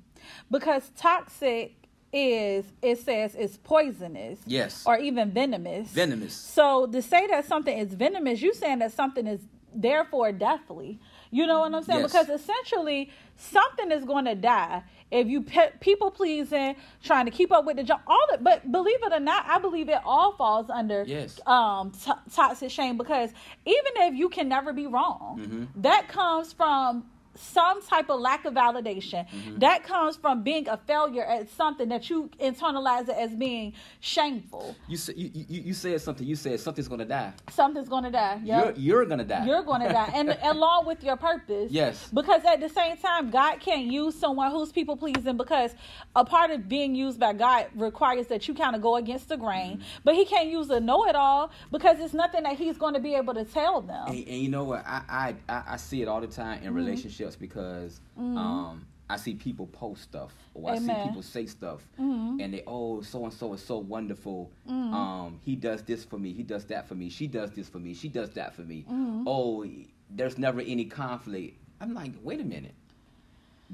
Because 0.51 0.90
toxic 0.97 1.75
is 2.12 2.64
it 2.83 2.99
says 2.99 3.35
it's 3.38 3.57
poisonous. 3.59 4.40
Yes. 4.47 4.85
Or 4.87 4.99
even 4.99 5.31
venomous. 5.31 5.88
Venomous. 5.88 6.35
So 6.35 6.87
to 6.87 7.01
say 7.03 7.27
that 7.29 7.45
something 7.47 7.77
is 7.77 7.95
venomous, 7.95 8.43
you 8.43 8.53
saying 8.55 8.81
that 8.81 8.93
something 8.93 9.27
is 9.27 9.40
therefore 9.73 10.33
deathly. 10.33 10.99
You 11.31 11.47
know 11.47 11.61
what 11.61 11.73
I'm 11.73 11.85
saying? 11.85 12.01
Yes. 12.01 12.11
Because 12.12 12.29
essentially 12.40 13.11
something 13.37 13.93
is 13.93 14.05
going 14.05 14.25
to 14.25 14.35
die 14.35 14.83
if 15.12 15.29
you 15.29 15.43
pe- 15.43 15.71
people 15.79 16.11
pleasing, 16.11 16.75
trying 17.05 17.25
to 17.27 17.31
keep 17.31 17.53
up 17.53 17.64
with 17.64 17.77
the 17.77 17.85
job. 17.85 18.01
All 18.09 18.19
the, 18.33 18.38
but 18.38 18.71
believe 18.73 18.99
it 19.05 19.12
or 19.12 19.21
not, 19.21 19.45
I 19.47 19.59
believe 19.61 19.88
it 19.88 19.99
all 20.05 20.33
falls 20.33 20.69
under 20.71 21.05
Yes. 21.07 21.38
um 21.47 21.93
to- 22.05 22.19
toxic 22.35 22.73
shame 22.73 22.97
because 22.99 23.31
even 23.64 23.93
if 23.99 24.14
you 24.14 24.29
can 24.29 24.49
never 24.49 24.73
be 24.73 24.88
wrong, 24.88 25.38
Mm-hmm. 25.40 25.83
that 25.83 26.09
comes 26.09 26.53
from 26.53 27.05
some 27.35 27.83
type 27.83 28.11
of 28.11 28.21
lack 28.21 28.45
of 28.45 28.55
validation. 28.55 29.27
Mm-hmm. 29.29 29.59
That 29.59 29.85
comes 29.85 30.16
from 30.16 30.43
being 30.43 30.69
a 30.69 30.77
failure 30.77 31.25
at 31.25 31.49
something 31.51 31.88
that 31.88 32.11
you 32.11 32.31
internalize 32.40 33.09
it 33.09 33.16
as 33.16 33.35
being 33.35 33.73
shameful. 34.01 34.77
You, 34.88 34.99
you, 35.16 35.31
you, 35.49 35.61
you 35.62 35.75
said 35.75 36.01
something. 36.01 36.27
You 36.27 36.37
said 36.37 36.61
something's 36.61 36.88
going 36.88 37.01
to 37.01 37.05
die. 37.05 37.33
Something's 37.51 37.88
going 37.88 38.05
to 38.05 38.11
die. 38.11 38.40
Yep. 38.45 38.64
You're, 38.64 38.75
you're 38.77 39.05
going 39.07 39.19
to 39.19 39.25
die. 39.25 39.47
You're 39.47 39.62
going 39.62 39.83
to 39.83 39.88
die, 39.88 40.11
and 40.14 40.37
along 40.43 40.87
with 40.87 41.03
your 41.03 41.16
purpose. 41.16 41.71
Yes. 41.71 42.09
Because 42.12 42.45
at 42.45 42.61
the 42.61 42.69
same 42.69 42.97
time, 42.97 43.31
God 43.31 43.61
can't 43.61 43.87
use 43.87 44.14
someone 44.14 44.51
who's 44.51 44.73
people 44.73 44.97
pleasing 44.97 45.37
because 45.37 45.75
a 46.16 46.25
part 46.25 46.51
of 46.51 46.69
being 46.69 46.95
used 46.95 47.19
by 47.19 47.33
God 47.33 47.66
requires 47.75 48.27
that 48.29 48.49
you 48.49 48.55
kind 48.55 48.75
of 48.77 48.83
go 48.83 48.97
against 48.97 49.29
the 49.29 49.37
grain. 49.37 49.79
Mm-hmm. 49.79 49.83
But 50.05 50.14
He 50.14 50.25
can't 50.25 50.49
use 50.49 50.69
a 50.71 50.81
know 50.81 51.07
it 51.07 51.14
all 51.14 51.51
because 51.71 52.01
it's 52.01 52.14
nothing 52.14 52.43
that 52.43 52.57
He's 52.57 52.77
going 52.77 52.95
to 52.95 53.01
be 53.01 53.14
able 53.14 53.35
to 53.35 53.45
tell 53.45 53.81
them. 53.81 54.09
And, 54.09 54.16
and 54.16 54.43
you 54.43 54.49
know 54.49 54.64
what? 54.64 54.85
I, 54.87 55.03
I 55.09 55.35
I 55.49 55.62
I 55.69 55.77
see 55.77 56.03
it 56.03 56.09
all 56.09 56.21
the 56.21 56.27
time 56.27 56.51
Mm-hmm. 56.61 56.66
in 56.69 56.75
relationships 57.20 57.37
because 57.37 58.00
um 58.16 58.87
I 59.09 59.16
see 59.16 59.35
people 59.35 59.66
post 59.66 60.02
stuff 60.02 60.33
or 60.54 60.70
I 60.70 60.78
see 60.78 60.94
people 61.04 61.22
say 61.22 61.46
stuff 61.46 61.80
Mhm. 61.98 62.40
and 62.42 62.54
they 62.54 62.62
oh 62.66 63.02
so 63.02 63.24
and 63.24 63.33
so 63.33 63.52
is 63.54 63.62
so 63.62 63.78
wonderful. 63.78 64.50
Mm-hmm. 64.68 64.94
Um 64.94 65.38
he 65.42 65.56
does 65.56 65.83
this 65.83 66.04
for 66.04 66.18
me. 66.18 66.33
He 66.33 66.42
does 66.42 66.64
that 66.66 66.87
for 66.88 66.94
me. 66.94 67.09
She 67.11 67.26
does 67.26 67.50
this 67.50 67.68
for 67.68 67.78
me. 67.78 67.94
She 67.94 68.09
does 68.09 68.30
that 68.30 68.54
for 68.54 68.62
me. 68.62 68.85
Mm-hmm. 68.88 69.24
Oh, 69.26 69.66
there's 70.11 70.38
never 70.38 70.61
any 70.61 70.85
conflict. 70.85 71.56
I'm 71.80 71.94
like, 71.94 72.12
wait 72.22 72.40
a 72.40 72.44
minute. 72.44 72.74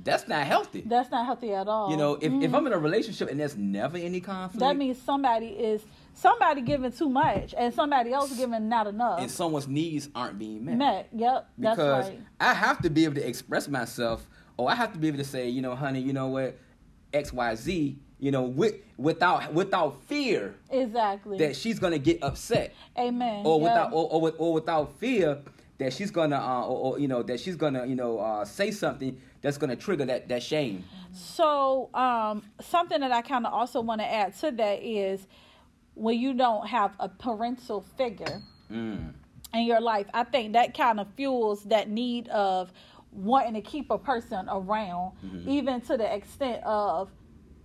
That's 0.04 0.28
not 0.28 0.46
healthy. 0.46 0.82
That's 0.86 1.10
not 1.10 1.24
healthy 1.24 1.52
at 1.54 1.68
all. 1.68 1.90
you 1.90 1.96
know, 1.96 2.14
if, 2.20 2.30
if 2.30 2.52
I'm 2.54 2.66
in 2.66 2.74
a 2.74 2.78
relationship 2.78 3.30
and 3.30 3.40
there's 3.40 3.56
never 3.56 3.96
any 3.96 4.20
conflict, 4.20 4.60
that 4.60 4.76
means 4.76 5.00
somebody 5.00 5.46
is 5.48 5.82
somebody 6.16 6.62
giving 6.62 6.90
too 6.90 7.08
much 7.10 7.54
and 7.56 7.72
somebody 7.72 8.10
else 8.12 8.34
giving 8.36 8.68
not 8.68 8.86
enough. 8.86 9.20
and 9.20 9.30
someone's 9.30 9.68
needs 9.68 10.08
aren't 10.14 10.38
being 10.38 10.64
met. 10.64 10.76
Met. 10.78 11.08
Yep. 11.14 11.48
That's 11.58 11.76
because 11.76 12.08
right. 12.08 12.20
I 12.40 12.54
have 12.54 12.80
to 12.82 12.90
be 12.90 13.04
able 13.04 13.16
to 13.16 13.28
express 13.28 13.68
myself, 13.68 14.26
or 14.56 14.70
I 14.70 14.74
have 14.74 14.92
to 14.94 14.98
be 14.98 15.08
able 15.08 15.18
to 15.18 15.24
say, 15.24 15.48
you 15.48 15.60
know, 15.62 15.74
honey, 15.74 16.00
you 16.00 16.12
know 16.14 16.28
what, 16.28 16.58
X, 17.12 17.32
Y, 17.32 17.54
Z, 17.54 17.98
you 18.18 18.30
know, 18.30 18.42
with, 18.44 18.76
without 18.96 19.52
without 19.52 20.02
fear 20.04 20.54
Exactly. 20.70 21.36
that 21.38 21.54
she's 21.54 21.78
gonna 21.78 21.98
get 21.98 22.22
upset, 22.22 22.72
Amen. 22.98 23.44
or 23.44 23.60
Yep. 23.60 23.62
without 23.62 23.92
or, 23.92 24.08
or, 24.10 24.32
or 24.38 24.52
without 24.54 24.98
fear 24.98 25.38
that 25.78 25.92
she's 25.92 26.10
gonna, 26.10 26.36
uh, 26.36 26.62
or, 26.66 26.94
or 26.94 26.98
you 26.98 27.08
know, 27.08 27.22
that 27.22 27.38
she's 27.38 27.56
gonna, 27.56 27.84
you 27.84 27.94
know, 27.94 28.18
uh, 28.18 28.42
say 28.46 28.70
something 28.70 29.20
that's 29.42 29.58
gonna 29.58 29.76
trigger 29.76 30.06
that 30.06 30.28
that 30.28 30.42
shame. 30.42 30.82
So, 31.12 31.90
um, 31.92 32.42
something 32.60 33.00
that 33.00 33.12
I 33.12 33.20
kind 33.20 33.46
of 33.46 33.52
also 33.52 33.82
want 33.82 34.00
to 34.00 34.10
add 34.10 34.34
to 34.40 34.50
that 34.52 34.82
is 34.82 35.26
when 35.96 36.18
you 36.20 36.34
don't 36.34 36.66
have 36.68 36.92
a 37.00 37.08
parental 37.08 37.80
figure 37.96 38.42
Mm. 38.70 39.14
in 39.54 39.60
your 39.64 39.80
life, 39.80 40.06
I 40.12 40.24
think 40.24 40.52
that 40.52 40.76
kind 40.76 41.00
of 41.00 41.06
fuels 41.16 41.62
that 41.64 41.88
need 41.88 42.28
of 42.28 42.72
wanting 43.12 43.54
to 43.54 43.62
keep 43.62 43.90
a 43.90 43.96
person 43.98 44.46
around, 44.48 45.12
Mm-hmm. 45.24 45.48
even 45.48 45.80
to 45.82 45.96
the 45.96 46.12
extent 46.14 46.62
of, 46.64 47.10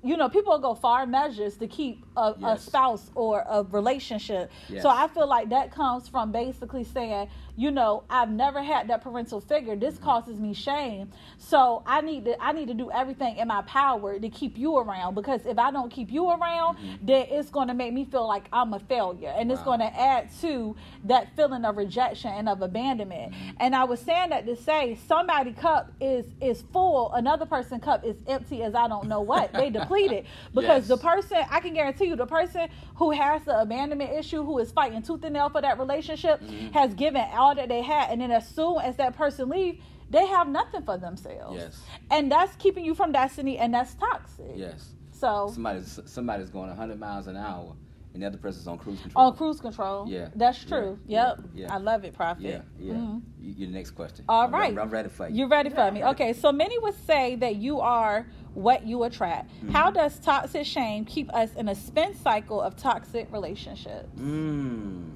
you 0.03 0.15
know, 0.15 0.29
people 0.29 0.57
go 0.59 0.73
far 0.75 1.05
measures 1.05 1.57
to 1.57 1.67
keep 1.67 2.05
a, 2.15 2.33
a 2.43 2.57
spouse 2.57 3.11
or 3.15 3.43
a 3.49 3.63
relationship. 3.63 4.49
Yes. 4.69 4.81
So 4.83 4.89
I 4.89 5.07
feel 5.07 5.27
like 5.27 5.49
that 5.49 5.71
comes 5.71 6.07
from 6.07 6.31
basically 6.31 6.83
saying, 6.85 7.29
you 7.55 7.71
know, 7.71 8.03
I've 8.09 8.29
never 8.29 8.61
had 8.63 8.87
that 8.89 9.01
parental 9.03 9.39
figure. 9.41 9.75
This 9.75 9.95
Mm-hmm. 9.95 10.03
causes 10.05 10.39
me 10.39 10.53
shame. 10.53 11.11
So 11.37 11.83
I 11.85 12.01
need 12.01 12.25
to 12.25 12.41
I 12.43 12.51
need 12.53 12.67
to 12.69 12.73
do 12.73 12.89
everything 12.91 13.37
in 13.37 13.47
my 13.47 13.61
power 13.63 14.17
to 14.19 14.29
keep 14.29 14.57
you 14.57 14.77
around 14.77 15.15
because 15.15 15.45
if 15.45 15.57
I 15.59 15.71
don't 15.71 15.89
keep 15.91 16.11
you 16.11 16.29
around, 16.29 16.77
then 17.01 17.27
it's 17.29 17.49
going 17.49 17.67
to 17.67 17.73
make 17.73 17.93
me 17.93 18.05
feel 18.05 18.27
like 18.27 18.45
I'm 18.53 18.73
a 18.73 18.79
failure 18.79 19.33
and 19.35 19.51
it's 19.51 19.61
Mm-hmm. 19.61 19.69
Wow. 19.69 19.77
going 19.77 19.91
to 19.91 19.99
add 19.99 20.29
to 20.41 20.75
that 21.05 21.35
feeling 21.35 21.65
of 21.65 21.77
rejection 21.77 22.31
and 22.31 22.47
of 22.49 22.61
abandonment. 22.61 23.33
Mm-hmm. 23.33 23.49
And 23.59 23.75
I 23.75 23.83
was 23.83 23.99
saying 23.99 24.29
that 24.29 24.45
to 24.45 24.55
say 24.55 24.97
somebody 25.07 25.53
cup 25.53 25.91
is 25.99 26.25
is 26.39 26.63
full, 26.73 27.11
another 27.13 27.45
person 27.45 27.79
cup 27.79 28.03
is 28.05 28.15
empty 28.27 28.63
as 28.63 28.73
I 28.75 28.87
don't 28.87 29.07
know 29.07 29.21
what. 29.21 29.51
They 29.53 29.69
depleted. 29.69 30.25
because 30.53 30.81
Yes. 30.83 30.87
the 30.87 30.97
person 30.97 31.37
I 31.49 31.59
can 31.59 31.73
guarantee 31.73 32.05
you 32.05 32.15
the 32.15 32.25
person 32.25 32.69
who 32.95 33.11
has 33.11 33.43
the 33.43 33.59
abandonment 33.61 34.11
issue 34.11 34.43
who 34.43 34.57
is 34.59 34.71
fighting 34.71 35.01
tooth 35.01 35.23
and 35.23 35.33
nail 35.33 35.49
for 35.49 35.61
that 35.61 35.77
relationship 35.79 36.41
Mhm. 36.41 36.71
has 36.73 36.93
given 36.93 37.21
all 37.41 37.56
that 37.56 37.67
they 37.69 37.82
had 37.82 38.10
and 38.12 38.21
then 38.21 38.32
as 38.32 38.47
soon 38.47 38.77
as 38.82 38.95
that 38.97 39.15
person 39.15 39.49
leave 39.49 39.75
they 40.12 40.25
have 40.27 40.47
nothing 40.47 40.84
for 40.84 40.97
themselves 40.97 41.58
Yes. 41.58 41.82
and 42.12 42.32
that's 42.32 42.56
keeping 42.58 42.86
you 42.86 42.93
from 42.93 43.12
destiny 43.12 43.58
and 43.58 43.73
that's 43.73 43.93
toxic 43.95 44.51
Yes. 44.56 44.93
so 45.12 45.49
Somebody's 45.54 45.99
somebody's 46.06 46.49
going 46.51 46.69
100 46.69 46.99
miles 46.99 47.25
an 47.27 47.38
hour, 47.38 47.73
and 48.13 48.21
the 48.21 48.27
other 48.27 48.38
person's 48.38 48.67
on 48.67 48.77
cruise 48.77 49.01
control. 49.01 49.25
on 49.25 49.36
cruise 49.36 49.60
control 49.67 50.06
Yeah. 50.08 50.27
that's 50.36 50.63
true 50.63 50.99
Yeah. 51.08 51.30
yep 51.30 51.39
Yeah. 51.60 51.73
i 51.73 51.77
love 51.77 52.04
it 52.04 52.13
prophet 52.13 52.43
Yeah, 52.43 52.62
yeah. 52.80 52.93
Mhm. 52.93 53.21
You, 53.39 53.54
you 53.60 53.67
next 53.67 53.91
question. 53.91 54.23
All 54.30 54.43
I'm, 54.45 54.54
right. 54.54 54.77
I'm, 54.77 54.89
ready 54.91 55.10
for 55.10 55.27
you. 55.27 55.36
You 55.38 55.47
ready 55.47 55.71
for 55.71 55.89
me? 55.91 56.04
Okay, 56.12 56.32
so 56.34 56.51
many 56.51 56.77
would 56.77 56.93
say 57.08 57.36
that 57.38 57.56
you 57.56 57.80
are 57.80 58.27
what 58.54 58.86
you 58.86 59.01
attract. 59.04 59.49
Mm-hmm. 59.49 59.69
How 59.77 59.89
does 59.89 60.19
toxic 60.19 60.63
shame 60.75 61.06
keep 61.06 61.27
us 61.34 61.49
in 61.56 61.67
a 61.67 61.73
spin 61.73 62.13
cycle 62.13 62.62
of 62.62 62.75
toxic 62.75 63.25
relationships? 63.32 64.13
Mm. 64.19 65.13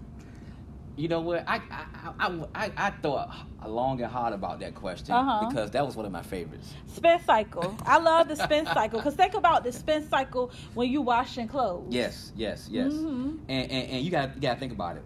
You 0.97 1.07
know 1.09 1.19
what? 1.21 1.43
I 1.47 1.55
I, 1.71 1.85
I, 2.19 2.39
I, 2.55 2.71
I 2.77 2.89
thought 2.91 3.33
long 3.67 4.01
and 4.01 4.11
hard 4.11 4.33
about 4.33 4.59
that 4.61 4.75
question 4.75 5.13
Uh-huh. 5.13 5.47
because 5.47 5.71
that 5.71 5.85
was 5.85 5.95
one 5.95 6.05
of 6.05 6.11
my 6.11 6.21
favorites. 6.21 6.73
Spin 6.87 7.19
cycle. 7.25 7.75
I 7.85 7.97
love 7.97 8.27
the 8.27 8.35
spin 8.35 8.65
cycle 8.65 8.99
because 8.99 9.15
think 9.15 9.33
about 9.33 9.63
the 9.63 9.71
spin 9.73 10.07
cycle 10.07 10.51
when 10.73 10.89
you 10.89 11.01
washing 11.01 11.47
clothes. 11.47 11.87
Yes, 11.89 12.31
yes, 12.35 12.67
yes. 12.71 12.93
Mhm. 12.93 13.39
And, 13.49 13.71
and 13.71 13.89
and 13.91 14.05
you 14.05 14.11
got 14.11 14.35
you 14.35 14.41
got 14.41 14.53
to 14.53 14.59
think 14.59 14.71
about 14.71 14.97
it. 14.97 15.03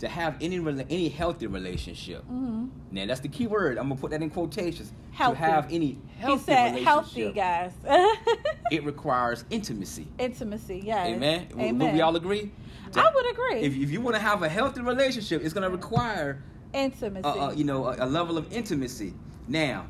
To 0.00 0.08
have 0.08 0.36
any 0.42 0.58
any 0.90 1.08
healthy 1.08 1.46
relationship. 1.46 2.22
hmm 2.24 2.66
Now 2.90 3.06
that's 3.06 3.20
the 3.20 3.28
key 3.28 3.46
word. 3.46 3.78
I'm 3.78 3.88
gonna 3.88 4.00
put 4.00 4.10
that 4.10 4.22
in 4.22 4.30
quotations. 4.30 4.92
Healthy. 5.12 5.36
To 5.38 5.42
have 5.42 5.66
any 5.70 5.98
healthy. 6.18 6.38
He 6.38 6.44
said 6.44 6.82
healthy, 6.82 7.32
guys. 7.32 7.72
it 8.70 8.84
requires 8.84 9.44
intimacy. 9.48 10.06
Intimacy, 10.18 10.82
yes. 10.84 11.06
Amen. 11.08 11.48
Amen. 11.54 11.78
Would 11.78 11.92
we 11.94 12.00
all 12.02 12.14
agree? 12.16 12.52
I 12.94 13.10
would 13.14 13.30
agree. 13.30 13.60
If, 13.60 13.76
if 13.76 13.90
you 13.90 14.00
want 14.00 14.16
to 14.16 14.22
have 14.22 14.42
a 14.42 14.48
healthy 14.48 14.80
relationship, 14.80 15.42
it's 15.44 15.52
going 15.54 15.64
to 15.68 15.70
require, 15.74 16.42
Intimacy. 16.72 17.24
uh, 17.24 17.48
uh, 17.48 17.52
you 17.52 17.64
know, 17.64 17.86
a, 17.86 18.04
a 18.04 18.06
level 18.06 18.38
of 18.38 18.52
intimacy. 18.52 19.14
Now, 19.48 19.86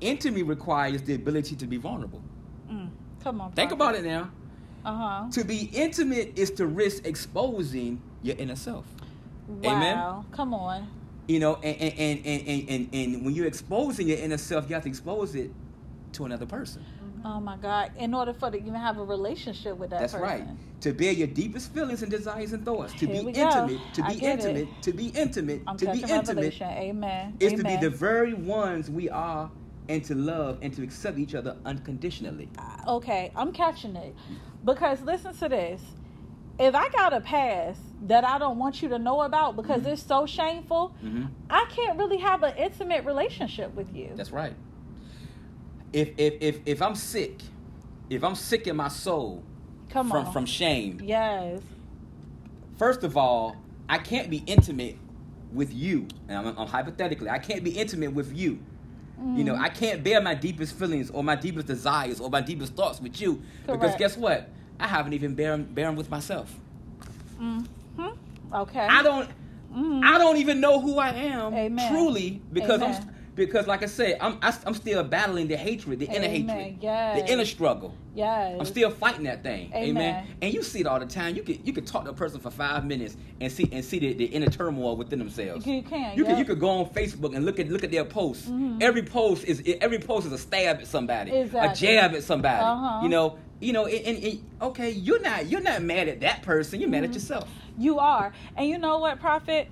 intimacy 0.00 0.42
requires 0.42 1.02
the 1.02 1.14
ability 1.14 1.56
to 1.56 1.66
be 1.66 1.76
vulnerable. 1.76 2.22
Mm, 2.70 2.90
Come 3.22 3.40
on. 3.40 3.52
Think 3.52 3.72
about 3.72 3.94
it 3.94 4.04
now. 4.04 4.30
Uh 4.84 4.94
huh. 4.94 5.30
To 5.32 5.44
be 5.44 5.68
intimate 5.72 6.38
is 6.38 6.50
to 6.52 6.66
risk 6.66 7.06
exposing 7.06 8.00
your 8.22 8.36
inner 8.36 8.56
self. 8.56 8.84
Amen. 9.64 9.96
Wow. 9.96 10.24
Come 10.32 10.54
on. 10.54 10.88
You 11.28 11.40
know, 11.40 11.56
and, 11.56 11.76
and, 11.80 11.98
and, 11.98 12.36
and, 12.36 12.68
and, 12.68 12.94
and 12.94 13.24
when 13.24 13.34
you're 13.34 13.46
exposing 13.46 14.06
your 14.08 14.18
inner 14.18 14.36
self, 14.38 14.68
you 14.68 14.74
have 14.74 14.84
to 14.84 14.88
expose 14.88 15.34
it 15.34 15.50
to 16.12 16.24
another 16.24 16.46
person. 16.46 16.84
Oh 17.28 17.40
my 17.40 17.56
God! 17.56 17.90
In 17.98 18.14
order 18.14 18.32
for 18.32 18.52
to 18.52 18.56
even 18.56 18.74
have 18.74 18.98
a 18.98 19.04
relationship 19.04 19.76
with 19.78 19.90
that 19.90 20.00
person. 20.00 20.20
That's 20.20 20.30
person. 20.30 20.46
right. 20.48 20.80
To 20.82 20.92
bear 20.92 21.10
your 21.12 21.26
deepest 21.26 21.72
feelings 21.74 22.02
and 22.02 22.10
desires 22.10 22.52
and 22.52 22.64
thoughts. 22.64 22.92
To 22.94 23.06
Here 23.06 23.22
be 23.24 23.30
intimate. 23.30 23.80
To 23.94 24.02
be 24.04 24.12
it. 24.14 24.22
intimate. 24.22 24.68
To 24.82 24.92
be 24.92 25.06
intimate. 25.08 25.62
I'm 25.66 25.76
to 25.76 25.86
be 25.86 25.90
intimate 26.02 26.26
revelation. 26.28 26.68
Amen. 26.70 27.36
is 27.40 27.54
to 27.54 27.64
be 27.64 27.76
the 27.78 27.90
very 27.90 28.32
ones 28.34 28.88
we 28.88 29.10
are 29.10 29.50
and 29.88 30.04
to 30.04 30.14
love 30.14 30.58
and 30.62 30.72
to 30.74 30.82
accept 30.84 31.18
each 31.18 31.34
other 31.34 31.56
unconditionally. 31.64 32.48
okay, 32.86 33.32
I'm 33.34 33.52
catching 33.52 33.96
it. 33.96 34.14
Because 34.64 35.00
listen 35.02 35.34
to 35.38 35.48
this. 35.48 35.82
If 36.58 36.74
I 36.74 36.88
got 36.90 37.12
a 37.12 37.20
past 37.20 37.80
that 38.08 38.24
I 38.24 38.38
don't 38.38 38.58
want 38.58 38.82
you 38.82 38.88
to 38.90 38.98
know 38.98 39.22
about 39.22 39.56
because 39.56 39.82
Mhm. 39.82 39.92
it's 39.92 40.02
so 40.02 40.26
shameful, 40.26 40.94
Mhm. 41.04 41.28
I 41.50 41.66
can't 41.70 41.98
really 41.98 42.18
have 42.18 42.42
an 42.44 42.54
intimate 42.56 43.04
relationship 43.04 43.74
with 43.74 43.94
you. 43.94 44.12
That's 44.14 44.30
right. 44.32 44.54
If 45.92 46.10
if 46.18 46.34
if 46.40 46.60
if 46.66 46.82
I'm 46.82 46.94
sick, 46.94 47.40
if 48.10 48.22
I'm 48.24 48.34
sick 48.34 48.66
in 48.66 48.76
my 48.76 48.88
soul 48.88 49.42
Come 49.90 50.10
from 50.10 50.26
on. 50.26 50.32
from 50.32 50.46
shame, 50.46 51.00
yes. 51.02 51.60
first 52.76 53.04
of 53.04 53.16
all, 53.16 53.56
I 53.88 53.98
can't 53.98 54.28
be 54.30 54.42
intimate 54.46 54.96
with 55.52 55.72
you. 55.72 56.08
And 56.28 56.38
I'm, 56.38 56.58
I'm 56.58 56.66
hypothetically, 56.66 57.30
I 57.30 57.38
can't 57.38 57.62
be 57.64 57.70
intimate 57.70 58.12
with 58.12 58.36
you. 58.36 58.58
You 59.18 59.44
know. 59.44 59.54
I 59.54 59.70
can't 59.70 60.04
bear 60.04 60.20
my 60.20 60.34
deepest 60.34 60.74
feelings 60.78 61.10
or 61.10 61.24
my 61.24 61.36
deepest 61.36 61.66
desires 61.66 62.20
or 62.20 62.28
my 62.28 62.42
deepest 62.42 62.74
thoughts 62.74 63.00
with 63.00 63.18
you 63.18 63.40
because 63.66 63.96
guess 63.96 64.14
what? 64.16 64.50
I 64.78 64.86
haven't 64.86 65.14
even 65.14 65.34
bear 65.34 65.56
bear 65.56 65.86
'em 65.86 65.96
with 65.96 66.10
myself. 66.10 66.54
Mm-hmm. 67.40 68.06
Okay. 68.52 68.80
I 68.86 69.02
don't. 69.02 69.28
Mm-hmm. 69.72 70.00
I 70.04 70.18
don't 70.18 70.36
even 70.36 70.60
know 70.60 70.80
who 70.80 70.98
I 70.98 71.10
am 71.10 71.54
Amen. 71.54 71.90
truly 71.90 72.42
because 72.52 72.82
I'm 72.82 72.90
Amen. 72.92 73.15
Because 73.36 73.66
like 73.68 73.82
I 73.82 73.86
said, 73.86 74.16
I'm 74.20 74.38
I, 74.42 74.52
I'm 74.66 74.74
still 74.74 75.04
battling 75.04 75.46
the 75.46 75.56
hatred, 75.56 76.00
the 76.00 76.06
inner 76.06 76.26
hatred, 76.26 76.78
Yes. 76.80 77.20
the 77.22 77.32
inner 77.32 77.44
struggle. 77.44 77.94
Yes. 78.14 78.56
I'm 78.58 78.64
still 78.66 78.90
fighting 78.90 79.24
that 79.24 79.42
thing. 79.42 79.70
Amen. 79.74 80.26
And 80.42 80.52
you 80.52 80.62
see 80.62 80.80
it 80.80 80.86
all 80.86 80.98
the 80.98 81.06
time. 81.06 81.36
You 81.36 81.42
can 81.42 81.60
you 81.64 81.72
could 81.72 81.86
talk 81.86 82.04
to 82.04 82.10
a 82.10 82.14
person 82.14 82.40
for 82.40 82.50
five 82.50 82.84
minutes 82.84 83.16
and 83.40 83.52
see 83.52 83.68
and 83.70 83.84
see 83.84 83.98
the, 83.98 84.14
the 84.14 84.24
inner 84.24 84.48
turmoil 84.48 84.96
within 84.96 85.18
themselves. 85.18 85.66
You 85.66 85.82
can. 85.82 86.16
You 86.16 86.24
yeah. 86.24 86.30
could 86.30 86.38
you 86.38 86.44
could 86.46 86.58
go 86.60 86.70
on 86.70 86.86
Facebook 86.90 87.36
and 87.36 87.44
look 87.44 87.60
at 87.60 87.68
look 87.68 87.84
at 87.84 87.90
their 87.92 88.04
posts. 88.06 88.46
Mhm. 88.48 88.82
Every 88.82 89.02
post 89.02 89.44
is 89.44 89.62
every 89.80 89.98
post 89.98 90.26
is 90.26 90.32
a 90.32 90.38
stab 90.38 90.78
at 90.78 90.86
somebody, 90.86 91.30
Exactly. 91.30 91.88
a 91.88 91.92
jab 91.92 92.14
at 92.14 92.24
somebody. 92.24 92.64
Uh-huh. 92.64 93.00
You 93.02 93.10
know, 93.10 93.38
you 93.60 93.72
know, 93.74 93.86
and, 93.86 94.06
and, 94.16 94.24
and- 94.24 94.44
okay, 94.62 94.90
you're 94.90 95.20
not 95.20 95.46
you're 95.46 95.60
not 95.60 95.82
mad 95.82 96.08
at 96.08 96.20
that 96.20 96.42
person. 96.42 96.80
You're 96.80 96.88
mad 96.88 97.02
Mm-hmm. 97.02 97.10
at 97.10 97.14
yourself. 97.14 97.48
You 97.78 97.98
are. 97.98 98.32
And 98.56 98.66
you 98.66 98.78
know 98.78 98.96
what, 98.98 99.20
Prophet? 99.20 99.68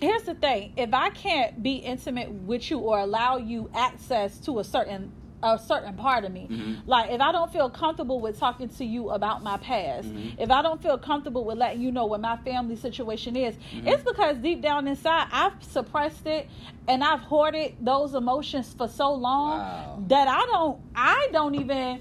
Here's 0.00 0.22
the 0.22 0.34
thing. 0.34 0.72
If 0.76 0.94
I 0.94 1.10
can't 1.10 1.62
be 1.62 1.76
intimate 1.76 2.30
with 2.30 2.70
you 2.70 2.78
or 2.78 2.98
allow 3.00 3.36
you 3.36 3.70
access 3.74 4.38
to 4.40 4.58
a 4.60 4.64
certain 4.64 5.12
a 5.40 5.56
certain 5.56 5.94
part 5.94 6.24
of 6.24 6.32
me. 6.32 6.48
Mhm. 6.50 6.78
Like 6.84 7.12
if 7.12 7.20
I 7.20 7.30
don't 7.30 7.52
feel 7.52 7.70
comfortable 7.70 8.18
with 8.18 8.40
talking 8.40 8.68
to 8.70 8.84
you 8.84 9.10
about 9.10 9.40
my 9.44 9.56
past, 9.58 10.08
Mhm. 10.08 10.32
if 10.36 10.50
I 10.50 10.62
don't 10.62 10.82
feel 10.82 10.98
comfortable 10.98 11.44
with 11.44 11.58
letting 11.58 11.80
you 11.80 11.92
know 11.92 12.06
what 12.06 12.20
my 12.20 12.36
family 12.38 12.74
situation 12.74 13.36
is, 13.36 13.54
Mhm. 13.72 13.86
it's 13.86 14.02
because 14.02 14.36
deep 14.38 14.60
down 14.62 14.88
inside 14.88 15.28
I've 15.30 15.62
suppressed 15.62 16.26
it 16.26 16.48
and 16.88 17.04
I've 17.04 17.20
hoarded 17.20 17.76
those 17.80 18.14
emotions 18.16 18.74
for 18.76 18.88
so 18.88 19.12
long 19.14 19.60
Wow. 19.60 19.98
that 20.08 20.26
I 20.26 20.44
don't 20.46 20.78
I 20.96 21.28
don't 21.32 21.54
even 21.54 22.00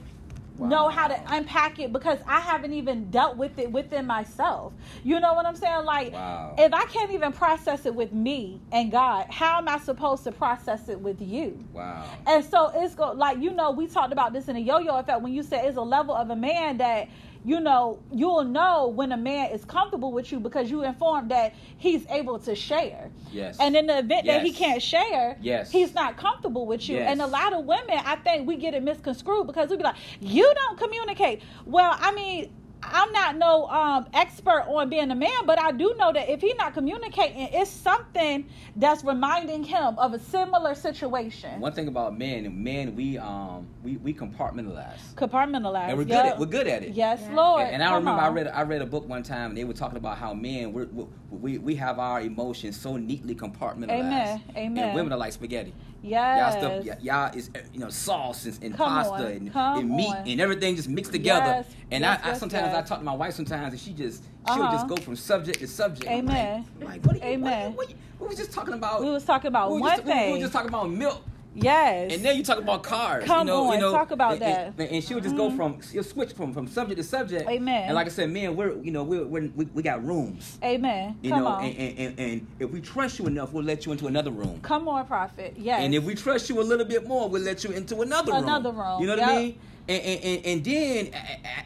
know 0.59 0.89
how 0.89 1.07
to 1.07 1.19
unpack 1.27 1.79
it 1.79 1.93
because 1.93 2.19
I 2.27 2.39
haven't 2.39 2.73
even 2.73 3.09
dealt 3.11 3.37
with 3.37 3.57
it 3.59 3.71
within 3.71 4.05
myself. 4.05 4.73
You 5.03 5.19
know 5.19 5.33
what 5.33 5.45
I'm 5.45 5.55
saying? 5.55 5.85
Like, 5.85 6.13
Wow. 6.13 6.55
if 6.57 6.73
I 6.73 6.83
can't 6.85 7.11
even 7.11 7.31
process 7.31 7.85
it 7.85 7.93
with 7.95 8.13
me 8.13 8.59
and 8.71 8.91
God, 8.91 9.27
how 9.29 9.57
am 9.59 9.67
I 9.69 9.77
supposed 9.79 10.23
to 10.25 10.31
process 10.31 10.89
it 10.89 10.99
with 10.99 11.21
you? 11.21 11.63
Wow. 11.73 12.05
And 12.25 12.43
so 12.43 12.71
it's 12.75 12.95
go 12.95 13.11
like 13.11 13.39
you 13.39 13.51
know 13.51 13.71
we 13.71 13.87
talked 13.87 14.13
about 14.13 14.33
this 14.33 14.47
in 14.47 14.55
a 14.55 14.59
yo-yo 14.59 14.97
effect 14.97 15.21
when 15.21 15.33
you 15.33 15.43
said 15.43 15.65
it's 15.65 15.77
a 15.77 15.81
level 15.81 16.15
of 16.15 16.29
a 16.29 16.35
man 16.35 16.77
that 16.77 17.09
you 17.45 17.59
know 17.59 17.99
you'll 18.11 18.43
know 18.43 18.87
when 18.87 19.11
a 19.11 19.17
man 19.17 19.51
is 19.51 19.63
comfortable 19.65 20.11
with 20.11 20.31
you 20.31 20.39
because 20.39 20.69
you 20.69 20.83
informed 20.83 21.31
that 21.31 21.53
he's 21.77 22.05
able 22.09 22.39
to 22.39 22.55
share. 22.55 23.09
Yes. 23.31 23.57
And 23.59 23.75
in 23.75 23.87
the 23.87 23.99
event 23.99 24.25
that 24.27 24.43
he 24.43 24.51
can't 24.51 24.81
share, 24.81 25.37
Yes. 25.41 25.71
he's 25.71 25.93
not 25.93 26.17
comfortable 26.17 26.65
with 26.65 26.87
you. 26.89 26.97
Yes. 26.97 27.11
And 27.11 27.21
a 27.21 27.27
lot 27.27 27.53
of 27.53 27.65
women, 27.65 27.99
I 28.05 28.15
think 28.17 28.47
we 28.47 28.57
get 28.57 28.73
it 28.73 28.83
misconstrued 28.83 29.47
because 29.47 29.69
we 29.69 29.77
be 29.77 29.83
like, 29.83 29.95
you 30.19 30.51
don't 30.55 30.77
communicate. 30.77 31.41
Well, 31.65 31.95
I 31.99 32.11
mean, 32.13 32.51
I'm 32.91 33.11
not 33.11 33.37
no 33.37 33.67
um, 33.67 34.07
expert 34.13 34.65
on 34.67 34.89
being 34.89 35.11
a 35.11 35.15
man, 35.15 35.45
but 35.45 35.59
I 35.59 35.71
do 35.71 35.93
know 35.97 36.11
that 36.13 36.29
if 36.29 36.41
he's 36.41 36.55
not 36.55 36.73
communicating, 36.73 37.49
it's 37.51 37.69
something 37.69 38.47
that's 38.75 39.03
reminding 39.03 39.63
him 39.63 39.97
of 39.99 40.13
a 40.13 40.19
similar 40.19 40.75
situation. 40.75 41.59
One 41.59 41.73
thing 41.73 41.87
about 41.87 42.17
men, 42.17 42.63
men 42.63 42.95
we 42.95 43.17
um 43.17 43.67
we, 43.83 43.97
we 43.97 44.13
compartmentalize. 44.13 44.99
Compartmentalized. 45.15 45.89
And 45.89 45.97
we're 45.97 46.03
good 46.05 46.13
Yep. 46.13 46.25
at 46.25 46.39
we're 46.39 46.45
good 46.47 46.67
at 46.67 46.83
it. 46.83 46.93
Yes, 46.93 47.21
Yeah. 47.21 47.35
Lord. 47.35 47.61
And, 47.63 47.75
and 47.75 47.83
I 47.83 47.87
Come 47.87 47.95
remember 47.99 48.21
I 48.21 48.29
read 48.29 48.47
I 48.47 48.61
read 48.63 48.81
a 48.81 48.85
book 48.85 49.07
one 49.07 49.23
time 49.23 49.49
and 49.51 49.57
they 49.57 49.63
were 49.63 49.73
talking 49.73 49.97
about 49.97 50.17
how 50.17 50.33
men 50.33 50.73
we're, 50.73 50.85
we 50.85 51.05
we 51.31 51.57
we 51.57 51.75
have 51.75 51.99
our 51.99 52.21
emotions 52.21 52.79
so 52.79 52.97
neatly 52.97 53.35
compartmentalized. 53.35 53.89
Amen. 53.89 54.43
Amen. 54.55 54.83
And 54.85 54.95
women 54.95 55.13
are 55.13 55.19
like 55.19 55.33
spaghetti. 55.33 55.73
Yes. 56.03 56.53
Y'all 56.53 56.61
stuff 56.81 56.85
y- 56.85 56.97
y'all 57.01 57.35
is 57.37 57.49
uh, 57.55 57.59
you 57.73 57.79
know 57.79 57.89
sauce 57.89 58.45
and, 58.45 58.75
pasta 58.75 59.27
and, 59.27 59.51
and 59.55 59.89
meat 59.89 60.07
on. 60.09 60.27
and 60.27 60.39
everything 60.41 60.75
just 60.75 60.89
mixed 60.89 61.11
together. 61.11 61.45
Yes. 61.45 61.65
And 61.91 62.01
Yes, 62.03 62.21
I, 62.23 62.29
I 62.31 62.33
sometimes. 62.33 62.75
I 62.75 62.81
talk 62.83 62.99
to 62.99 63.03
my 63.05 63.13
wife 63.13 63.33
sometimes 63.33 63.73
and 63.73 63.79
she 63.81 63.93
just 63.93 64.23
she'll 64.47 64.61
Uh-huh. 64.63 64.71
just 64.73 64.87
go 64.87 64.95
from 64.97 65.15
subject 65.15 65.59
to 65.59 65.67
subject. 65.67 66.09
Amen. 66.09 66.65
Like, 66.79 66.89
like, 66.89 67.05
what 67.05 67.15
are 67.15 67.19
you, 67.19 67.23
Amen. 67.25 67.41
What, 67.41 67.57
are 67.57 67.69
you- 67.69 67.75
what, 67.75 67.89
you- 67.89 67.95
we 68.19 68.27
was 68.27 68.37
just 68.37 68.51
talking 68.51 68.73
about. 68.73 69.01
we 69.01 69.09
was 69.09 69.25
talking 69.25 69.47
about 69.49 69.71
we 69.71 69.79
one 69.81 69.91
just, 69.91 70.05
we- 70.05 70.11
thing. 70.11 70.27
We 70.33 70.37
were 70.37 70.41
just 70.43 70.53
talking 70.53 70.69
about 70.69 70.89
milk. 70.89 71.23
Yes. 71.63 72.13
And 72.13 72.23
then 72.23 72.37
you 72.37 72.43
talk 72.43 72.57
about 72.59 72.83
cars. 72.83 73.25
Come 73.25 73.47
you 73.47 73.53
know, 73.53 73.65
on, 73.67 73.73
you 73.75 73.79
know, 73.81 73.91
talk 73.91 74.11
about 74.11 74.33
and, 74.33 74.41
that. 74.41 74.73
And, 74.77 74.91
and 74.91 75.03
she 75.03 75.13
would 75.13 75.23
just 75.23 75.35
go 75.35 75.49
Mhm. 75.49 75.55
from 75.57 75.81
she'll 75.81 76.03
switch 76.03 76.33
from 76.33 76.53
from 76.53 76.67
subject 76.67 76.97
to 76.97 77.03
subject. 77.03 77.49
Amen. 77.49 77.83
And 77.87 77.95
like 77.95 78.05
I 78.07 78.09
said, 78.09 78.29
man, 78.29 78.55
we're 78.55 78.77
you 78.81 78.91
know 78.91 79.03
we're, 79.03 79.25
we're 79.25 79.49
we 79.55 79.65
we 79.73 79.81
got 79.83 80.03
rooms. 80.05 80.57
Amen. 80.63 81.17
You 81.21 81.31
Come 81.31 81.39
know, 81.43 81.47
on. 81.47 81.65
and, 81.65 81.77
and, 81.77 81.99
and, 81.99 82.19
and 82.19 82.47
if 82.59 82.71
we 82.71 82.81
trust 82.81 83.19
you 83.19 83.25
enough, 83.27 83.53
we'll 83.53 83.63
let 83.63 83.85
you 83.85 83.91
into 83.91 84.07
another 84.07 84.31
room. 84.31 84.59
Come 84.61 84.87
on, 84.87 85.05
prophet. 85.05 85.55
Yes. 85.57 85.81
And 85.81 85.93
if 85.95 86.03
we 86.03 86.15
trust 86.15 86.49
you 86.49 86.59
a 86.59 86.63
little 86.63 86.85
bit 86.85 87.07
more, 87.07 87.29
we'll 87.29 87.41
let 87.41 87.63
you 87.63 87.71
into 87.71 88.01
another 88.01 88.31
room. 88.33 88.43
Another 88.43 88.71
room, 88.71 89.01
You 89.01 89.07
know 89.07 89.15
what 89.15 89.23
I 89.23 89.37
mean? 89.37 89.59
And, 89.89 90.01
and, 90.03 90.23
and, 90.25 90.45
and 90.45 90.65
then, 90.65 91.09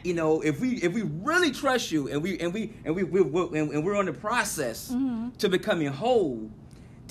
you 0.04 0.14
know, 0.14 0.40
if 0.42 0.60
we 0.60 0.76
if 0.76 0.92
we 0.92 1.02
really 1.02 1.50
trust 1.50 1.90
you 1.90 2.06
and 2.08 2.22
we 2.22 2.38
and 2.38 2.54
we 2.54 2.72
and 2.84 2.94
we, 2.94 3.02
we, 3.02 3.20
we 3.20 3.58
and, 3.58 3.72
and 3.72 3.84
we're 3.84 3.96
on 3.96 4.06
the 4.06 4.12
process 4.12 4.92
Mhm. 4.92 5.36
to 5.38 5.48
becoming 5.48 5.88
whole, 5.88 6.48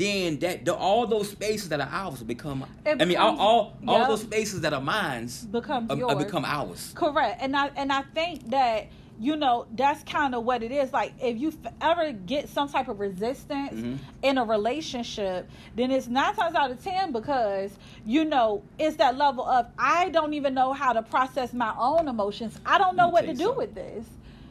then 0.02 0.40
that 0.40 0.66
the, 0.66 0.74
all 0.74 1.06
those 1.08 1.30
spaces 1.30 1.70
that 1.70 1.80
are 1.80 1.90
ours 1.92 2.24
become. 2.24 2.66
It 2.86 3.02
I 3.02 3.06
mean, 3.06 3.18
all 3.18 3.38
all, 3.40 3.78
all 3.88 4.08
those 4.08 4.22
spaces 4.22 4.62
that 4.62 4.74
are 4.74 4.82
mine's 4.82 5.44
Becomes 5.46 5.90
uh, 5.90 5.94
uh, 5.94 5.98
yours. 5.98 6.24
become 6.26 6.44
ours. 6.46 6.92
Correct. 6.96 7.42
And 7.42 7.56
I 7.56 7.68
and 7.76 7.92
I 7.92 8.02
think 8.18 8.50
that 8.50 8.88
you 9.20 9.36
know 9.36 9.68
that's 9.76 10.02
kind 10.04 10.34
of 10.34 10.44
what 10.44 10.64
it 10.64 10.72
is. 10.72 10.92
Like 10.92 11.14
if 11.22 11.38
you 11.38 11.50
f- 11.64 11.74
ever 11.82 12.12
get 12.12 12.50
some 12.50 12.68
type 12.70 12.88
of 12.88 13.00
resistance 13.00 13.74
Mhm. 13.74 13.98
in 14.24 14.38
a 14.40 14.44
relationship, 14.44 15.48
then 15.76 15.92
it's 15.92 16.08
nine 16.08 16.34
times 16.36 16.56
out 16.56 16.72
of 16.72 16.84
ten 16.84 17.12
because 17.12 17.72
you 18.06 18.26
know 18.26 18.64
it's 18.80 18.96
that 18.98 19.18
level 19.18 19.46
of 19.46 19.68
I 19.78 20.10
don't 20.10 20.34
even 20.34 20.54
know 20.56 20.74
how 20.74 20.94
to 20.94 21.04
process 21.04 21.54
my 21.54 21.74
own 21.78 22.08
emotions. 22.08 22.58
I 22.66 22.78
don't 22.80 22.96
know 22.96 23.10
what 23.10 23.26
to 23.26 23.34
do 23.34 23.44
something. 23.44 23.58
with 23.58 23.76
this. 23.76 24.06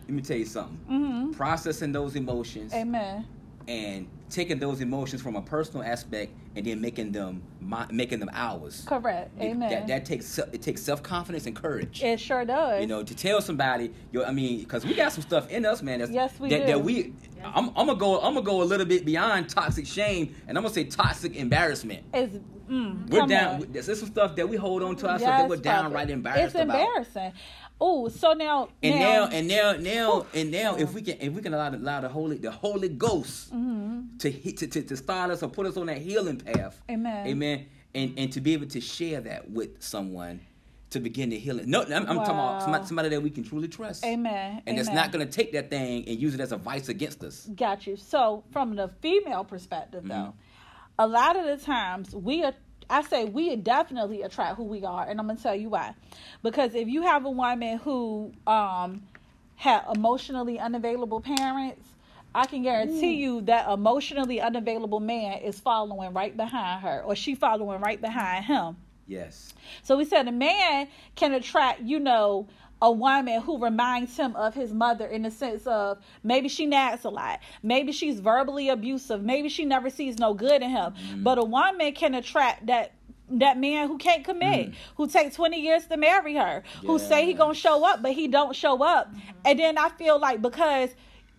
Let 0.07 0.14
me 0.14 0.22
tell 0.22 0.36
you 0.36 0.44
something. 0.46 0.76
hmm 0.88 1.32
Processing 1.32 1.90
those 1.92 2.14
emotions 2.16 2.72
Amen. 2.74 3.24
and 3.66 4.07
taking 4.31 4.59
those 4.59 4.81
emotions 4.81 5.20
from 5.20 5.37
a 5.37 5.43
personal 5.43 5.85
aspect 5.85 6.33
and 6.57 6.64
then 6.64 6.81
making 6.81 7.12
them 7.12 7.43
my, 7.61 7.87
making 7.91 8.20
them 8.20 8.31
ours. 8.33 8.85
Correct. 8.87 9.31
It- 9.41 9.47
Amen. 9.51 9.70
That, 9.70 9.87
that 9.89 10.05
takes 10.05 10.39
it 10.39 10.62
takes 10.62 10.83
self 10.83 11.03
confidence 11.03 11.47
and 11.47 11.55
courage. 11.55 12.03
it 12.03 12.18
sure 12.20 12.45
does. 12.45 12.81
you 12.81 12.87
know, 12.87 13.03
to 13.03 13.14
tell 13.14 13.41
somebody, 13.41 13.93
yo, 14.12 14.22
I 14.24 14.33
mean, 14.33 14.61
because 14.61 14.85
we 14.87 14.95
got 14.95 15.12
some 15.12 15.22
stuff 15.22 15.51
in 15.51 15.66
us, 15.66 15.83
man. 15.83 15.99
That's, 15.99 16.11
Yes, 16.11 16.39
we 16.41 16.49
that, 16.51 16.61
do. 16.61 16.66
That 16.66 16.83
we, 16.83 17.12
I'm, 17.45 17.68
I'm 17.70 17.87
gonna 17.87 17.97
go, 17.97 18.20
I'm 18.20 18.35
gonna 18.35 18.47
go 18.47 18.62
a 18.62 18.64
little 18.64 18.87
bit 18.87 19.05
beyond 19.05 19.49
toxic 19.49 19.87
shame, 19.87 20.35
and 20.49 20.57
I'm 20.57 20.62
gonna 20.64 20.74
say 20.74 20.85
toxic 20.85 21.37
embarrassment. 21.37 22.05
It's 22.14 22.37
mm, 22.68 23.09
We're 23.11 23.26
down. 23.26 23.62
on. 23.62 23.66
There's 23.72 23.87
some 23.87 24.09
stuff 24.09 24.37
that 24.37 24.49
we 24.49 24.57
hold 24.57 24.83
on 24.83 24.97
to 24.97 25.07
ourselves 25.07 25.22
Yes, 25.22 25.41
that 25.43 25.49
we're 25.49 25.57
downright 25.57 26.11
embarrassed 26.11 26.55
It's 26.55 26.55
about. 26.55 26.78
embarrassing. 26.81 27.33
Oh, 27.81 28.09
so 28.09 28.33
now 28.35 28.68
And 28.83 28.97
now, 29.01 29.01
now, 29.01 29.28
and 29.33 29.49
now, 29.49 29.72
now, 29.72 30.26
and 30.35 30.51
now, 30.51 30.76
if 30.76 30.93
we 30.93 31.01
can, 31.03 31.16
if 31.20 31.33
we 31.33 31.41
can 31.41 31.55
allow, 31.55 31.70
the- 31.70 31.78
allow 31.78 32.01
the 32.03 32.09
Holy, 32.09 32.37
the 32.37 32.51
Holy 32.51 32.89
Ghost 32.91 33.53
Mhm. 33.55 34.18
to, 34.18 34.31
hit, 34.31 34.59
to 34.59 34.66
to 34.66 34.83
to 34.83 34.97
start 34.97 35.31
us 35.31 35.43
or 35.43 35.49
put 35.49 35.66
us 35.66 35.76
on 35.78 35.87
that 35.87 35.99
healing 35.99 36.37
path, 36.39 36.81
Amen. 36.91 37.26
Amen, 37.26 37.66
and 37.95 38.12
and 38.18 38.33
to 38.33 38.41
be 38.41 38.53
able 38.53 38.66
to 38.66 38.81
share 38.81 39.20
that 39.22 39.51
with 39.51 39.83
someone 39.83 40.41
to 40.91 41.01
begin 41.01 41.31
to 41.31 41.39
heal 41.39 41.59
it. 41.61 41.68
No, 41.68 41.83
I'm, 41.83 41.93
I'm 41.93 42.16
talking 42.16 42.35
about 42.35 42.62
somebody, 42.62 42.85
somebody 42.87 43.09
that 43.11 43.22
we 43.22 43.31
can 43.31 43.45
truly 43.45 43.68
trust. 43.68 44.05
Amen. 44.05 44.61
And 44.66 44.76
that's 44.76 44.89
Amen. 44.89 45.03
not 45.05 45.12
going 45.12 45.24
to 45.24 45.33
take 45.33 45.53
that 45.53 45.70
thing 45.70 46.05
and 46.09 46.18
use 46.18 46.35
it 46.35 46.41
as 46.41 46.51
a 46.51 46.57
vice 46.57 46.89
against 46.89 47.22
us. 47.22 47.49
Got 47.55 47.87
you. 47.87 47.95
So, 47.97 48.43
from 48.51 48.74
the 48.74 48.89
female 49.01 49.45
perspective, 49.45 50.03
though, 50.09 50.14
Mhm. 50.14 50.33
a 50.99 51.07
lot 51.07 51.37
of 51.37 51.45
the 51.47 51.64
times 51.64 52.14
we 52.14 52.43
are. 52.43 52.55
I 52.91 53.03
say 53.03 53.24
we 53.24 53.55
definitely 53.57 54.22
attract 54.22 54.57
who 54.57 54.64
we 54.64 54.84
are, 54.84 55.09
and 55.09 55.20
I'm 55.20 55.26
gonna 55.28 55.38
tell 55.38 55.55
you 55.55 55.70
why. 55.70 55.95
Because 56.43 56.74
if 56.74 56.88
you 56.88 57.03
have 57.03 57.24
a 57.24 57.30
woman 57.30 57.78
who 57.78 58.32
um 58.47 59.03
had 59.57 59.84
emotionally 59.95 60.59
unavailable 60.59 61.20
parents, 61.20 61.86
I 62.34 62.47
can 62.47 62.62
guarantee 62.62 63.14
you 63.14 63.43
that 63.43 63.68
emotionally 63.68 64.41
unavailable 64.41 65.01
man 65.01 65.38
is 65.38 65.61
following 65.61 66.12
right 66.12 66.36
behind 66.36 66.82
her, 66.82 67.03
or 67.03 67.14
she 67.14 67.34
following 67.34 67.80
right 67.80 68.01
behind 68.01 68.45
him. 68.45 68.76
Yes. 69.07 69.55
So 69.82 69.97
we 69.97 70.05
said 70.05 70.28
a 70.28 70.32
man 70.32 70.88
can 71.16 71.34
attract, 71.34 71.80
you 71.80 71.99
know, 71.99 72.47
a 72.83 72.91
woman 72.91 73.41
who 73.43 73.62
reminds 73.62 74.16
him 74.16 74.35
of 74.37 74.55
his 74.55 74.72
mother 74.72 75.07
in 75.07 75.22
the 75.22 75.31
sense 75.31 75.66
of 75.66 75.99
maybe 76.22 76.49
she 76.49 76.66
nags 76.66 77.05
a 77.05 77.11
lot, 77.11 77.41
maybe 77.62 77.93
she's 77.93 78.20
verbally 78.20 78.68
abusive, 78.68 79.22
maybe 79.22 79.49
she 79.49 79.64
never 79.64 79.91
sees 79.91 80.18
no 80.18 80.35
good 80.35 80.62
in 80.62 80.70
him. 80.70 80.93
Mm-hmm. 80.93 81.22
But 81.22 81.39
a 81.39 81.45
woman 81.45 81.93
can 81.93 82.14
attract 82.14 82.66
that 82.66 82.93
that 83.33 83.59
man 83.59 83.87
who 83.87 83.97
can't 83.97 84.24
commit, 84.24 84.72
mm. 84.72 84.74
who 84.97 85.07
take 85.07 85.33
20 85.33 85.61
years 85.61 85.87
to 85.87 85.97
marry 85.97 86.35
her, 86.35 86.64
who 86.85 86.99
say 86.99 87.24
he 87.24 87.33
going 87.33 87.55
to 87.55 87.61
show 87.61 87.85
up 87.85 88.03
but 88.03 88.11
he 88.12 88.26
don't 88.26 88.57
show 88.57 88.83
up. 88.83 89.09
Mm-hmm. 89.09 89.31
And 89.45 89.59
then 89.59 89.78
I 89.78 89.89
feel 89.91 90.18
like 90.18 90.43
because 90.43 90.91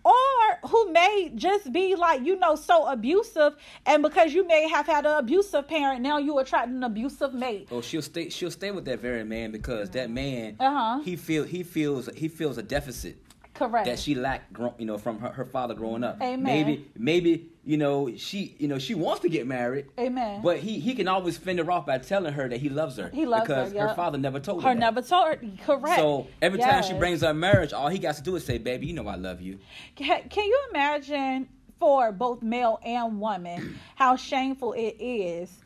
or 0.04 0.68
who 0.68 0.92
may 0.92 1.30
just 1.34 1.72
be 1.72 1.94
like 1.94 2.22
you 2.24 2.36
know 2.38 2.54
so 2.56 2.86
abusive 2.86 3.54
and 3.86 4.02
because 4.02 4.32
you 4.34 4.46
may 4.46 4.68
have 4.68 4.86
had 4.86 5.06
an 5.06 5.16
abusive 5.18 5.66
parent 5.68 6.00
now 6.02 6.18
you 6.18 6.38
attract 6.38 6.68
an 6.68 6.82
abusive 6.82 7.32
mate 7.34 7.68
Oh, 7.70 7.80
she'll 7.80 8.02
stay. 8.02 8.28
She'll 8.28 8.50
stay 8.50 8.70
with 8.70 8.84
that 8.86 8.98
very 9.00 9.24
man 9.24 9.50
because 9.52 9.90
that 9.90 10.10
man, 10.10 10.56
Uh-huh. 10.58 11.00
he 11.02 11.16
feel 11.16 11.44
he 11.44 11.62
feels 11.62 12.08
he 12.16 12.28
feels 12.28 12.58
a 12.58 12.62
deficit 12.62 13.16
correct 13.54 13.86
that 13.86 13.98
she 13.98 14.14
lacked, 14.14 14.56
you 14.78 14.86
know, 14.86 14.98
from 14.98 15.18
her, 15.20 15.28
her 15.28 15.44
father 15.44 15.74
growing 15.74 16.02
up. 16.04 16.16
Amen. 16.20 16.42
Maybe 16.42 16.90
maybe 16.96 17.51
you 17.64 17.76
know 17.76 18.14
she 18.16 18.56
you 18.58 18.66
know 18.66 18.78
she 18.78 18.94
wants 18.94 19.20
to 19.22 19.28
get 19.28 19.46
married. 19.46 19.86
Amen. 19.98 20.42
But 20.42 20.58
he 20.58 20.80
he 20.80 20.94
can 20.94 21.08
always 21.08 21.36
fend 21.36 21.58
her 21.58 21.70
off 21.70 21.86
by 21.86 21.98
telling 21.98 22.32
her 22.32 22.48
that 22.48 22.58
he 22.58 22.68
loves 22.68 22.96
her. 22.96 23.10
He 23.12 23.26
loves 23.26 23.46
her, 23.48 23.54
because 23.54 23.72
her 23.72 23.86
yep. 23.86 23.96
father 23.96 24.18
never 24.18 24.40
told 24.40 24.62
her. 24.62 24.68
her 24.68 24.74
that. 24.74 24.80
never 24.80 25.02
told 25.02 25.28
her 25.28 25.40
correct 25.64 25.96
So 25.96 26.26
every 26.40 26.58
time 26.58 26.82
she 26.82 26.94
brings 26.94 27.22
up 27.22 27.36
marriage, 27.36 27.72
all 27.72 27.88
he 27.88 27.98
got 27.98 28.16
to 28.16 28.22
do 28.22 28.36
is 28.36 28.44
say, 28.44 28.58
"Baby, 28.58 28.86
you 28.86 28.92
know 28.92 29.06
I 29.06 29.16
love 29.16 29.40
you." 29.40 29.58
can, 29.94 30.28
can 30.28 30.44
you 30.44 30.60
imagine 30.70 31.48
for 31.78 32.12
both 32.12 32.42
male 32.42 32.78
and 32.84 33.20
woman 33.20 33.78
how 33.96 34.16
shameful 34.16 34.72
it 34.72 34.96
is 35.00 35.62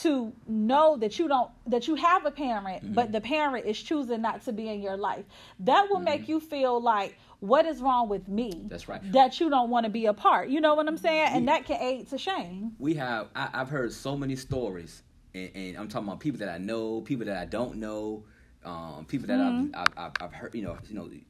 to 0.00 0.32
know 0.48 0.96
that 0.96 1.18
you 1.18 1.28
don't 1.28 1.50
that 1.66 1.86
you 1.86 1.94
have 1.94 2.26
a 2.26 2.30
parent 2.30 2.82
Mm-hmm. 2.82 2.94
but 2.94 3.12
the 3.12 3.20
parent 3.20 3.66
is 3.66 3.80
choosing 3.80 4.20
not 4.20 4.44
to 4.44 4.52
be 4.52 4.68
in 4.68 4.82
your 4.82 4.96
life 4.96 5.24
that 5.60 5.88
will 5.88 6.00
make 6.00 6.28
you 6.28 6.40
feel 6.40 6.80
like 6.80 7.16
what 7.40 7.66
is 7.66 7.80
wrong 7.80 8.08
with 8.08 8.28
me 8.28 8.50
Mm-hmm. 8.52 8.68
That's 8.68 8.88
right. 8.88 9.12
that 9.12 9.40
you 9.40 9.50
don't 9.50 9.70
want 9.70 9.84
to 9.84 9.90
be 9.90 10.06
a 10.06 10.14
part 10.14 10.48
you 10.48 10.60
know 10.60 10.74
what 10.74 10.86
i'm 10.88 10.96
saying 10.96 11.28
and 11.32 11.48
that 11.48 11.64
can 11.66 11.80
aid 11.80 12.08
to 12.10 12.18
shame 12.18 12.72
we 12.78 12.94
have 12.94 13.28
I, 13.36 13.48
I've 13.54 13.68
heard 13.68 13.92
so 13.92 14.16
many 14.16 14.36
stories, 14.36 15.02
and, 15.34 15.50
and 15.54 15.76
I'm 15.76 15.88
talking 15.88 16.08
about 16.08 16.20
people 16.20 16.38
that 16.40 16.48
I 16.48 16.58
know, 16.58 17.02
people 17.02 17.26
that 17.26 17.36
I 17.36 17.44
don't 17.44 17.76
know, 17.76 18.24
um, 18.64 19.04
people 19.06 19.26
that 19.28 19.38
Mm-hmm. 19.38 19.74
I've, 19.76 19.92
I've, 19.96 20.12
I've, 20.20 20.32
heard, 20.32 20.54
you 20.54 20.62
know, 20.62 20.78
you 20.88 20.94
know, 20.94 21.06
you 21.10 21.22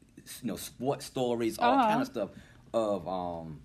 know, 0.44 0.57
sports 0.57 1.07
stories, 1.07 1.59
all 1.59 1.74
Uh-huh. 1.74 1.88
kind 1.88 2.00
of 2.02 2.07
stuff 2.07 2.30
of, 2.72 3.07
um, 3.09 3.61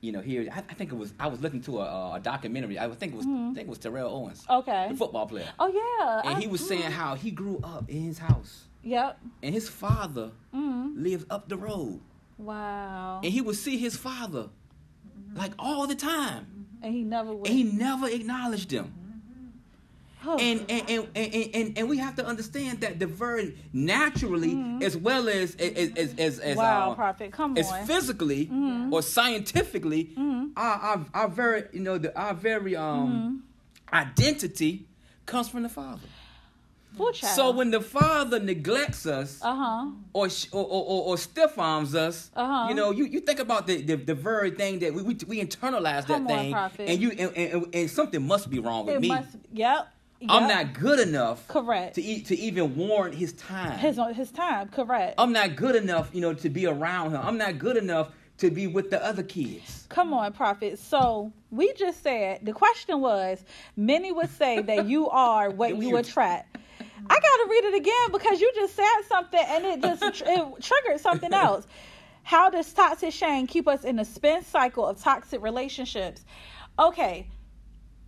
you 0.00 0.12
know, 0.12 0.20
here 0.20 0.48
I, 0.52 0.58
I 0.58 0.74
think 0.74 0.92
it 0.92 0.96
was 0.96 1.12
I 1.18 1.26
was 1.26 1.40
looking 1.40 1.60
to 1.62 1.80
a, 1.80 2.14
a 2.16 2.20
documentary. 2.20 2.78
I 2.78 2.88
think 2.90 3.14
it 3.14 3.16
was 3.16 3.26
I 3.26 3.52
think 3.54 3.66
it 3.66 3.68
was 3.68 3.78
Terrell 3.78 4.10
Owens, 4.14 4.42
Mm-hmm. 4.44 4.58
okay 4.60 4.86
the 4.90 4.96
football 4.96 5.26
player, 5.26 5.48
oh 5.58 5.66
yeah 5.68 6.20
and 6.28 6.36
I- 6.36 6.40
he 6.40 6.46
was 6.46 6.66
saying 6.66 6.82
mm, 6.82 6.90
how 6.90 7.14
he 7.16 7.30
grew 7.30 7.58
up 7.64 7.88
in 7.90 8.02
his 8.02 8.18
house, 8.18 8.64
yep. 8.82 9.18
And 9.42 9.54
his 9.54 9.68
father 9.68 10.30
mm, 10.54 10.92
lived 11.02 11.26
up 11.30 11.48
the 11.48 11.56
road, 11.56 12.00
wow. 12.38 13.20
And 13.22 13.32
he 13.32 13.40
would 13.40 13.56
see 13.56 13.76
his 13.78 13.96
father 13.96 14.48
like 15.34 15.52
all 15.58 15.86
the 15.86 15.94
time. 15.94 16.66
and 16.82 16.94
he 16.94 17.02
never 17.02 17.32
would 17.34 17.46
and 17.48 17.56
he 17.56 17.64
never 17.64 18.08
acknowledged 18.08 18.70
them. 18.70 18.94
Oh, 20.26 20.36
And 20.36 20.64
and, 20.68 20.90
and, 20.90 21.08
and, 21.14 21.54
and 21.54 21.78
and 21.78 21.88
we 21.88 21.98
have 21.98 22.16
to 22.16 22.26
understand 22.26 22.80
that 22.80 22.98
the 22.98 23.06
very 23.06 23.56
naturally, 23.72 24.52
as 24.82 24.96
well 24.96 25.28
as 25.28 25.54
as 25.54 25.92
as 25.96 26.14
as, 26.18 26.38
as, 26.40 26.56
wow 26.56 26.90
uh, 26.90 26.94
prophet 26.96 27.30
come 27.30 27.56
as 27.56 27.70
on. 27.70 27.86
physically 27.86 28.50
or 28.90 29.00
scientifically, 29.00 30.10
our, 30.56 30.76
our 30.88 31.06
our 31.14 31.28
very 31.28 31.64
you 31.72 31.80
know 31.80 31.98
the, 31.98 32.10
our 32.18 32.34
very 32.34 32.74
um 32.74 33.44
identity 33.92 34.86
comes 35.24 35.48
from 35.48 35.62
the 35.62 35.68
father. 35.68 36.00
Child. 37.12 37.34
So 37.36 37.50
when 37.50 37.70
the 37.70 37.80
father 37.80 38.38
neglects 38.40 39.06
us, 39.06 39.40
uh-huh 39.42 39.86
or, 40.18 40.28
sh- 40.28 40.48
or, 40.52 40.64
or, 40.64 40.84
or, 40.84 41.02
or 41.08 41.18
stiff 41.18 41.58
arms 41.58 41.94
us. 41.94 42.30
Uh-huh. 42.34 42.68
You 42.68 42.74
know, 42.74 42.90
you, 42.90 43.04
you 43.04 43.20
think 43.20 43.38
about 43.38 43.66
the, 43.66 43.80
the, 43.82 43.94
the 43.96 44.14
very 44.14 44.50
thing 44.50 44.78
that 44.80 44.92
we, 44.92 45.02
we, 45.02 45.16
we 45.26 45.40
internalize 45.40 46.06
Come 46.06 46.26
that 46.26 46.32
on, 46.32 46.38
thing, 46.38 46.52
Prophet. 46.52 46.88
and 46.88 47.00
you 47.00 47.10
and, 47.10 47.36
and, 47.36 47.74
and 47.74 47.90
something 47.90 48.26
must 48.26 48.50
be 48.50 48.58
wrong 48.58 48.86
with 48.86 48.96
it 48.96 49.00
me. 49.00 49.08
must 49.08 49.36
yep 49.52 49.88
I'm 50.28 50.48
not 50.48 50.74
good 50.74 50.98
enough 50.98 51.46
correct 51.46 51.94
to 51.94 52.02
eat, 52.02 52.26
to 52.26 52.36
even 52.36 52.74
warrant 52.74 53.14
his 53.14 53.32
time. 53.34 53.78
his 53.78 54.00
his 54.14 54.30
time 54.32 54.68
correct 54.68 55.14
I'm 55.18 55.32
not 55.32 55.54
good 55.54 55.76
enough, 55.76 56.10
you 56.12 56.20
know, 56.20 56.34
to 56.34 56.48
be 56.48 56.66
around 56.66 57.12
him. 57.12 57.20
I'm 57.22 57.38
not 57.38 57.58
good 57.58 57.76
enough 57.76 58.10
to 58.38 58.50
be 58.50 58.66
with 58.66 58.90
the 58.90 59.04
other 59.04 59.22
kids. 59.22 59.86
come 59.88 60.12
on 60.12 60.32
prophet 60.32 60.78
so 60.78 61.32
we 61.50 61.72
just 61.74 62.02
said 62.02 62.40
the 62.44 62.52
question 62.52 63.00
was 63.00 63.44
many 63.76 64.12
would 64.12 64.30
say 64.30 64.60
that 64.62 64.86
you 64.86 65.08
are 65.08 65.50
what 65.50 65.76
you 65.82 65.96
attract 65.96 66.58
i 67.08 67.14
gotta 67.14 67.50
read 67.50 67.64
it 67.64 67.74
again 67.74 68.12
because 68.12 68.40
you 68.40 68.50
just 68.54 68.74
said 68.74 69.02
something 69.08 69.44
and 69.46 69.64
it 69.64 69.82
just 69.82 70.18
tr- 70.18 70.24
it 70.26 70.46
triggered 70.62 71.00
something 71.00 71.32
else 71.32 71.66
how 72.22 72.50
does 72.50 72.72
toxic 72.72 73.12
shame 73.12 73.46
keep 73.46 73.66
us 73.68 73.84
in 73.84 73.98
a 73.98 74.04
spin 74.04 74.42
cycle 74.42 74.86
of 74.86 75.00
toxic 75.00 75.42
relationships 75.42 76.24
okay 76.78 77.26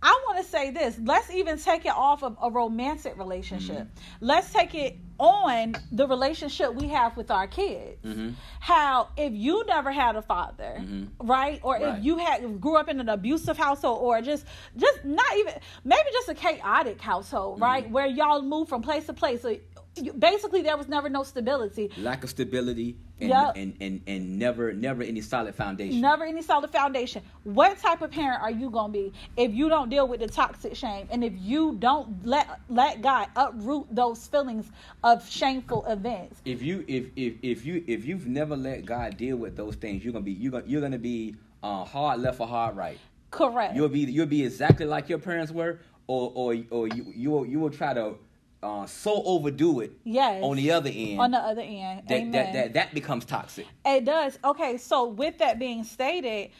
I 0.03 0.19
want 0.27 0.43
to 0.43 0.49
say 0.49 0.71
this. 0.71 0.99
Let's 1.03 1.29
even 1.31 1.59
take 1.59 1.85
it 1.85 1.93
off 1.93 2.23
of 2.23 2.35
a 2.41 2.49
romantic 2.49 3.17
relationship. 3.17 3.83
Mm-hmm. 3.83 4.25
Let's 4.25 4.51
take 4.51 4.73
it 4.73 4.97
on 5.21 5.75
the 5.91 6.07
relationship 6.07 6.73
we 6.73 6.87
have 6.87 7.15
with 7.15 7.29
our 7.29 7.45
kids. 7.45 8.03
Mhm. 8.03 8.33
How 8.59 9.09
if 9.15 9.31
you 9.33 9.63
never 9.67 9.91
had 9.91 10.15
a 10.15 10.21
father, 10.23 10.77
Mhm. 10.79 11.09
right? 11.19 11.59
Or 11.61 11.75
Right. 11.75 11.97
if 11.99 12.03
you 12.03 12.17
had 12.17 12.59
grew 12.59 12.75
up 12.75 12.89
in 12.89 12.99
an 12.99 13.07
abusive 13.07 13.55
household 13.55 13.99
or 14.01 14.19
just 14.21 14.45
just 14.75 15.05
not 15.05 15.31
even 15.37 15.53
maybe 15.83 16.09
just 16.11 16.27
a 16.29 16.33
chaotic 16.33 16.99
household, 16.99 17.61
right? 17.61 17.89
Where 17.91 18.07
y'all 18.07 18.41
move 18.41 18.67
from 18.67 18.81
place 18.81 19.05
to 19.05 19.13
place. 19.13 19.43
So 19.43 19.55
you, 19.95 20.13
basically 20.13 20.61
there 20.61 20.77
was 20.77 20.87
never 20.87 21.09
no 21.09 21.23
stability. 21.23 21.89
Lack 21.97 22.23
of 22.23 22.29
stability 22.29 22.95
and, 23.19 23.29
Yep. 23.29 23.53
and, 23.55 23.77
and, 23.81 24.01
and 24.07 24.39
never 24.39 24.73
never 24.73 25.03
any 25.03 25.21
solid 25.21 25.53
foundation. 25.53 26.01
Never 26.01 26.23
any 26.23 26.41
solid 26.41 26.71
foundation. 26.71 27.21
What 27.43 27.77
type 27.77 28.01
of 28.01 28.11
parent 28.11 28.41
are 28.41 28.51
you 28.51 28.69
gonna 28.69 28.93
be 28.93 29.11
if 29.37 29.53
you 29.53 29.69
don't 29.69 29.89
deal 29.89 30.07
with 30.07 30.21
the 30.21 30.27
toxic 30.27 30.75
shame 30.75 31.07
and 31.11 31.23
if 31.23 31.33
you 31.37 31.75
don't 31.79 32.25
let 32.25 32.47
let 32.69 33.01
God 33.01 33.27
uproot 33.35 33.87
those 33.93 34.25
feelings 34.27 34.71
of 35.03 35.27
shameful 35.29 35.85
events? 35.85 36.41
if 36.45 36.61
you 36.61 36.85
if 36.87 37.07
if 37.15 37.33
if 37.41 37.65
you 37.65 37.83
if 37.87 38.05
you've 38.05 38.27
never 38.27 38.55
let 38.55 38.85
God 38.85 39.17
deal 39.17 39.37
with 39.37 39.55
those 39.57 39.75
things, 39.75 40.03
you're 40.03 40.13
gonna 40.13 40.23
be 40.25 40.31
you're 40.31 40.51
gonna 40.51 40.65
you're 40.67 40.81
gonna 40.81 40.97
be 40.97 41.35
uh, 41.63 41.83
hard 41.83 42.21
left 42.21 42.39
or 42.39 42.47
hard 42.47 42.75
right. 42.75 42.97
Correct. 43.29 43.75
You'll 43.75 43.89
be 43.89 43.99
you'll 43.99 44.25
be 44.25 44.43
exactly 44.45 44.85
like 44.85 45.09
your 45.09 45.19
parents 45.19 45.51
were, 45.51 45.79
or 46.07 46.31
or 46.33 46.55
or 46.69 46.87
you 46.87 47.11
you 47.15 47.31
will, 47.31 47.45
you 47.45 47.59
will 47.59 47.69
try 47.69 47.93
to 47.93 48.15
uh, 48.63 48.85
so 48.85 49.23
overdo 49.23 49.79
it. 49.81 49.91
Yes. 50.03 50.43
On 50.43 50.55
the 50.55 50.71
other 50.71 50.91
end. 50.93 51.19
On 51.19 51.31
the 51.31 51.37
other 51.39 51.61
end. 51.61 52.03
that, 52.07 52.15
Amen. 52.15 52.31
that 52.31 52.53
that 52.53 52.73
that 52.73 52.93
becomes 52.93 53.25
toxic. 53.25 53.65
It 53.85 54.05
does. 54.05 54.37
Okay, 54.43 54.77
so 54.77 55.07
with 55.07 55.37
that 55.39 55.57
being 55.59 55.83
stated, 55.83 56.51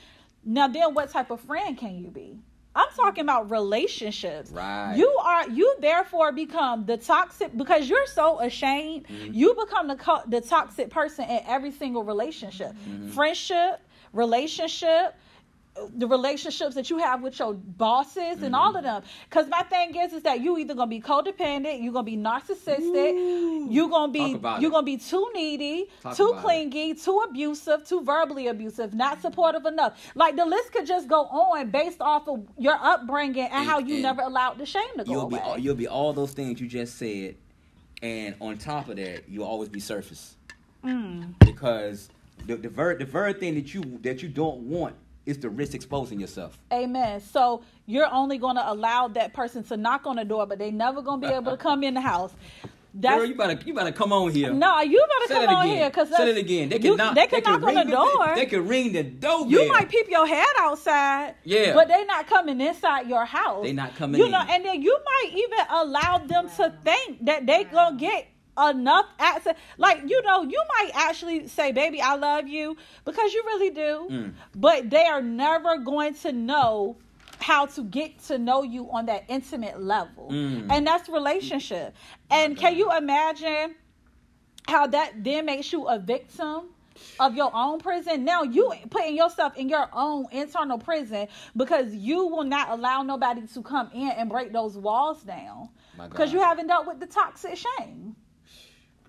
now 0.44 0.68
then 0.68 0.94
what 0.94 1.10
type 1.12 1.30
of 1.32 1.40
friend 1.42 1.78
can 1.78 1.96
you 1.98 2.08
be? 2.08 2.40
I'm 2.74 2.88
talking 2.96 3.24
about 3.26 3.52
relationships. 3.52 4.50
Right. 4.50 4.96
You 4.96 5.10
are 5.22 5.50
you 5.50 5.76
therefore 5.82 6.32
become 6.32 6.86
the 6.86 6.96
toxic 6.98 7.56
because 7.58 7.90
you're 7.90 8.08
so 8.08 8.40
ashamed. 8.40 9.08
Mm-hmm. 9.08 9.34
You 9.34 9.54
become 9.56 9.88
the 9.90 10.24
the 10.28 10.40
toxic 10.42 10.90
person 10.90 11.26
in 11.30 11.42
every 11.46 11.72
single 11.72 12.04
relationship, 12.04 12.72
Mm-hmm. 12.72 13.10
friendship, 13.10 13.82
relationship, 14.14 15.16
the 15.96 16.06
relationships 16.06 16.76
that 16.76 16.90
you 16.90 16.98
have 16.98 17.22
with 17.22 17.40
your 17.40 17.54
bosses 17.54 18.44
and 18.44 18.54
all 18.56 18.76
of 18.76 18.84
them. 18.84 19.02
Because 19.30 19.48
my 19.48 19.62
thing 19.64 19.96
is, 19.96 20.12
is 20.12 20.24
that 20.24 20.42
you 20.42 20.58
either 20.58 20.74
gonna 20.76 20.88
be 20.90 21.00
codependent, 21.02 21.82
you're 21.82 21.94
gonna 21.94 22.04
be 22.04 22.18
narcissistic, 22.18 23.14
Ooh. 23.14 23.68
you're 23.72 23.90
gonna 23.90 24.12
be 24.12 24.20
you're 24.20 24.36
it. 24.36 24.70
gonna 24.72 24.84
be 24.84 24.98
too 24.98 25.30
needy, 25.34 25.88
Talk 26.02 26.18
too 26.18 26.28
about 26.28 26.40
it. 26.40 26.42
clingy, 26.44 26.94
too 26.94 27.24
abusive, 27.28 27.88
too 27.88 28.04
verbally 28.04 28.48
abusive, 28.48 28.94
not 28.94 29.22
supportive 29.22 29.66
enough. 29.66 29.98
Like 30.14 30.36
the 30.36 30.46
list 30.46 30.74
could 30.74 30.86
just 30.86 31.08
go 31.08 31.22
on 31.24 31.70
based 31.72 32.02
off 32.02 32.28
of 32.28 32.46
your 32.58 32.76
upbringing 32.76 33.44
and, 33.46 33.54
And- 33.54 33.66
how 33.70 33.80
you 33.80 33.96
and 33.96 34.04
never 34.04 34.22
allowed 34.24 34.58
the 34.58 34.66
shame 34.66 34.84
to 34.98 35.04
go 35.06 35.12
You'll 35.12 35.28
be 35.30 35.38
away. 35.38 35.46
all, 35.46 35.58
you'll 35.58 35.76
be 35.76 35.88
all 35.88 36.12
those 36.12 36.34
things 36.34 36.60
you 36.60 36.68
just 36.68 36.98
said, 36.98 37.36
and 38.04 38.36
on 38.42 38.58
top 38.58 38.90
of 38.90 38.98
that, 38.98 39.30
you'll 39.30 39.46
always 39.48 39.70
be 39.70 39.80
surface 39.80 40.36
Mm. 40.84 41.34
because 41.40 42.10
the 42.46 42.56
the 42.58 42.68
very 42.70 42.96
the 42.98 43.06
very 43.06 43.34
thing 43.34 43.56
that 43.56 43.74
you 43.74 43.82
that 44.02 44.22
you 44.24 44.28
don't 44.30 44.62
want 44.62 44.96
is 45.26 45.38
to 45.38 45.50
risk 45.50 45.74
exposing 45.76 46.20
yourself. 46.20 46.58
Amen. 46.74 47.20
So 47.22 47.64
you're 47.86 48.12
only 48.12 48.38
gonna 48.38 48.64
allow 48.66 49.08
that 49.10 49.34
person 49.34 49.64
to 49.66 49.78
knock 49.78 50.06
on 50.06 50.16
the 50.16 50.26
door, 50.26 50.46
but 50.46 50.60
they 50.60 50.72
never 50.72 51.02
gonna 51.02 51.22
be 51.28 51.34
able 51.34 51.52
to 51.52 51.58
come 51.58 51.84
in 51.84 51.94
the 51.94 52.02
house. 52.02 52.34
That's 52.94 53.16
Girl, 53.20 53.26
you 53.26 53.36
better 53.36 53.58
you 53.66 53.74
better 53.74 53.94
come 53.94 54.12
on 54.12 54.32
here. 54.32 54.52
no, 54.52 54.82
you 54.82 55.00
better 55.20 55.34
Say 55.40 55.46
come 55.46 55.56
on 55.56 55.68
here 55.68 55.90
because 55.90 56.10
Say 56.10 56.30
it 56.30 56.38
again. 56.38 56.68
They 56.68 56.78
can 56.78 56.86
you, 56.88 56.98
knock. 56.98 57.16
they 57.16 57.26
can 57.28 57.42
knock 57.42 57.64
on 57.64 57.74
ring 57.76 57.76
the 57.76 57.92
door. 57.92 58.36
They 58.36 58.46
can 58.46 58.68
ring 58.68 58.92
the 58.92 59.04
doorbell. 59.04 59.50
You 59.50 59.70
might 59.70 59.88
peep 59.88 60.10
your 60.10 60.28
head 60.28 60.46
outside, 60.60 61.36
Yeah. 61.46 61.74
but 61.74 61.88
they're 61.88 62.06
not 62.06 62.28
coming 62.28 62.60
inside 62.60 63.08
your 63.08 63.24
house. 63.24 63.64
They're 63.64 63.74
not 63.74 63.96
coming 63.96 64.20
You 64.20 64.28
know, 64.28 64.42
and 64.46 64.66
then 64.66 64.82
you 64.82 65.00
might 65.06 65.32
even 65.34 65.60
allow 65.70 66.18
them 66.18 66.50
to 66.58 66.74
think 66.84 67.26
that 67.26 67.46
they 67.46 67.64
gonna 67.64 67.96
get 67.96 68.28
enough 68.58 69.06
access. 69.20 69.56
Like 69.78 70.02
you 70.08 70.22
know, 70.24 70.44
you 70.44 70.62
might 70.78 70.92
actually 70.94 71.48
say, 71.48 71.72
"Baby, 71.72 72.02
I 72.02 72.16
love 72.16 72.48
you," 72.48 72.78
because 73.06 73.34
you 73.34 73.44
really 73.46 73.70
do. 73.70 74.08
Mm. 74.10 74.34
But 74.56 74.90
they 74.90 75.06
are 75.06 75.22
never 75.22 75.78
going 75.78 76.14
to 76.16 76.32
know 76.32 76.98
how 77.40 77.66
to 77.66 77.84
get 77.84 78.20
to 78.26 78.38
know 78.38 78.62
you 78.64 78.90
on 78.92 79.08
that 79.08 79.24
intimate 79.28 79.82
level, 79.82 80.30
Mm. 80.32 80.72
and 80.72 80.86
that's 80.86 81.10
relationship. 81.10 81.96
And 82.30 82.58
can 82.58 82.76
you 82.76 82.92
imagine? 82.96 83.76
how 84.68 84.88
that 84.88 85.24
then 85.24 85.46
makes 85.46 85.74
you 85.74 85.88
a 85.88 85.98
victim 85.98 86.70
of 87.20 87.36
your 87.36 87.50
own 87.54 87.80
prison. 87.80 88.24
Now 88.24 88.44
you 88.44 88.72
putting 88.90 89.16
yourself 89.16 89.58
in 89.58 89.68
your 89.70 89.90
own 89.92 90.28
internal 90.32 90.78
prison 90.78 91.28
because 91.58 91.94
you 91.96 92.28
will 92.28 92.44
not 92.44 92.70
allow 92.70 93.02
nobody 93.02 93.48
to 93.48 93.62
come 93.64 93.90
in 93.94 94.10
and 94.10 94.30
break 94.30 94.54
those 94.54 94.78
walls 94.78 95.24
down 95.24 95.70
because 96.10 96.32
you 96.32 96.40
haven't 96.40 96.68
dealt 96.68 96.86
with 96.88 97.00
the 97.00 97.08
toxic 97.08 97.58
shame. 97.58 98.16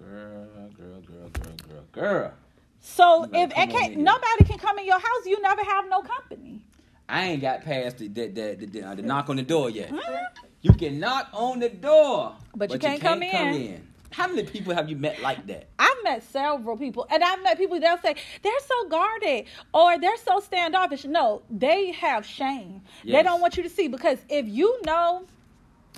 Girl, 0.03 0.47
girl, 0.77 1.01
girl, 1.01 1.29
girl, 1.29 1.55
girl, 1.69 1.85
girl. 1.93 2.33
So 2.81 3.25
if 3.33 3.51
it 3.51 3.71
can't, 3.71 3.97
nobody 3.99 4.45
can 4.45 4.59
come 4.59 4.79
in 4.79 4.87
your 4.87 4.99
house, 4.99 5.27
you 5.27 5.41
never 5.41 5.63
have 5.63 5.89
no 5.89 6.03
company. 6.03 6.65
I 7.09 7.25
ain't 7.29 7.43
got 7.43 7.63
past 7.63 7.99
the 7.99 8.09
the, 8.09 8.27
the, 8.29 8.57
the, 8.59 8.67
the, 8.67 8.83
uh, 8.83 8.95
the 8.97 9.03
knock 9.03 9.29
on 9.31 9.37
the 9.37 9.43
door 9.43 9.71
yet. 9.71 9.91
Mhm. 9.91 10.27
You 10.63 10.73
can 10.73 10.99
knock 10.99 11.29
on 11.33 11.61
the 11.61 11.69
door, 11.69 12.35
But 12.55 12.73
you 12.73 12.79
can't 12.79 13.01
come 13.01 13.23
in. 13.23 13.87
How 14.11 14.29
many 14.29 14.43
people 14.45 14.75
have 14.75 14.91
you 14.91 14.97
met 14.97 15.21
like 15.23 15.47
that? 15.47 15.69
I've 15.79 15.97
met 16.05 16.23
several 16.23 16.77
people, 16.77 17.07
and 17.11 17.25
I've 17.25 17.43
met 17.43 17.57
people 17.57 17.81
they'll 17.81 17.99
say 17.99 18.15
they're 18.43 18.61
so 18.67 18.89
guarded 18.89 19.47
or 19.73 19.99
they're 19.99 20.19
so 20.19 20.41
standoffish. 20.41 21.05
No, 21.05 21.43
they 21.51 21.93
have 21.93 22.27
shame. 22.27 22.83
They 23.05 23.23
don't 23.23 23.41
want 23.41 23.57
you 23.57 23.63
to 23.63 23.71
see 23.71 23.89
because 23.89 24.19
if 24.29 24.47
you 24.49 24.81
know 24.85 25.25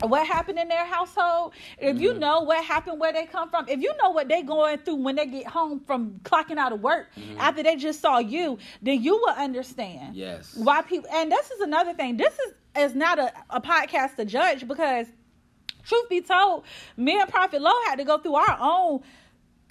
what 0.00 0.26
happened 0.26 0.58
in 0.58 0.68
their 0.68 0.84
household, 0.84 1.52
if 1.78 2.00
you 2.00 2.14
Mhm. 2.14 2.18
know 2.20 2.40
what 2.40 2.64
happened 2.64 3.00
where 3.00 3.12
they 3.12 3.26
come 3.26 3.48
from, 3.48 3.68
if 3.68 3.80
you 3.80 3.92
know 4.02 4.10
what 4.10 4.28
they 4.28 4.42
going 4.42 4.78
through 4.78 4.96
when 4.96 5.14
they 5.16 5.26
get 5.26 5.46
home 5.46 5.80
from 5.80 6.18
clocking 6.24 6.58
out 6.58 6.72
of 6.72 6.80
work 6.80 7.10
Mhm. 7.16 7.38
after 7.38 7.62
they 7.62 7.76
just 7.76 8.00
saw 8.00 8.18
you, 8.18 8.58
then 8.82 9.02
you 9.02 9.16
will 9.16 9.34
understand 9.34 10.16
Yes. 10.16 10.54
why 10.56 10.82
people. 10.82 11.08
And 11.12 11.30
this 11.30 11.50
is 11.50 11.60
another 11.60 11.92
thing. 11.94 12.16
This 12.16 12.34
is 12.38 12.54
is 12.76 12.94
not 12.96 13.20
a, 13.20 13.32
a 13.50 13.60
podcast 13.60 14.16
to 14.16 14.24
judge 14.24 14.66
because 14.66 15.06
truth 15.84 16.08
be 16.08 16.20
told, 16.20 16.64
me 16.96 17.20
and 17.20 17.30
Prophet 17.30 17.62
Low 17.62 17.72
had 17.86 17.96
to 17.98 18.04
go 18.04 18.18
through 18.18 18.34
our 18.34 18.58
own 18.60 19.00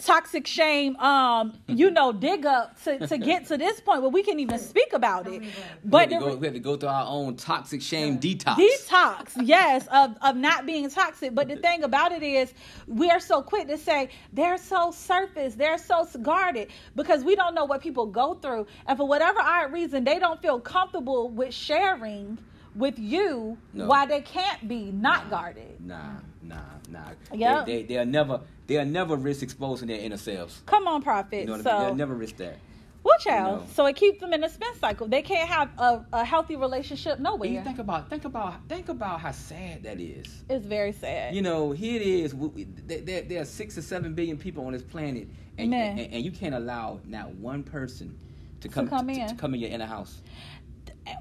toxic 0.06 0.48
shame, 0.48 0.96
um, 0.98 1.54
you 1.68 1.90
know, 1.92 2.12
dig 2.12 2.46
up 2.46 2.82
to, 2.84 3.08
to 3.08 3.18
get 3.18 3.48
to 3.48 3.58
this 3.58 3.80
point 3.80 4.02
where 4.02 4.10
we 4.12 4.24
can 4.24 4.40
even 4.40 4.60
speak 4.60 4.94
about 4.94 5.28
it. 5.28 5.42
we, 5.42 5.50
But 5.86 6.12
had 6.12 6.20
to 6.20 6.26
go, 6.26 6.36
we 6.36 6.48
had 6.48 6.54
to 6.54 6.60
go 6.60 6.76
through 6.76 6.90
our 6.90 7.06
own 7.08 7.36
toxic 7.36 7.82
shame 7.82 8.20
detox. 8.20 8.56
detox, 8.56 9.32
yes, 9.42 9.88
of, 9.92 10.16
of 10.22 10.36
not 10.36 10.66
being 10.66 10.90
toxic. 10.90 11.34
But 11.34 11.48
the 11.48 11.58
thing 11.58 11.84
about 11.84 12.12
it 12.12 12.24
is, 12.24 12.54
we 12.88 13.10
are 13.10 13.20
so 13.20 13.42
quick 13.42 13.68
to 13.68 13.78
say 13.78 14.10
they're 14.34 14.58
so 14.58 14.92
surface, 14.92 15.56
they're 15.56 15.78
so 15.78 16.08
guarded 16.22 16.70
because 16.96 17.24
we 17.24 17.36
don't 17.36 17.56
know 17.56 17.66
what 17.66 17.82
people 17.82 18.06
go 18.06 18.36
through. 18.36 18.68
And 18.88 18.98
for 18.98 19.08
whatever 19.08 19.40
odd 19.42 19.72
reason, 19.72 20.04
they 20.04 20.20
don't 20.20 20.42
feel 20.42 20.60
comfortable 20.60 21.30
with 21.30 21.54
sharing 21.54 22.38
with 22.76 22.98
you 22.98 23.58
No. 23.74 23.88
why 23.88 24.06
they 24.06 24.22
can't 24.22 24.68
be 24.68 24.92
not 24.92 25.30
guarded. 25.30 25.80
Nah, 25.86 26.14
nah, 26.42 26.56
nah. 26.90 27.10
Yep. 27.34 27.66
They, 27.66 27.84
they, 27.84 27.84
they'll 27.84 28.06
never, 28.06 28.42
they'll 28.68 28.86
never 28.86 29.16
risk 29.16 29.44
exposing 29.44 29.88
their 29.88 30.00
inner 30.00 30.18
selves. 30.18 30.62
Come 30.66 30.88
on, 30.88 31.02
Prophet. 31.02 31.42
You 31.42 31.46
know 31.48 31.58
what 31.58 31.68
I 31.68 31.78
mean? 31.78 31.86
They'll 31.88 31.96
never 31.96 32.14
risk 32.16 32.38
that. 32.38 32.58
well, 33.04 33.18
child. 33.20 33.62
know. 33.62 33.68
So 33.74 33.86
it 33.86 33.96
keeps 33.96 34.20
them 34.20 34.34
in 34.34 34.44
a 34.44 34.50
spin 34.50 34.74
cycle. 34.80 35.08
They 35.08 35.22
can't 35.22 35.50
have 35.50 35.70
a, 35.78 36.06
a 36.14 36.26
healthy 36.26 36.56
relationship 36.56 37.20
nowhere. 37.20 37.48
And 37.48 37.56
you 37.58 37.64
think 37.64 37.80
about, 37.80 38.10
think 38.10 38.26
about, 38.26 38.56
think 38.70 38.90
about 38.90 39.20
how 39.20 39.32
sad 39.32 39.84
that 39.84 40.00
is. 40.00 40.26
it's 40.50 40.66
very 40.66 40.92
sad. 40.94 41.36
You 41.36 41.42
know, 41.42 41.72
here 41.72 42.00
it 42.00 42.06
is. 42.08 42.34
we- 42.34 42.64
There, 42.64 43.22
there, 43.22 43.42
are 43.42 43.46
six 43.46 43.78
or 43.78 43.82
seven 43.82 44.14
billion 44.14 44.38
people 44.38 44.66
on 44.66 44.74
this 44.74 44.84
planet, 44.84 45.28
and, 45.58 45.74
and, 45.74 46.00
and 46.00 46.24
you 46.24 46.32
can't 46.32 46.56
allow 46.56 47.00
not 47.06 47.30
one 47.36 47.64
person 47.64 48.18
to 48.62 48.70
come 48.70 48.88
come 48.88 49.08
to, 49.08 49.28
to 49.28 49.36
come 49.36 49.54
in 49.54 49.60
your 49.60 49.70
inner 49.70 49.86
house. 49.86 50.22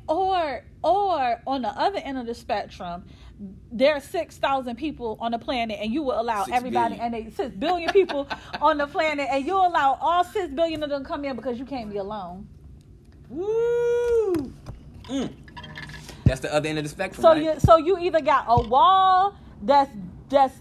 Or 0.09 0.65
or 0.83 1.43
on 1.47 1.63
the 1.63 1.69
other 1.69 1.99
end 1.99 2.19
of 2.19 2.27
the 2.27 2.35
spectrum 2.35 3.05
there 3.73 3.95
are 3.95 4.01
6,000 4.01 4.77
people 4.77 5.17
on 5.21 5.33
the 5.33 5.39
planet 5.39 5.77
and 5.81 5.93
you 5.93 6.03
will 6.05 6.21
allow 6.21 6.45
Six 6.45 6.57
everybody 6.57 6.95
billion. 6.97 7.15
and 7.15 7.27
they 7.27 7.31
6 7.31 7.57
billion 7.57 7.91
people 7.93 8.29
on 8.61 8.79
the 8.79 8.87
planet 8.87 9.27
and 9.31 9.45
you 9.45 9.55
allow 9.57 9.99
all 10.01 10.23
6 10.23 10.53
billion 10.55 10.81
of 10.85 10.91
them 10.91 11.03
come 11.05 11.25
in 11.25 11.35
because 11.35 11.59
you 11.59 11.65
can't 11.65 11.91
be 11.91 11.97
alone. 11.97 12.47
Woo! 13.29 14.53
Mm. 15.09 15.33
That's 16.25 16.41
the 16.41 16.55
other 16.55 16.69
end 16.69 16.79
of 16.79 16.85
the 16.85 16.91
spectrum, 16.91 17.23
So 17.23 17.31
right? 17.31 17.43
you 17.43 17.55
so 17.59 17.77
you 17.79 17.99
either 17.99 18.21
got 18.21 18.45
a 18.47 18.61
wall 18.69 19.35
that's 19.63 19.91
that's 20.29 20.55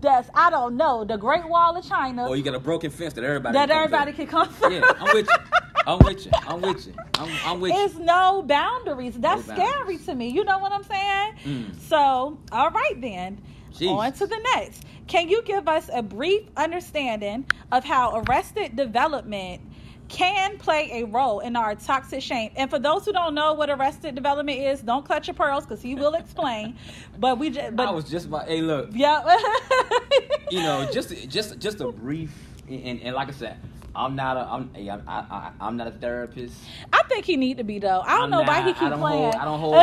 that's 0.00 0.30
I 0.34 0.50
don't 0.50 0.76
know, 0.76 1.04
the 1.04 1.16
Great 1.16 1.48
Wall 1.48 1.76
of 1.76 1.84
China 1.86 2.28
or 2.28 2.36
you 2.36 2.42
got 2.44 2.54
a 2.54 2.60
broken 2.60 2.90
fence 2.90 3.14
that 3.14 3.24
everybody 3.24 3.54
that 3.54 3.68
can 3.68 3.76
come 3.76 3.84
everybody 3.84 4.12
through. 4.12 4.26
can 4.26 4.32
come 4.32 4.48
through. 4.54 4.74
Yeah, 4.76 4.92
I'm 5.00 5.14
with 5.16 5.26
you. 5.28 5.34
I'm 5.86 5.98
with 6.00 6.26
you. 6.26 6.32
I'm 6.46 6.60
with 6.60 6.86
you. 6.86 6.94
I'm, 7.18 7.30
I'm 7.44 7.60
with 7.60 7.72
It's 7.74 7.94
you. 7.94 8.04
no 8.04 8.42
boundaries. 8.42 9.18
That's 9.18 9.46
No 9.48 9.54
scary 9.54 9.98
to 9.98 10.14
me. 10.14 10.28
You 10.28 10.44
know 10.44 10.58
what 10.58 10.72
I'm 10.72 10.84
saying? 10.84 11.32
Mm. 11.44 11.76
So, 11.80 12.38
all 12.52 12.70
right 12.70 13.00
then. 13.00 13.40
Jesus. 13.72 13.88
On 13.88 14.12
to 14.12 14.26
the 14.26 14.48
next. 14.56 14.84
Can 15.06 15.28
you 15.28 15.42
give 15.42 15.68
us 15.68 15.88
a 15.92 16.02
brief 16.02 16.48
understanding 16.56 17.46
of 17.72 17.84
how 17.84 18.22
arrested 18.22 18.76
development 18.76 19.62
can 20.08 20.58
play 20.58 20.90
a 21.00 21.04
role 21.06 21.40
in 21.40 21.56
our 21.56 21.74
toxic 21.76 22.20
shame? 22.22 22.52
And 22.56 22.68
for 22.68 22.78
those 22.78 23.04
who 23.04 23.12
don't 23.12 23.34
know 23.34 23.54
what 23.54 23.70
arrested 23.70 24.14
development 24.16 24.58
is, 24.58 24.82
don't 24.82 25.04
clutch 25.04 25.28
your 25.28 25.34
pearls 25.34 25.64
because 25.64 25.80
he 25.82 25.94
will 25.94 26.14
explain. 26.14 26.76
but 27.18 27.38
we 27.38 27.50
just, 27.50 27.74
but 27.76 27.88
I 27.88 27.90
was 27.92 28.08
just 28.10 28.26
about. 28.26 28.48
Hey, 28.48 28.60
look. 28.60 28.90
yeah, 28.92 29.22
You 30.50 30.62
know, 30.62 30.88
just 30.92 31.28
just 31.28 31.58
just 31.60 31.80
a 31.80 31.90
brief, 31.92 32.32
and, 32.68 33.00
and 33.02 33.14
like 33.14 33.28
I 33.28 33.32
said, 33.32 33.56
I'm 33.94 34.14
not 34.14 34.36
a 34.36 34.40
I'm 34.40 34.70
I, 34.76 34.80
I, 34.88 35.00
I, 35.08 35.52
I'm 35.60 35.76
not 35.76 35.88
a 35.88 35.90
therapist. 35.90 36.54
I 36.92 37.02
think 37.08 37.24
he 37.24 37.36
need 37.36 37.58
to 37.58 37.64
be 37.64 37.78
though. 37.78 38.00
I 38.00 38.14
don't 38.14 38.24
I'm 38.24 38.30
know 38.30 38.42
why 38.42 38.62
he 38.62 38.72
keep 38.72 38.82
I 38.82 38.88
don't 38.90 39.00
playing. 39.00 39.22
Hold, 39.22 39.34
I 39.34 39.44
don't 39.44 39.58
hold. 39.60 39.74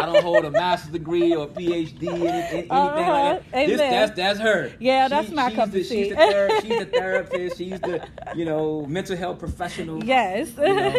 I 0.00 0.06
don't 0.06 0.22
hold 0.22 0.44
a 0.44 0.50
master's 0.52 0.92
degree 0.92 1.34
or 1.34 1.48
PhD, 1.48 2.08
any, 2.08 2.26
anything 2.28 2.70
Uh-huh. 2.70 2.96
like 3.12 3.50
that. 3.50 3.66
This, 3.66 3.80
Amen. 3.80 3.90
that's 3.92 4.12
that's 4.16 4.38
her. 4.40 4.70
Yeah, 4.78 5.08
that's 5.08 5.30
my 5.30 5.48
she's 5.48 5.56
cup 5.56 5.70
the, 5.72 5.80
of 5.80 5.86
she's 5.86 6.06
tea. 6.06 6.10
the 6.10 6.16
ther- 6.16 6.60
she's 6.62 6.78
the 6.78 6.86
therapist. 6.86 7.58
She's 7.58 7.80
the 7.80 8.08
you 8.36 8.44
know 8.44 8.86
mental 8.86 9.16
health 9.16 9.38
professional. 9.38 10.04
yes. 10.04 10.56
know. 10.56 10.94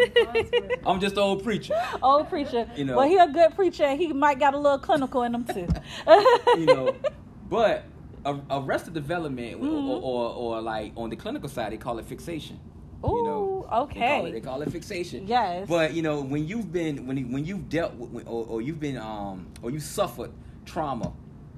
I'm 0.85 0.99
just 0.99 1.15
an 1.15 1.19
old 1.23 1.43
preacher. 1.43 1.75
Old 2.03 2.29
preacher. 2.29 2.69
You 2.75 2.85
know. 2.85 2.97
well, 2.97 3.07
he 3.07 3.17
a 3.17 3.27
good 3.27 3.55
preacher. 3.55 3.83
and 3.85 3.99
He 3.99 4.11
might 4.11 4.39
got 4.39 4.53
a 4.53 4.57
little 4.59 4.79
clinical 4.79 5.23
in 5.23 5.33
him 5.33 5.45
too. 5.45 5.67
you 6.57 6.65
know, 6.65 6.95
but 7.49 7.83
a, 7.83 7.83
arrested 8.25 8.93
development 8.93 9.61
Mhm. 9.61 9.87
or, 9.87 10.01
or 10.01 10.29
or 10.57 10.61
like 10.61 10.91
on 10.95 11.09
the 11.09 11.15
clinical 11.15 11.49
side 11.49 11.71
they 11.71 11.77
call 11.77 11.99
it 11.99 12.05
fixation. 12.05 12.59
Ooh, 13.05 13.07
you 13.07 13.23
know, 13.23 13.67
okay. 13.83 13.99
They 13.99 14.07
call, 14.07 14.25
it, 14.25 14.31
they 14.33 14.41
call 14.41 14.61
it 14.61 14.71
fixation. 14.71 15.25
Yes. 15.27 15.67
But 15.69 15.93
you 15.93 16.01
know, 16.01 16.21
when 16.21 16.45
you've 16.47 16.71
been 16.71 17.07
when 17.07 17.17
you, 17.17 17.25
when 17.27 17.45
you've 17.45 17.69
dealt 17.69 17.93
with 17.95 18.27
or, 18.27 18.45
or 18.45 18.61
you've 18.61 18.79
been 18.79 18.97
um 18.97 19.47
or 19.61 19.71
you 19.71 19.79
suffered 19.79 20.31
trauma, 20.65 21.13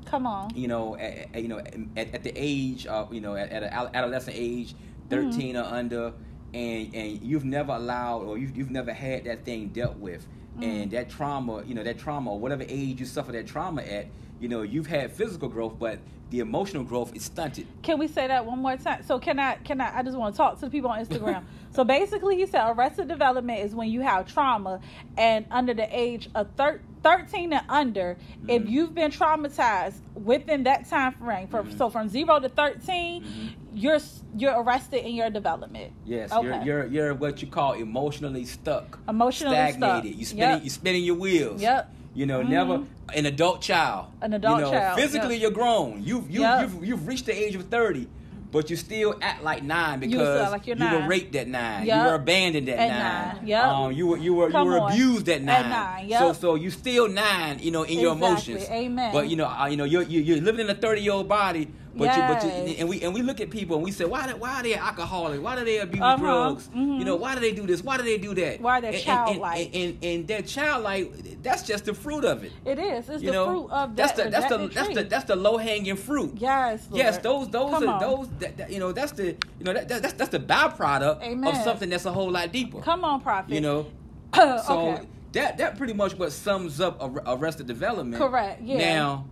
Come 0.05 0.27
on. 0.27 0.51
you 0.55 0.67
know, 0.67 0.95
at, 0.97 1.41
you 1.41 1.47
know, 1.47 1.59
at, 1.59 2.13
at 2.13 2.23
the 2.23 2.31
age 2.35 2.85
of, 2.85 3.13
you 3.13 3.21
know, 3.21 3.35
at, 3.35 3.49
at 3.51 3.63
an 3.63 3.89
adolescent 3.95 4.35
age, 4.37 4.75
13 5.09 5.57
or 5.57 5.63
under, 5.63 6.13
and 6.53 6.93
and 6.93 7.21
you've 7.23 7.45
never 7.45 7.71
allowed 7.73 8.21
or 8.23 8.37
you've, 8.37 8.55
you've 8.55 8.71
never 8.71 8.93
had 8.93 9.23
that 9.25 9.43
thing 9.45 9.69
dealt 9.69 9.97
with, 9.97 10.27
and 10.61 10.91
that 10.91 11.09
trauma, 11.09 11.63
you 11.65 11.73
know, 11.73 11.83
that 11.83 11.97
trauma 11.97 12.31
or 12.31 12.39
whatever 12.39 12.63
age 12.67 12.99
you 12.99 13.05
suffer 13.05 13.31
that 13.31 13.47
trauma 13.47 13.81
at, 13.81 14.05
you 14.41 14.49
know, 14.49 14.63
you've 14.63 14.87
had 14.87 15.11
physical 15.13 15.47
growth, 15.47 15.75
but 15.79 15.99
the 16.31 16.39
emotional 16.39 16.83
growth 16.83 17.15
is 17.15 17.23
stunted. 17.25 17.67
Can 17.83 17.99
we 17.99 18.07
say 18.07 18.25
that 18.27 18.45
one 18.45 18.59
more 18.59 18.75
time? 18.77 19.03
So 19.03 19.19
can 19.19 19.37
I? 19.39 19.55
Can 19.55 19.79
I? 19.79 19.99
I 19.99 20.01
just 20.03 20.17
want 20.17 20.33
to 20.33 20.37
talk 20.37 20.55
to 20.55 20.61
the 20.65 20.71
people 20.71 20.89
on 20.89 21.05
Instagram. 21.05 21.43
so 21.71 21.83
basically, 21.83 22.37
he 22.37 22.45
said 22.47 22.69
arrested 22.71 23.07
development 23.07 23.59
is 23.59 23.75
when 23.75 23.89
you 23.89 24.01
have 24.01 24.27
trauma, 24.33 24.79
and 25.17 25.45
under 25.51 25.73
the 25.73 25.87
age 25.97 26.29
of 26.33 26.47
thir- 26.55 26.79
thirteen 27.03 27.51
and 27.53 27.65
under, 27.69 28.17
if 28.47 28.63
Mhm. 28.63 28.69
you've 28.69 28.95
been 28.95 29.11
traumatized 29.11 29.99
within 30.15 30.63
that 30.63 30.89
time 30.89 31.11
frame, 31.13 31.47
from 31.49 31.67
Mhm. 31.69 31.77
so 31.77 31.89
from 31.89 32.07
zero 32.07 32.39
to 32.39 32.47
13 32.49 33.23
Mhm. 33.23 33.49
you're 33.75 33.99
you're 34.37 34.57
arrested 34.61 35.05
in 35.05 35.13
your 35.13 35.29
development. 35.29 35.91
Yes, 36.05 36.31
Okay. 36.31 36.47
you're 36.47 36.63
you're 36.63 36.85
you're 36.87 37.13
what 37.13 37.41
you 37.41 37.47
call 37.49 37.73
emotionally 37.73 38.45
stuck, 38.45 38.99
Emotionally 39.09 39.55
stagnated. 39.55 40.11
stuck. 40.13 40.19
You 40.19 40.25
spinning 40.25 40.49
Yep. 40.55 40.63
you 40.63 40.69
spinning 40.69 41.03
your 41.03 41.15
wheels. 41.15 41.61
Yep. 41.61 41.93
You 42.13 42.25
know, 42.25 42.41
Mhm. 42.41 42.49
never 42.49 42.79
an 43.13 43.25
adult 43.25 43.61
child. 43.61 44.07
An 44.21 44.33
adult 44.33 44.59
you 44.59 44.65
know, 44.65 44.71
child, 44.71 44.99
Physically, 44.99 45.35
yep. 45.35 45.41
you're 45.43 45.51
grown. 45.51 46.01
You've 46.03 46.29
you, 46.29 46.41
Yep. 46.41 46.61
you've 46.61 46.85
you've 46.85 47.07
reached 47.07 47.25
the 47.25 47.31
age 47.33 47.55
of 47.55 47.63
thirty, 47.69 48.07
but 48.51 48.69
you 48.69 48.75
still 48.75 49.15
act 49.21 49.43
like 49.43 49.63
nine 49.63 49.99
because 50.01 50.19
still 50.19 50.51
like 50.51 50.67
you're 50.67 50.75
you 50.75 50.89
were 50.99 51.07
raped 51.07 51.35
at 51.37 51.47
nine. 51.47 51.85
Yep. 51.85 51.97
You 51.97 52.09
were 52.09 52.15
abandoned 52.15 52.67
at, 52.67 52.79
At 52.79 52.89
nine. 52.89 53.35
nine, 53.37 53.47
yep. 53.47 53.63
Um, 53.65 53.91
you 53.93 54.07
were 54.07 54.17
you 54.17 54.33
were 54.33 54.51
Come 54.51 54.65
you 54.67 54.73
were 54.73 54.79
on. 54.81 54.91
abused 54.91 55.29
at 55.29 55.41
nine. 55.41 55.55
At 55.65 55.69
nine, 55.69 56.09
yep. 56.09 56.19
So 56.19 56.33
so 56.33 56.55
you 56.55 56.69
still 56.69 57.07
nine. 57.07 57.59
You 57.61 57.71
know, 57.71 57.83
in 57.83 57.97
your 57.99 58.11
emotions. 58.13 58.67
Amen. 58.69 59.13
But 59.13 59.29
you 59.29 59.37
know, 59.37 59.45
uh, 59.47 59.67
you 59.67 59.77
know, 59.77 59.85
you're 59.85 60.03
you're 60.03 60.21
you're 60.23 60.41
living 60.41 60.61
in 60.65 60.69
a 60.69 60.75
thirty 60.75 61.01
year 61.01 61.13
old 61.13 61.29
body. 61.29 61.69
But 61.93 62.15
you, 62.15 62.21
but 62.21 62.43
you, 62.67 62.75
and 62.79 62.87
we 62.89 63.01
and 63.01 63.13
we 63.13 63.21
look 63.21 63.41
at 63.41 63.49
people 63.49 63.75
and 63.75 63.83
we 63.83 63.91
say, 63.91 64.05
why, 64.05 64.31
why 64.33 64.59
are 64.59 64.63
they 64.63 64.75
alcoholic? 64.75 65.41
Why 65.43 65.57
do 65.57 65.65
they 65.65 65.79
abuse 65.79 66.01
Uh-huh. 66.01 66.15
drugs? 66.17 66.69
Mhm. 66.69 66.99
You 66.99 67.05
know, 67.05 67.15
why 67.17 67.35
do 67.35 67.41
they 67.41 67.51
do 67.51 67.67
this? 67.67 67.83
Why 67.83 67.97
do 67.97 68.03
they 68.03 68.17
do 68.17 68.33
that? 68.35 68.61
Why 68.61 68.79
they're 68.79 68.89
And- 68.91 68.95
and- 68.95 69.03
childlike. 69.03 69.65
And, 69.65 69.75
and, 69.75 70.03
and 70.05 70.27
they're 70.27 70.41
childlike. 70.41 71.43
That's 71.43 71.63
just 71.63 71.85
the 71.85 71.93
fruit 71.93 72.23
of 72.23 72.43
it. 72.45 72.51
It 72.65 72.79
is. 72.79 73.09
It's 73.09 73.21
You 73.21 73.29
the 73.31 73.33
know, 73.33 73.45
fruit 73.45 73.71
of 73.71 73.95
that. 73.95 73.95
that's 73.97 74.13
that. 74.13 74.23
the 74.25 74.29
that's 74.31 74.49
the 74.49 74.67
that's 74.67 74.93
the 74.95 75.03
that's 75.03 75.25
the 75.25 75.35
low 75.35 75.57
hanging 75.57 75.97
fruit. 75.97 76.33
yes. 76.37 76.87
Lord. 76.89 76.97
Yes, 76.97 77.17
those 77.17 77.49
those 77.49 77.71
Come 77.71 77.83
are 77.89 77.93
on. 77.95 77.99
those 77.99 78.27
that, 78.39 78.57
that- 78.57 78.71
you 78.71 78.79
know 78.79 78.91
that's 78.93 79.11
the 79.11 79.25
you 79.59 79.65
know 79.65 79.73
that, 79.73 79.87
that- 79.89 80.01
that's 80.01 80.13
that's 80.13 80.31
the 80.31 80.39
byproduct 80.39 81.21
Amen. 81.23 81.53
of 81.55 81.61
something 81.63 81.89
that's 81.89 82.05
a 82.05 82.11
whole 82.13 82.31
lot 82.31 82.51
deeper. 82.51 82.79
Come 82.81 83.03
on, 83.03 83.19
prophet. 83.21 83.53
You 83.53 83.61
know, 83.61 83.87
so 84.35 84.61
so 84.65 84.99
that 85.33 85.57
that 85.57 85.77
pretty 85.77 85.93
much 85.93 86.17
what 86.17 86.31
sums 86.31 86.79
up 86.79 86.97
Arrested 87.27 87.67
Development. 87.67 88.21
Correct, 88.21 88.61
yeah. 88.61 88.77
Now, 88.77 89.25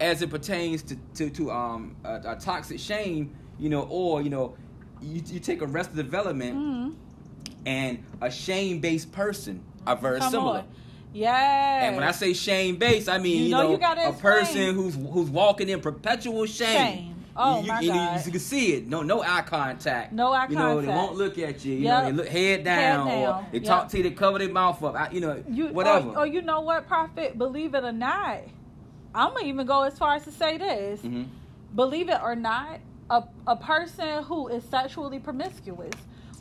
as 0.00 0.22
it 0.22 0.30
pertains 0.30 0.82
to 0.82 0.96
to, 1.14 1.30
to 1.30 1.50
um 1.50 1.96
a, 2.04 2.20
a 2.32 2.36
toxic 2.36 2.78
shame, 2.78 3.34
you 3.58 3.68
know, 3.68 3.82
or 3.90 4.22
you 4.22 4.30
know, 4.30 4.56
you, 5.00 5.22
you 5.26 5.40
take 5.40 5.62
Arrested 5.62 5.96
Development 5.96 6.56
Mhm. 6.56 6.94
and 7.66 8.04
a 8.20 8.30
shame 8.30 8.80
based 8.80 9.12
person 9.12 9.62
are 9.86 9.96
very 9.96 10.18
Come 10.18 10.30
similar. 10.30 10.58
on. 10.60 10.68
Yes. 11.12 11.82
And 11.84 11.96
when 11.96 12.04
I 12.04 12.10
say 12.10 12.32
shame 12.32 12.76
based, 12.76 13.08
I 13.08 13.18
mean 13.18 13.38
You 13.38 13.44
you, 13.44 13.50
know 13.50 13.70
you 13.72 13.78
gotta 13.78 14.06
a 14.06 14.08
explain. 14.10 14.32
person 14.34 14.74
who's 14.74 14.94
who's 14.96 15.30
walking 15.30 15.68
in 15.68 15.80
perpetual 15.80 16.46
shame. 16.46 16.76
Shame. 16.76 17.10
Oh, 17.36 17.62
you, 17.62 17.68
my 17.68 17.80
you, 17.80 17.88
God. 17.92 18.26
You, 18.26 18.30
can 18.30 18.40
see 18.40 18.74
it. 18.74 18.86
No, 18.86 19.02
no 19.02 19.20
eye 19.20 19.42
contact. 19.42 20.12
No 20.12 20.32
eye 20.32 20.46
You 20.48 20.54
know, 20.56 20.80
they 20.80 20.86
won't 20.86 21.16
look 21.16 21.36
at 21.36 21.64
you. 21.64 21.74
You 21.74 21.80
Yep. 21.84 21.98
know, 21.98 22.04
they 22.06 22.12
look 22.12 22.28
head 22.28 22.62
down, 22.64 23.08
Head 23.08 23.28
or 23.28 23.44
they 23.50 23.58
Yep. 23.58 23.66
talk 23.66 23.88
to 23.88 23.96
you. 23.96 24.02
They 24.04 24.10
cover 24.12 24.38
their 24.38 24.48
mouth 24.50 24.80
up. 24.84 24.94
I, 24.94 25.10
you 25.10 25.20
know, 25.20 25.42
you, 25.48 25.68
whatever. 25.68 26.10
Or, 26.10 26.18
or 26.20 26.26
you 26.26 26.42
know 26.42 26.60
what, 26.60 26.86
prophet? 26.86 27.36
Believe 27.36 27.74
it 27.74 27.82
or 27.82 27.90
not, 27.90 28.38
I'm 29.14 29.32
gonna 29.34 29.46
even 29.46 29.66
go 29.66 29.82
as 29.82 29.96
far 29.98 30.14
as 30.14 30.24
to 30.24 30.32
say 30.32 30.58
this. 30.58 31.00
Mhm. 31.02 31.26
Believe 31.74 32.08
it 32.08 32.20
or 32.22 32.34
not, 32.36 32.80
a 33.10 33.24
a 33.46 33.56
person 33.56 34.22
who 34.24 34.48
is 34.48 34.64
sexually 34.64 35.18
promiscuous, 35.18 35.92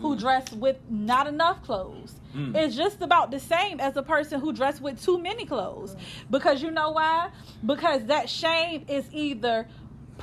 who 0.01 0.15
Mm. 0.15 0.19
dress 0.19 0.51
with 0.53 0.77
not 0.89 1.27
enough 1.27 1.61
clothes, 1.63 2.19
Mm. 2.33 2.55
is 2.57 2.75
just 2.75 3.01
about 3.01 3.29
the 3.31 3.39
same 3.39 3.79
as 3.79 3.95
a 3.97 4.01
person 4.03 4.39
who 4.39 4.51
dressed 4.53 4.81
with 4.81 5.01
too 5.03 5.17
many 5.19 5.45
clothes. 5.45 5.95
Because 6.31 6.63
you 6.63 6.71
know 6.71 6.91
why? 6.91 7.29
Because 7.65 8.05
that 8.05 8.27
shame 8.29 8.85
is 8.87 9.05
either 9.13 9.67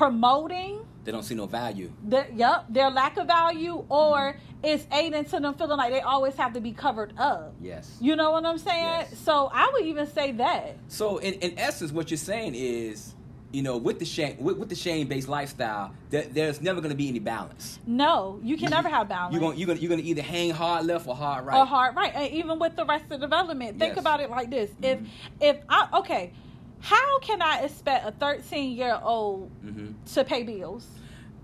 promoting 0.05 0.81
They 1.05 1.13
don't 1.13 1.23
see 1.23 1.35
no 1.35 1.45
value. 1.47 1.93
their 2.03 2.27
yep 2.35 2.65
their 2.71 2.91
lack 2.91 3.19
of 3.19 3.27
value 3.27 3.85
or 3.91 4.35
it's 4.63 4.87
aiding 4.93 5.25
to 5.27 5.41
them 5.41 5.53
feeling 5.55 5.77
like 5.77 5.93
they 5.93 6.01
always 6.01 6.35
have 6.37 6.53
to 6.55 6.61
be 6.61 6.73
covered 6.73 7.13
up 7.19 7.53
Yes. 7.61 7.99
you 8.01 8.17
know 8.17 8.31
what 8.31 8.47
i'm 8.47 8.57
saying 8.57 8.85
Yes. 9.11 9.19
so 9.19 9.51
i 9.53 9.69
would 9.73 9.85
even 9.85 10.07
say 10.07 10.33
that 10.33 10.77
So 10.89 11.19
in, 11.19 11.35
in 11.35 11.59
essence, 11.59 11.93
what 11.93 12.11
you're 12.11 12.17
saying 12.33 12.55
is, 12.55 13.15
you 13.53 13.63
know, 13.63 13.77
with 13.77 13.99
the 13.99 14.05
shame 14.05 14.37
with, 14.47 14.57
with 14.59 14.69
the 14.71 14.75
shame 14.87 15.07
based 15.09 15.29
lifestyle, 15.29 15.93
that 16.11 16.33
there's 16.35 16.61
never 16.63 16.81
going 16.81 16.93
to 16.97 16.97
be 17.05 17.09
any 17.09 17.19
balance. 17.19 17.79
no 17.87 18.41
you 18.43 18.57
can 18.57 18.71
never 18.71 18.89
have 18.89 19.07
balance 19.09 19.33
You're 19.35 19.41
gonna 19.47 19.57
you're 19.59 19.67
gonna 19.71 19.81
you're 19.81 19.91
gonna 19.95 20.09
either 20.13 20.23
hang 20.23 20.51
hard 20.63 20.87
left 20.87 21.07
or 21.07 21.15
hard 21.25 21.45
right. 21.47 21.59
or 21.61 21.67
hard 21.67 21.95
right 21.95 22.13
and 22.15 22.29
even 22.41 22.59
with 22.59 22.75
the 22.81 22.87
rest 22.87 23.05
of 23.11 23.21
development 23.21 23.79
think 23.79 23.93
Yes. 23.97 24.01
about 24.05 24.19
it 24.25 24.31
like 24.31 24.49
this 24.57 24.71
if 24.83 24.99
mm-hmm. 24.99 25.49
if 25.49 25.57
i 25.69 25.81
okay 26.01 26.33
how 26.81 27.19
can 27.21 27.43
i 27.43 27.61
expect 27.61 28.07
a 28.07 28.13
13 28.13 28.77
year 28.77 28.99
old 29.03 29.51
hmm 29.63 29.93
to 30.13 30.25
pay 30.25 30.43
bills 30.43 30.87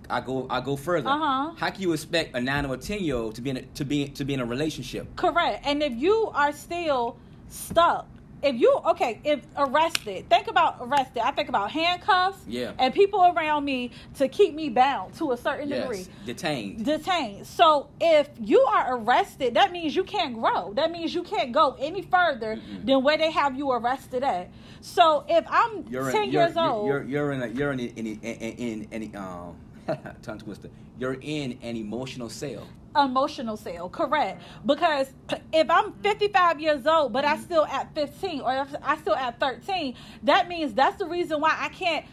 I 0.08 0.20
go 0.20 0.46
I 0.48 0.60
go 0.60 0.76
further. 0.76 1.08
Uh-huh. 1.08 1.52
How 1.56 1.70
can 1.70 1.82
you 1.82 1.92
expect 1.92 2.36
a 2.36 2.40
nine 2.40 2.66
or 2.66 2.74
a 2.74 2.78
ten 2.78 3.00
year 3.00 3.16
old 3.16 3.34
to 3.36 3.40
be 3.42 3.50
in 3.50 3.56
a, 3.56 3.62
to 3.62 3.84
be 3.84 4.08
to 4.08 4.24
be 4.24 4.34
in 4.34 4.40
a 4.40 4.44
relationship? 4.44 5.14
Correct. 5.16 5.66
And 5.66 5.82
if 5.82 5.94
you 5.94 6.30
are 6.34 6.52
still 6.52 7.16
stuck, 7.48 8.06
if 8.42 8.54
you 8.56 8.78
okay, 8.86 9.20
if 9.24 9.40
arrested, 9.56 10.28
think 10.28 10.48
about 10.48 10.76
arrested. 10.80 11.22
I 11.24 11.30
think 11.30 11.48
about 11.48 11.70
handcuffs 11.70 12.38
Yeah. 12.46 12.72
and 12.78 12.92
people 12.94 13.24
around 13.34 13.64
me 13.64 13.90
to 14.16 14.28
keep 14.28 14.54
me 14.54 14.68
bound 14.68 15.14
to 15.14 15.32
a 15.32 15.36
certain 15.36 15.68
degree. 15.68 16.06
Detained. 16.24 16.84
Detained. 16.84 17.46
So 17.46 17.88
if 18.00 18.28
you 18.40 18.60
are 18.60 18.96
arrested, 18.96 19.54
that 19.54 19.72
means 19.72 19.96
you 19.96 20.04
can't 20.04 20.34
grow. 20.34 20.72
That 20.74 20.90
means 20.90 21.14
you 21.14 21.22
can't 21.22 21.52
go 21.52 21.76
any 21.78 22.02
further 22.02 22.56
Mm-mm. 22.56 22.86
than 22.86 23.02
where 23.02 23.18
they 23.18 23.30
have 23.30 23.56
you 23.56 23.70
arrested 23.72 24.22
at. 24.22 24.50
So 24.80 25.24
if 25.28 25.44
I'm 25.48 25.84
You're 25.88 26.10
ten 26.12 26.24
in, 26.24 26.32
you're, 26.32 26.42
years 26.44 26.54
you're, 26.54 26.68
old, 26.70 26.86
You're, 26.88 27.02
you're 27.04 27.32
in 27.32 27.42
a 27.42 27.46
you're 27.48 27.72
in 27.72 27.80
in 27.80 28.06
in, 28.06 28.06
in, 28.22 28.86
in, 28.92 29.02
in 29.02 29.16
um 29.16 29.56
tongue 30.22 30.38
twister. 30.38 30.70
You're 30.98 31.18
in 31.20 31.58
an 31.62 31.76
emotional 31.76 32.28
sale. 32.28 32.66
emotional 32.96 33.56
sale, 33.56 33.88
correct 33.90 34.42
because 34.64 35.12
if 35.52 35.68
i'm 35.68 35.92
55 36.02 36.60
years 36.60 36.86
old 36.86 37.12
but 37.12 37.24
i 37.24 37.34
mm-hmm. 37.34 37.42
still 37.42 37.66
at 37.66 37.94
15 37.94 38.40
or 38.40 38.56
if 38.56 38.74
i 38.82 38.96
still 38.96 39.14
at 39.14 39.38
13 39.38 39.94
that 40.22 40.48
means 40.48 40.72
that's 40.72 40.96
the 40.96 41.06
reason 41.06 41.40
why 41.40 41.54
i 41.60 41.68
can't 41.68 42.06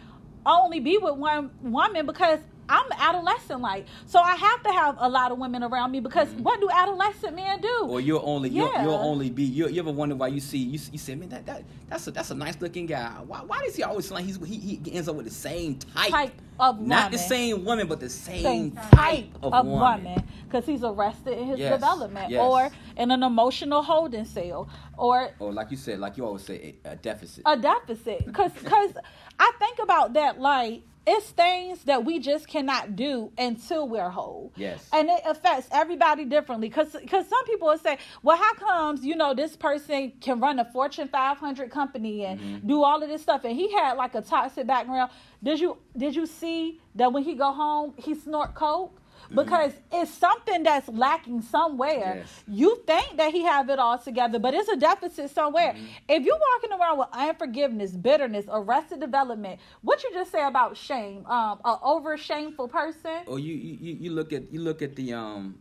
only 0.45 0.80
be 0.80 0.97
with 0.97 1.15
one 1.15 1.51
woman 1.61 2.05
because 2.05 2.39
i'm 2.76 2.91
adolescent 3.09 3.61
like 3.61 3.86
so 4.05 4.19
i 4.19 4.36
have 4.36 4.61
to 4.63 4.71
have 4.71 4.95
a 4.99 5.09
lot 5.17 5.32
of 5.32 5.38
women 5.38 5.61
around 5.63 5.91
me 5.91 5.99
because 5.99 6.28
Mhm. 6.30 6.41
what 6.41 6.59
do 6.59 6.67
adolescent 6.82 7.36
men 7.36 7.61
do? 7.61 7.78
Or 7.93 7.99
you'll 8.01 8.21
only 8.24 8.49
you'll, 8.49 8.71
Yeah. 8.74 8.84
you'll 8.84 9.03
only 9.11 9.30
be 9.30 9.43
you, 9.43 9.67
you 9.67 9.80
ever 9.82 9.91
wonder 9.91 10.15
why 10.15 10.28
you 10.28 10.39
see 10.39 10.57
you, 10.57 10.80
you 10.91 10.97
say 10.97 11.15
man 11.15 11.30
that, 11.30 11.45
that 11.45 11.63
that's 11.89 12.07
a 12.07 12.11
that's 12.11 12.32
a 12.32 12.36
nice 12.36 12.57
looking 12.61 12.86
guy. 12.88 13.11
Why, 13.28 13.39
why 13.49 13.59
does 13.65 13.76
he 13.76 13.84
always 13.84 14.09
like 14.11 14.26
he's 14.26 14.38
he, 14.45 14.57
he 14.84 14.93
ends 14.93 15.07
up 15.09 15.15
with 15.15 15.26
the 15.26 15.32
same 15.49 15.76
type, 15.95 16.09
type 16.11 16.34
of 16.59 16.80
not 16.80 17.11
the 17.11 17.17
same 17.17 17.63
woman 17.65 17.88
but 17.88 17.99
the 17.99 18.09
same, 18.09 18.43
same 18.43 18.71
type 18.91 19.30
of, 19.43 19.53
of 19.53 19.65
woman, 19.65 20.03
woman. 20.05 20.24
Because 20.45 20.65
he's 20.65 20.84
arrested 20.84 21.38
in 21.38 21.45
his 21.47 21.59
Yes, 21.59 21.74
development 21.74 22.30
yes. 22.32 22.41
or 22.41 22.69
in 22.97 23.11
an 23.11 23.21
emotional 23.24 23.82
holding 23.84 24.26
cell 24.26 24.67
or 24.97 25.32
or 25.39 25.51
like 25.53 25.69
you 25.71 25.78
said 25.78 25.99
like 25.99 26.17
you 26.17 26.26
always 26.26 26.43
say 26.43 26.76
a, 26.86 26.91
a 26.91 26.95
deficit. 26.95 27.43
A 27.45 27.55
deficit. 27.57 28.26
Because 28.26 28.51
because 28.53 28.91
i 29.39 29.51
think 29.59 29.80
about 29.80 30.13
that 30.13 30.39
like 30.39 30.82
it's 31.06 31.30
things 31.32 31.84
that 31.84 32.06
we 32.06 32.20
just 32.20 32.47
cannot 32.47 32.95
do 32.95 33.32
until 33.38 33.88
we're 33.88 34.10
whole. 34.10 34.51
Yes. 34.56 34.88
And 34.93 35.10
it 35.10 35.22
affects 35.26 35.68
everybody 35.72 36.26
differently. 36.26 36.70
Because 36.70 36.93
because 36.93 37.28
some 37.28 37.43
people 37.45 37.68
will 37.68 37.78
say 37.78 37.97
well 38.22 38.38
how 38.38 38.54
comes 38.54 39.04
you 39.06 39.16
know 39.16 39.34
this 39.34 39.56
person 39.58 40.14
can 40.22 40.39
run 40.39 40.60
a 40.60 40.66
fortune 40.66 41.08
500 41.10 41.70
company 41.72 42.26
and 42.26 42.39
Mhm. 42.39 42.68
do 42.68 42.84
all 42.84 43.04
of 43.04 43.10
this 43.10 43.22
stuff? 43.22 43.43
And 43.43 43.56
he 43.56 43.72
had 43.74 43.93
like 43.93 44.16
a 44.16 44.22
toxic 44.22 44.66
background. 44.66 45.12
Did 45.43 45.60
you 45.60 45.78
did 45.97 46.16
you 46.16 46.26
see 46.26 46.80
that 46.95 47.12
when 47.12 47.24
he 47.24 47.34
go 47.36 47.51
home 47.51 47.93
he 47.97 48.16
snort 48.16 48.56
coke 48.56 48.99
because 49.34 49.74
it's 49.91 50.11
something 50.11 50.63
that's 50.63 50.88
lacking 50.89 51.41
somewhere 51.41 52.15
Yes. 52.17 52.43
you 52.47 52.82
think 52.86 53.17
that 53.17 53.32
he 53.32 53.43
have 53.43 53.69
it 53.69 53.80
all 53.80 53.97
together 53.97 54.39
but 54.39 54.53
it's 54.53 54.69
a 54.69 54.76
deficit 54.78 55.30
somewhere 55.32 55.74
Mhm. 55.74 55.88
if 56.09 56.24
you're 56.26 56.39
walking 56.53 56.78
around 56.80 56.97
with 56.99 57.07
unforgiveness 57.13 57.91
bitterness 57.91 58.45
arrested 58.51 58.99
development 58.99 59.59
what 59.82 60.03
you 60.03 60.11
just 60.13 60.32
say 60.32 60.43
about 60.45 60.76
shame 60.78 61.26
um 61.28 61.59
a 61.65 61.78
over 61.84 62.17
shameful 62.17 62.67
person 62.67 63.21
or 63.28 63.39
you, 63.39 63.53
you 63.55 63.97
you 64.01 64.11
look 64.11 64.34
at 64.34 64.51
you 64.51 64.59
look 64.59 64.82
at 64.82 64.95
the 64.95 65.13
um 65.13 65.57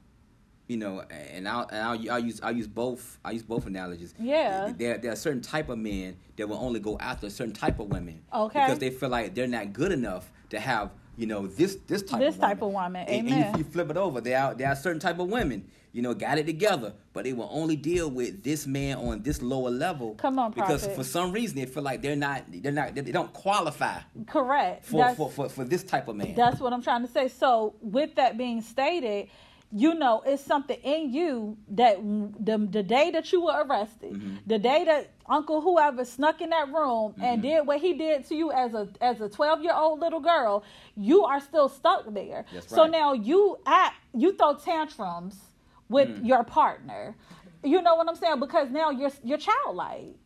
you 0.68 0.76
know 0.76 1.02
and 1.10 1.48
I'll, 1.48 1.66
and 1.70 1.78
I'll, 1.82 2.12
I'll 2.14 2.18
use 2.24 2.40
I'll 2.42 2.54
use 2.56 2.68
both 2.68 3.18
I 3.24 3.32
use 3.32 3.42
both 3.42 3.66
analogies 3.66 4.14
Yeah. 4.18 4.72
there 4.76 4.96
there 4.98 5.12
are 5.12 5.16
certain 5.16 5.40
type 5.42 5.68
of 5.68 5.78
men 5.78 6.16
that 6.36 6.48
will 6.48 6.58
only 6.58 6.80
go 6.80 6.96
after 6.98 7.26
a 7.26 7.30
certain 7.30 7.52
type 7.52 7.78
of 7.80 7.88
women 7.88 8.22
Okay. 8.32 8.60
because 8.60 8.78
they 8.78 8.90
feel 8.90 9.08
like 9.08 9.34
they're 9.34 9.46
not 9.48 9.72
good 9.72 9.92
enough 9.92 10.30
to 10.50 10.60
have 10.60 10.90
you 11.16 11.26
know, 11.26 11.46
this 11.46 11.76
this 11.86 12.02
type 12.02 12.20
This 12.20 12.34
of 12.36 12.40
type 12.40 12.60
woman. 12.60 12.76
of 12.76 12.84
woman. 12.84 13.06
And, 13.08 13.28
and 13.28 13.28
Amen. 13.28 13.52
you, 13.52 13.58
you 13.58 13.64
flip 13.64 13.90
it 13.90 13.96
over. 13.96 14.20
There 14.20 14.38
are 14.40 14.54
there 14.54 14.68
are 14.68 14.76
certain 14.76 15.00
type 15.00 15.18
of 15.18 15.28
women, 15.28 15.68
you 15.92 16.00
know, 16.02 16.14
got 16.14 16.38
it 16.38 16.46
together, 16.46 16.94
but 17.12 17.24
they 17.24 17.32
will 17.32 17.48
only 17.52 17.76
deal 17.76 18.10
with 18.10 18.42
this 18.42 18.66
man 18.66 18.96
on 18.98 19.22
this 19.22 19.42
lower 19.42 19.70
level. 19.70 20.14
Come 20.14 20.38
on, 20.38 20.52
because 20.52 20.82
Prophet. 20.82 20.96
for 20.96 21.04
some 21.04 21.32
reason 21.32 21.56
they 21.58 21.66
feel 21.66 21.82
like 21.82 22.00
they're 22.02 22.16
not 22.16 22.44
they're 22.48 22.72
not 22.72 22.94
they 22.94 23.02
don't 23.12 23.32
qualify 23.32 24.00
Correct. 24.26 24.84
for 24.86 25.14
for, 25.14 25.30
for, 25.30 25.48
for 25.48 25.64
this 25.64 25.84
type 25.84 26.08
of 26.08 26.16
man. 26.16 26.34
That's 26.34 26.60
what 26.60 26.72
I'm 26.72 26.82
trying 26.82 27.02
to 27.06 27.12
say. 27.12 27.28
So, 27.28 27.74
with 27.80 28.14
that 28.14 28.38
being 28.38 28.62
stated, 28.62 29.28
you 29.75 29.95
know, 29.95 30.23
it's 30.27 30.45
something 30.45 30.79
in 30.83 31.12
you 31.12 31.57
that 31.68 31.97
the 32.41 32.59
the 32.70 32.83
day 32.83 33.11
that 33.11 33.33
you 33.33 33.43
were 33.45 33.64
arrested, 33.64 34.12
Mm-hmm. 34.12 34.37
the 34.47 34.59
day 34.59 34.85
that 34.85 35.11
Uncle 35.29 35.61
whoever 35.62 36.05
snuck 36.05 36.41
in 36.43 36.51
that 36.51 36.68
room 36.73 37.14
and 37.23 37.43
Mm-hmm. 37.43 37.49
did 37.49 37.66
what 37.66 37.81
he 37.81 37.95
did 37.95 38.27
to 38.29 38.35
you 38.35 38.53
as 38.53 38.75
a 38.75 38.89
as 39.01 39.20
a 39.20 39.29
12 39.29 39.62
year 39.62 39.75
old 39.75 40.01
little 40.01 40.20
girl, 40.20 40.62
you 40.97 41.25
are 41.25 41.41
still 41.41 41.68
stuck 41.68 42.12
there. 42.12 42.45
That's 42.53 42.66
So 42.66 42.87
now 42.87 43.14
you 43.14 43.59
act, 43.66 43.97
you 44.14 44.37
throw 44.37 44.55
tantrums 44.57 45.41
with 45.89 46.09
Mm. 46.11 46.27
your 46.27 46.45
partner. 46.45 47.16
You 47.62 47.81
know 47.83 47.95
what 47.97 48.09
I'm 48.09 48.16
saying? 48.16 48.41
Because 48.41 48.70
now 48.70 48.91
you're 48.91 49.12
you're 49.25 49.39
childlike. 49.39 50.16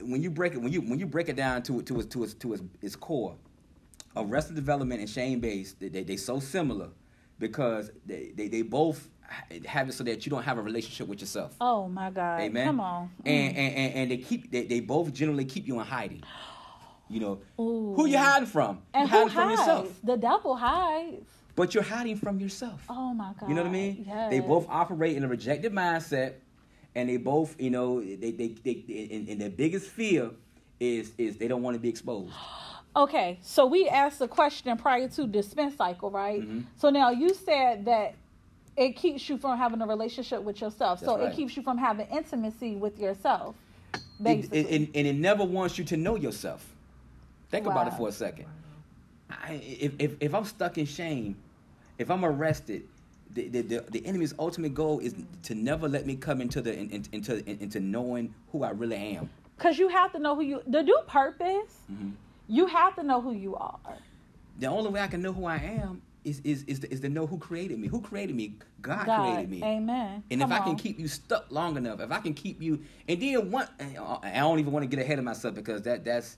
when 0.00 0.22
you 0.22 0.30
break 0.30 0.54
it 0.54 0.58
when 0.62 0.72
you 0.72 0.80
when 0.80 0.98
you 0.98 1.06
break 1.06 1.28
it 1.28 1.36
down 1.36 1.62
to 1.64 1.82
to 1.82 1.98
its 2.00 2.06
to 2.14 2.22
its 2.24 2.34
to 2.34 2.52
its, 2.54 2.62
its 2.80 2.96
core, 2.96 3.36
Arrested 4.16 4.54
Development 4.56 5.00
and 5.00 5.10
shame 5.10 5.40
based, 5.40 5.80
they 5.80 5.88
they, 5.88 6.02
they 6.04 6.16
so 6.16 6.38
similar 6.40 6.90
because 7.40 7.90
they, 8.06 8.32
they 8.36 8.46
they 8.46 8.62
both 8.62 9.08
have 9.64 9.88
it 9.88 9.92
so 9.92 10.04
that 10.04 10.24
you 10.26 10.30
don't 10.30 10.42
have 10.42 10.58
a 10.58 10.62
relationship 10.62 11.08
with 11.08 11.20
yourself. 11.20 11.56
Oh 11.60 11.88
my 11.88 12.10
God! 12.10 12.40
Amen. 12.40 12.66
Come 12.66 12.80
on. 12.80 13.10
Mm. 13.24 13.26
And, 13.26 13.56
and 13.56 13.74
and 13.74 13.94
and 13.94 14.10
they 14.10 14.18
keep 14.18 14.52
they, 14.52 14.66
they 14.66 14.80
both 14.80 15.12
generally 15.12 15.44
keep 15.44 15.66
you 15.66 15.80
in 15.80 15.86
hiding. 15.86 16.22
You 17.08 17.20
know 17.20 17.40
Ooh. 17.58 17.94
who 17.96 18.06
you 18.06 18.18
hiding 18.18 18.46
from? 18.46 18.82
And 18.94 19.08
who 19.08 19.16
hiding 19.16 19.32
from 19.32 19.50
yourself. 19.50 20.00
The 20.04 20.16
devil 20.16 20.54
hides. 20.54 21.26
But 21.56 21.74
you're 21.74 21.82
hiding 21.82 22.16
from 22.16 22.38
yourself. 22.38 22.84
Oh 22.88 23.12
my 23.12 23.32
God. 23.38 23.48
You 23.48 23.56
know 23.56 23.62
what 23.62 23.70
I 23.70 23.72
mean? 23.72 24.04
Yes. 24.06 24.30
They 24.30 24.40
both 24.40 24.66
operate 24.68 25.16
in 25.16 25.24
a 25.24 25.28
rejected 25.28 25.72
mindset, 25.72 26.34
and 26.94 27.08
they 27.08 27.16
both, 27.16 27.60
you 27.60 27.70
know, 27.70 28.00
they 28.00 28.14
they, 28.14 28.48
they, 28.48 28.84
they 28.86 29.08
and, 29.10 29.28
and 29.28 29.40
their 29.40 29.50
biggest 29.50 29.88
fear 29.88 30.30
is 30.78 31.12
is 31.18 31.36
they 31.36 31.48
don't 31.48 31.62
want 31.62 31.74
to 31.74 31.80
be 31.80 31.88
exposed. 31.88 32.32
Okay, 32.96 33.38
so 33.42 33.66
we 33.66 33.88
asked 33.88 34.20
a 34.20 34.26
question 34.28 34.76
prior 34.76 35.08
to 35.08 35.26
the 35.26 35.42
spin 35.42 35.70
cycle, 35.76 36.10
right? 36.10 36.40
Mhm. 36.42 36.64
So 36.76 36.90
now 36.90 37.10
you 37.10 37.32
said 37.34 37.84
that 37.84 38.14
it 38.76 38.96
keeps 38.96 39.28
you 39.28 39.38
from 39.38 39.56
having 39.58 39.80
a 39.80 39.86
relationship 39.86 40.42
with 40.42 40.60
yourself. 40.60 40.98
so 41.00 41.16
right. 41.18 41.32
it 41.32 41.36
keeps 41.36 41.56
you 41.56 41.62
from 41.62 41.78
having 41.78 42.06
intimacy 42.08 42.76
with 42.76 42.98
yourself, 42.98 43.54
It- 43.94 44.00
basically. 44.22 44.58
it- 44.60 44.70
and, 44.70 44.88
and 44.96 45.06
it 45.06 45.14
never 45.16 45.44
wants 45.44 45.78
you 45.78 45.84
to 45.84 45.96
know 45.96 46.16
yourself. 46.16 46.66
Think 47.50 47.66
about 47.66 47.86
it 47.88 47.94
for 47.94 48.08
a 48.08 48.12
second. 48.12 48.46
I, 49.30 49.54
if, 49.62 49.92
if 49.98 50.16
if 50.20 50.34
I'm 50.34 50.44
stuck 50.44 50.76
in 50.78 50.86
shame, 50.86 51.36
if 51.98 52.10
I'm 52.10 52.24
arrested, 52.24 52.82
the, 53.32 53.48
the, 53.48 53.60
the, 53.62 53.84
the 53.90 54.06
enemy's 54.06 54.34
ultimate 54.40 54.74
goal 54.74 54.98
is 54.98 55.14
to 55.44 55.54
never 55.54 55.88
let 55.88 56.04
me 56.06 56.16
come 56.16 56.40
into 56.40 56.60
the 56.60 56.76
in, 56.76 56.90
in- 56.90 57.04
into 57.12 57.38
in- 57.48 57.58
into 57.60 57.78
knowing 57.80 58.34
who 58.50 58.64
I 58.64 58.70
really 58.70 58.96
am. 58.96 59.30
Because 59.56 59.78
you 59.78 59.88
have 59.88 60.10
to 60.12 60.18
know 60.18 60.34
who 60.34 60.42
you, 60.42 60.62
to 60.72 60.82
do 60.82 60.98
purpose, 61.06 61.76
Mhm. 61.92 62.12
You 62.50 62.66
have 62.66 62.96
to 62.96 63.02
know 63.02 63.20
who 63.20 63.32
you 63.32 63.56
are. 63.56 63.78
The 64.58 64.66
only 64.66 64.90
way 64.90 65.00
I 65.00 65.06
can 65.06 65.22
know 65.22 65.32
who 65.32 65.46
I 65.46 65.56
am 65.56 66.02
is 66.24 66.40
is 66.44 66.64
is 66.64 66.80
to, 66.80 66.92
is 66.92 67.00
to 67.00 67.08
know 67.08 67.26
who 67.26 67.38
created 67.38 67.78
me. 67.78 67.88
Who 67.88 68.00
created 68.00 68.36
me? 68.36 68.56
God, 68.82 69.06
God. 69.06 69.32
created 69.32 69.50
me. 69.50 69.62
Amen. 69.62 70.22
And 70.30 70.40
Come 70.40 70.52
if 70.52 70.60
I 70.60 70.64
can 70.64 70.76
keep 70.76 70.98
you 70.98 71.08
stuck 71.08 71.46
long 71.50 71.76
enough, 71.76 72.00
if 72.00 72.10
I 72.10 72.18
can 72.18 72.34
keep 72.34 72.60
you, 72.60 72.82
and 73.08 73.22
then 73.22 73.50
one, 73.50 73.68
I 73.78 74.38
don't 74.40 74.58
even 74.58 74.72
want 74.72 74.82
to 74.82 74.94
get 74.94 75.02
ahead 75.02 75.18
of 75.18 75.24
myself 75.24 75.54
because 75.54 75.82
that 75.82 76.04
that's 76.04 76.36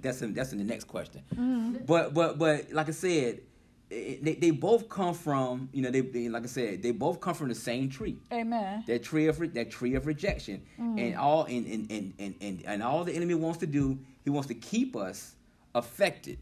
that's 0.00 0.20
in, 0.22 0.34
that's 0.34 0.52
in 0.52 0.58
the 0.58 0.64
next 0.64 0.84
question. 0.84 1.22
Mm-hmm. 1.32 1.84
But 1.86 2.12
but 2.12 2.38
but 2.38 2.72
like 2.72 2.88
I 2.88 2.92
said, 2.92 3.40
it, 3.88 4.24
they 4.24 4.34
they 4.34 4.50
both 4.50 4.88
come 4.88 5.14
from 5.14 5.68
you 5.72 5.82
know 5.82 5.90
they, 5.90 6.00
they 6.00 6.28
like 6.28 6.44
I 6.44 6.46
said 6.46 6.82
they 6.82 6.92
both 6.92 7.20
come 7.20 7.34
from 7.34 7.48
the 7.48 7.54
same 7.54 7.88
tree. 7.88 8.18
Amen. 8.32 8.84
That 8.86 9.02
tree 9.02 9.28
of 9.28 9.40
re- 9.40 9.48
that 9.48 9.70
tree 9.70 9.94
of 9.94 10.06
rejection, 10.06 10.62
and 10.78 11.16
all 11.16 11.44
and, 11.44 11.66
and 11.66 11.90
and 12.18 12.34
and 12.40 12.62
and 12.66 12.82
all 12.82 13.04
the 13.04 13.14
enemy 13.14 13.34
wants 13.34 13.58
to 13.60 13.66
do, 13.66 13.98
he 14.24 14.30
wants 14.30 14.48
to 14.48 14.54
keep 14.54 14.96
us 14.96 15.34
affected. 15.74 16.38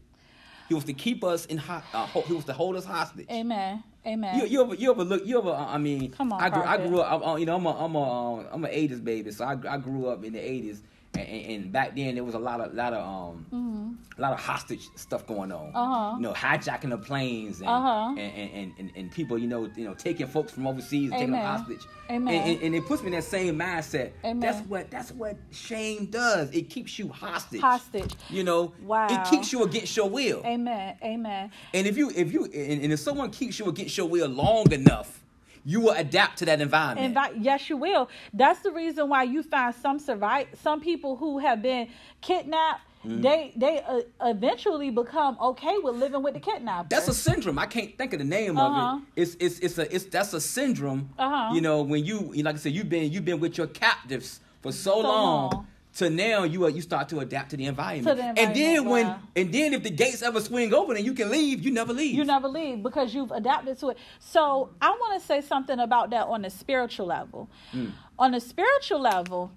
He 0.67 0.73
wants 0.75 0.85
to 0.87 0.93
keep 0.93 1.23
us 1.23 1.45
in 1.45 1.57
hot. 1.57 1.83
Uh, 1.93 2.05
ho- 2.05 2.21
he 2.21 2.33
wants 2.33 2.45
to 2.47 2.53
hold 2.53 2.75
us 2.75 2.85
hostage. 2.85 3.27
Amen. 3.31 3.83
Amen. 4.05 4.39
You, 4.39 4.45
you 4.45 4.61
ever 4.63 4.75
you 4.75 4.91
ever 4.91 5.03
look 5.03 5.25
you 5.25 5.37
ever 5.39 5.49
uh, 5.49 5.65
I 5.65 5.77
mean 5.77 6.11
Come 6.11 6.31
on, 6.31 6.41
I 6.41 6.49
grew, 6.49 6.63
I 6.63 6.77
grew 6.77 6.99
up 7.01 7.21
I, 7.21 7.31
uh, 7.31 7.35
you 7.35 7.45
know 7.45 7.55
I'm 7.55 7.65
a 7.65 7.85
I'm 7.85 7.95
a 7.95 8.01
um, 8.39 8.47
I'm 8.51 8.65
a 8.65 8.67
80s 8.69 9.03
baby 9.03 9.31
so 9.31 9.43
I, 9.43 9.57
I 9.67 9.77
grew 9.77 10.07
up 10.07 10.23
in 10.23 10.33
the 10.33 10.39
80s 10.39 10.79
and, 11.27 11.45
and, 11.63 11.71
back 11.71 11.95
then 11.95 12.15
there 12.15 12.23
was 12.23 12.35
a 12.35 12.39
lot 12.39 12.61
of 12.61 12.73
lot 12.73 12.93
of 12.93 13.05
um 13.05 13.97
a 14.17 14.21
lot 14.21 14.33
of 14.33 14.39
hostage 14.39 14.87
stuff 14.95 15.25
going 15.27 15.51
on 15.51 15.67
Mm-hmm. 15.67 15.77
Uh-huh. 15.77 16.15
you 16.17 16.21
know 16.21 16.33
hijacking 16.33 16.89
the 16.89 16.97
planes 16.97 17.59
and, 17.59 17.69
Uh-huh. 17.69 18.09
and, 18.17 18.19
and, 18.19 18.73
and, 18.79 18.91
and 18.95 19.11
people 19.11 19.37
you 19.37 19.47
know 19.47 19.69
you 19.75 19.85
know 19.85 19.93
taking 19.93 20.27
folks 20.27 20.51
from 20.51 20.67
overseas 20.67 21.11
and 21.11 21.19
taking 21.19 21.31
them 21.31 21.41
hostage 21.45 21.81
Amen. 22.09 22.33
And, 22.33 22.49
and, 22.55 22.63
and 22.63 22.75
it 22.75 22.85
puts 22.85 23.01
me 23.03 23.07
in 23.07 23.13
that 23.13 23.23
same 23.23 23.57
mindset 23.59 24.11
Amen. 24.23 24.39
that's 24.39 24.59
what 24.67 24.89
that's 24.91 25.11
what 25.11 25.37
shame 25.51 26.05
does 26.07 26.51
it 26.51 26.69
keeps 26.69 26.97
you 26.99 27.09
hostage 27.09 27.61
Hostage. 27.61 28.13
you 28.29 28.43
know 28.43 28.73
Wow. 28.83 29.07
it 29.09 29.29
keeps 29.29 29.51
you 29.53 29.63
against 29.63 29.95
your 29.95 30.09
will 30.09 30.41
Amen. 30.45 30.95
Amen. 31.03 31.51
and 31.73 31.87
if 31.87 31.97
you 31.97 32.11
if 32.15 32.31
you 32.33 32.45
and, 32.45 32.81
and 32.83 32.93
if 32.93 32.99
someone 32.99 33.29
keeps 33.31 33.59
you 33.59 33.67
against 33.67 33.97
your 33.97 34.07
will 34.07 34.27
long 34.27 34.71
enough, 34.71 35.23
you 35.65 35.79
will 35.81 35.93
adapt 35.93 36.37
to 36.39 36.45
that 36.45 36.61
environment. 36.61 37.17
Yes, 37.39 37.69
you 37.69 37.77
will. 37.77 38.09
That's 38.33 38.59
the 38.61 38.71
reason 38.71 39.09
why 39.09 39.23
you 39.23 39.43
find 39.43 39.73
some 39.75 39.99
survive, 39.99 40.47
some 40.63 40.79
people 40.81 41.15
who 41.15 41.39
have 41.39 41.61
been 41.61 41.89
kidnapped. 42.21 42.81
Mm-hmm. 43.05 43.21
They 43.21 43.53
they 43.55 43.81
uh, 43.87 44.01
eventually 44.27 44.89
become 44.89 45.37
okay 45.39 45.77
with 45.81 45.95
living 45.95 46.21
with 46.21 46.33
the 46.33 46.41
kidnapper. 46.41 46.87
that's 46.89 47.07
a 47.07 47.13
syndrome. 47.13 47.57
I 47.57 47.65
can't 47.65 47.97
think 47.97 48.11
of 48.11 48.19
the 48.19 48.25
name 48.25 48.57
Uh-huh. 48.57 48.97
of 48.97 49.01
it. 49.15 49.21
It's 49.21 49.35
it's 49.39 49.59
it's 49.59 49.77
a 49.77 49.95
it's 49.95 50.03
that's 50.05 50.33
a 50.33 50.41
syndrome. 50.41 51.09
Uh-huh. 51.17 51.53
You 51.53 51.61
know 51.61 51.81
when 51.81 52.03
you 52.03 52.33
like 52.43 52.55
I 52.55 52.57
said 52.57 52.73
you've 52.73 52.89
been 52.89 53.09
you've 53.09 53.23
been 53.23 53.39
with 53.39 53.57
your 53.57 53.67
captives 53.67 54.41
for 54.61 54.73
so, 54.73 54.95
So 54.95 54.99
long. 54.99 55.49
long. 55.51 55.67
To 55.95 56.09
now 56.09 56.43
you 56.43 56.63
are, 56.65 56.69
you 56.69 56.81
start 56.81 57.09
to 57.09 57.19
adapt 57.19 57.49
to 57.49 57.57
the 57.57 57.65
environment. 57.65 58.07
To 58.07 58.13
the 58.21 58.27
And 58.39 58.55
then 58.55 58.77
environment, 58.77 58.87
when 59.35 59.43
and 59.45 59.53
then 59.53 59.73
if 59.73 59.83
the 59.83 59.89
gates 59.89 60.21
ever 60.21 60.39
swing 60.39 60.73
open 60.73 60.95
and 60.97 61.05
you 61.05 61.13
can 61.13 61.29
leave, 61.31 61.63
you 61.65 61.71
never 61.71 61.91
leave. 61.93 62.13
you 62.15 62.23
never 62.23 62.47
leave 62.47 62.83
because 62.83 63.13
you've 63.13 63.31
adapted 63.31 63.79
to 63.79 63.89
it. 63.89 63.97
So 64.19 64.69
I 64.81 64.91
want 64.91 65.19
to 65.19 65.25
say 65.25 65.41
something 65.41 65.79
about 65.79 66.11
that 66.11 66.27
on 66.27 66.43
the 66.43 66.49
spiritual 66.51 67.07
level. 67.07 67.49
Mm. 67.73 67.91
On 68.19 68.31
the 68.31 68.39
spiritual 68.39 69.01
level, 69.01 69.51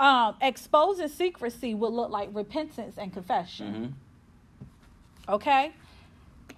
um, 0.00 0.34
exposing 0.40 1.08
secrecy 1.08 1.74
would 1.74 1.92
look 1.92 2.10
like 2.10 2.30
repentance 2.32 2.96
and 2.98 3.12
confession. 3.12 3.94
Mhm. 5.28 5.34
Okay? 5.34 5.72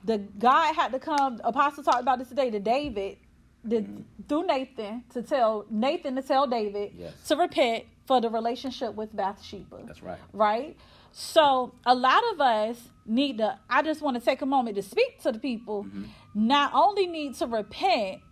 The 0.05 0.19
God 0.19 0.75
had 0.75 0.93
to 0.93 0.99
come, 1.01 1.41
Apostle 1.45 1.83
talked 1.83 2.01
about 2.01 2.19
this 2.21 2.29
today 2.29 2.51
to 2.51 2.61
David, 2.61 3.19
the, 3.65 3.85
through 4.29 4.47
Nathan, 4.47 5.03
to 5.13 5.23
tell 5.23 5.67
Nathan 5.71 6.15
to 6.17 6.23
tell 6.23 6.47
David 6.47 6.93
Yes. 6.97 7.13
to 7.29 7.37
repent 7.37 7.85
for 8.09 8.21
the 8.23 8.31
relationship 8.31 8.95
with 8.95 9.15
Bathsheba. 9.15 9.83
That's 9.87 10.03
right. 10.03 10.19
Right? 10.33 10.77
So 11.13 11.75
a 11.87 11.95
lot 11.95 12.23
of 12.33 12.41
us 12.41 12.79
need 13.07 13.39
to, 13.39 13.59
I 13.69 13.83
just 13.83 14.01
want 14.03 14.17
to 14.19 14.25
take 14.25 14.41
a 14.43 14.47
moment 14.47 14.77
to 14.77 14.83
speak 14.83 15.23
to 15.23 15.31
the 15.33 15.39
people, 15.39 15.85
Mm-hmm. 15.85 16.05
not 16.35 16.73
only 16.75 17.07
need 17.07 17.35
to 17.37 17.47
repent 17.47 18.23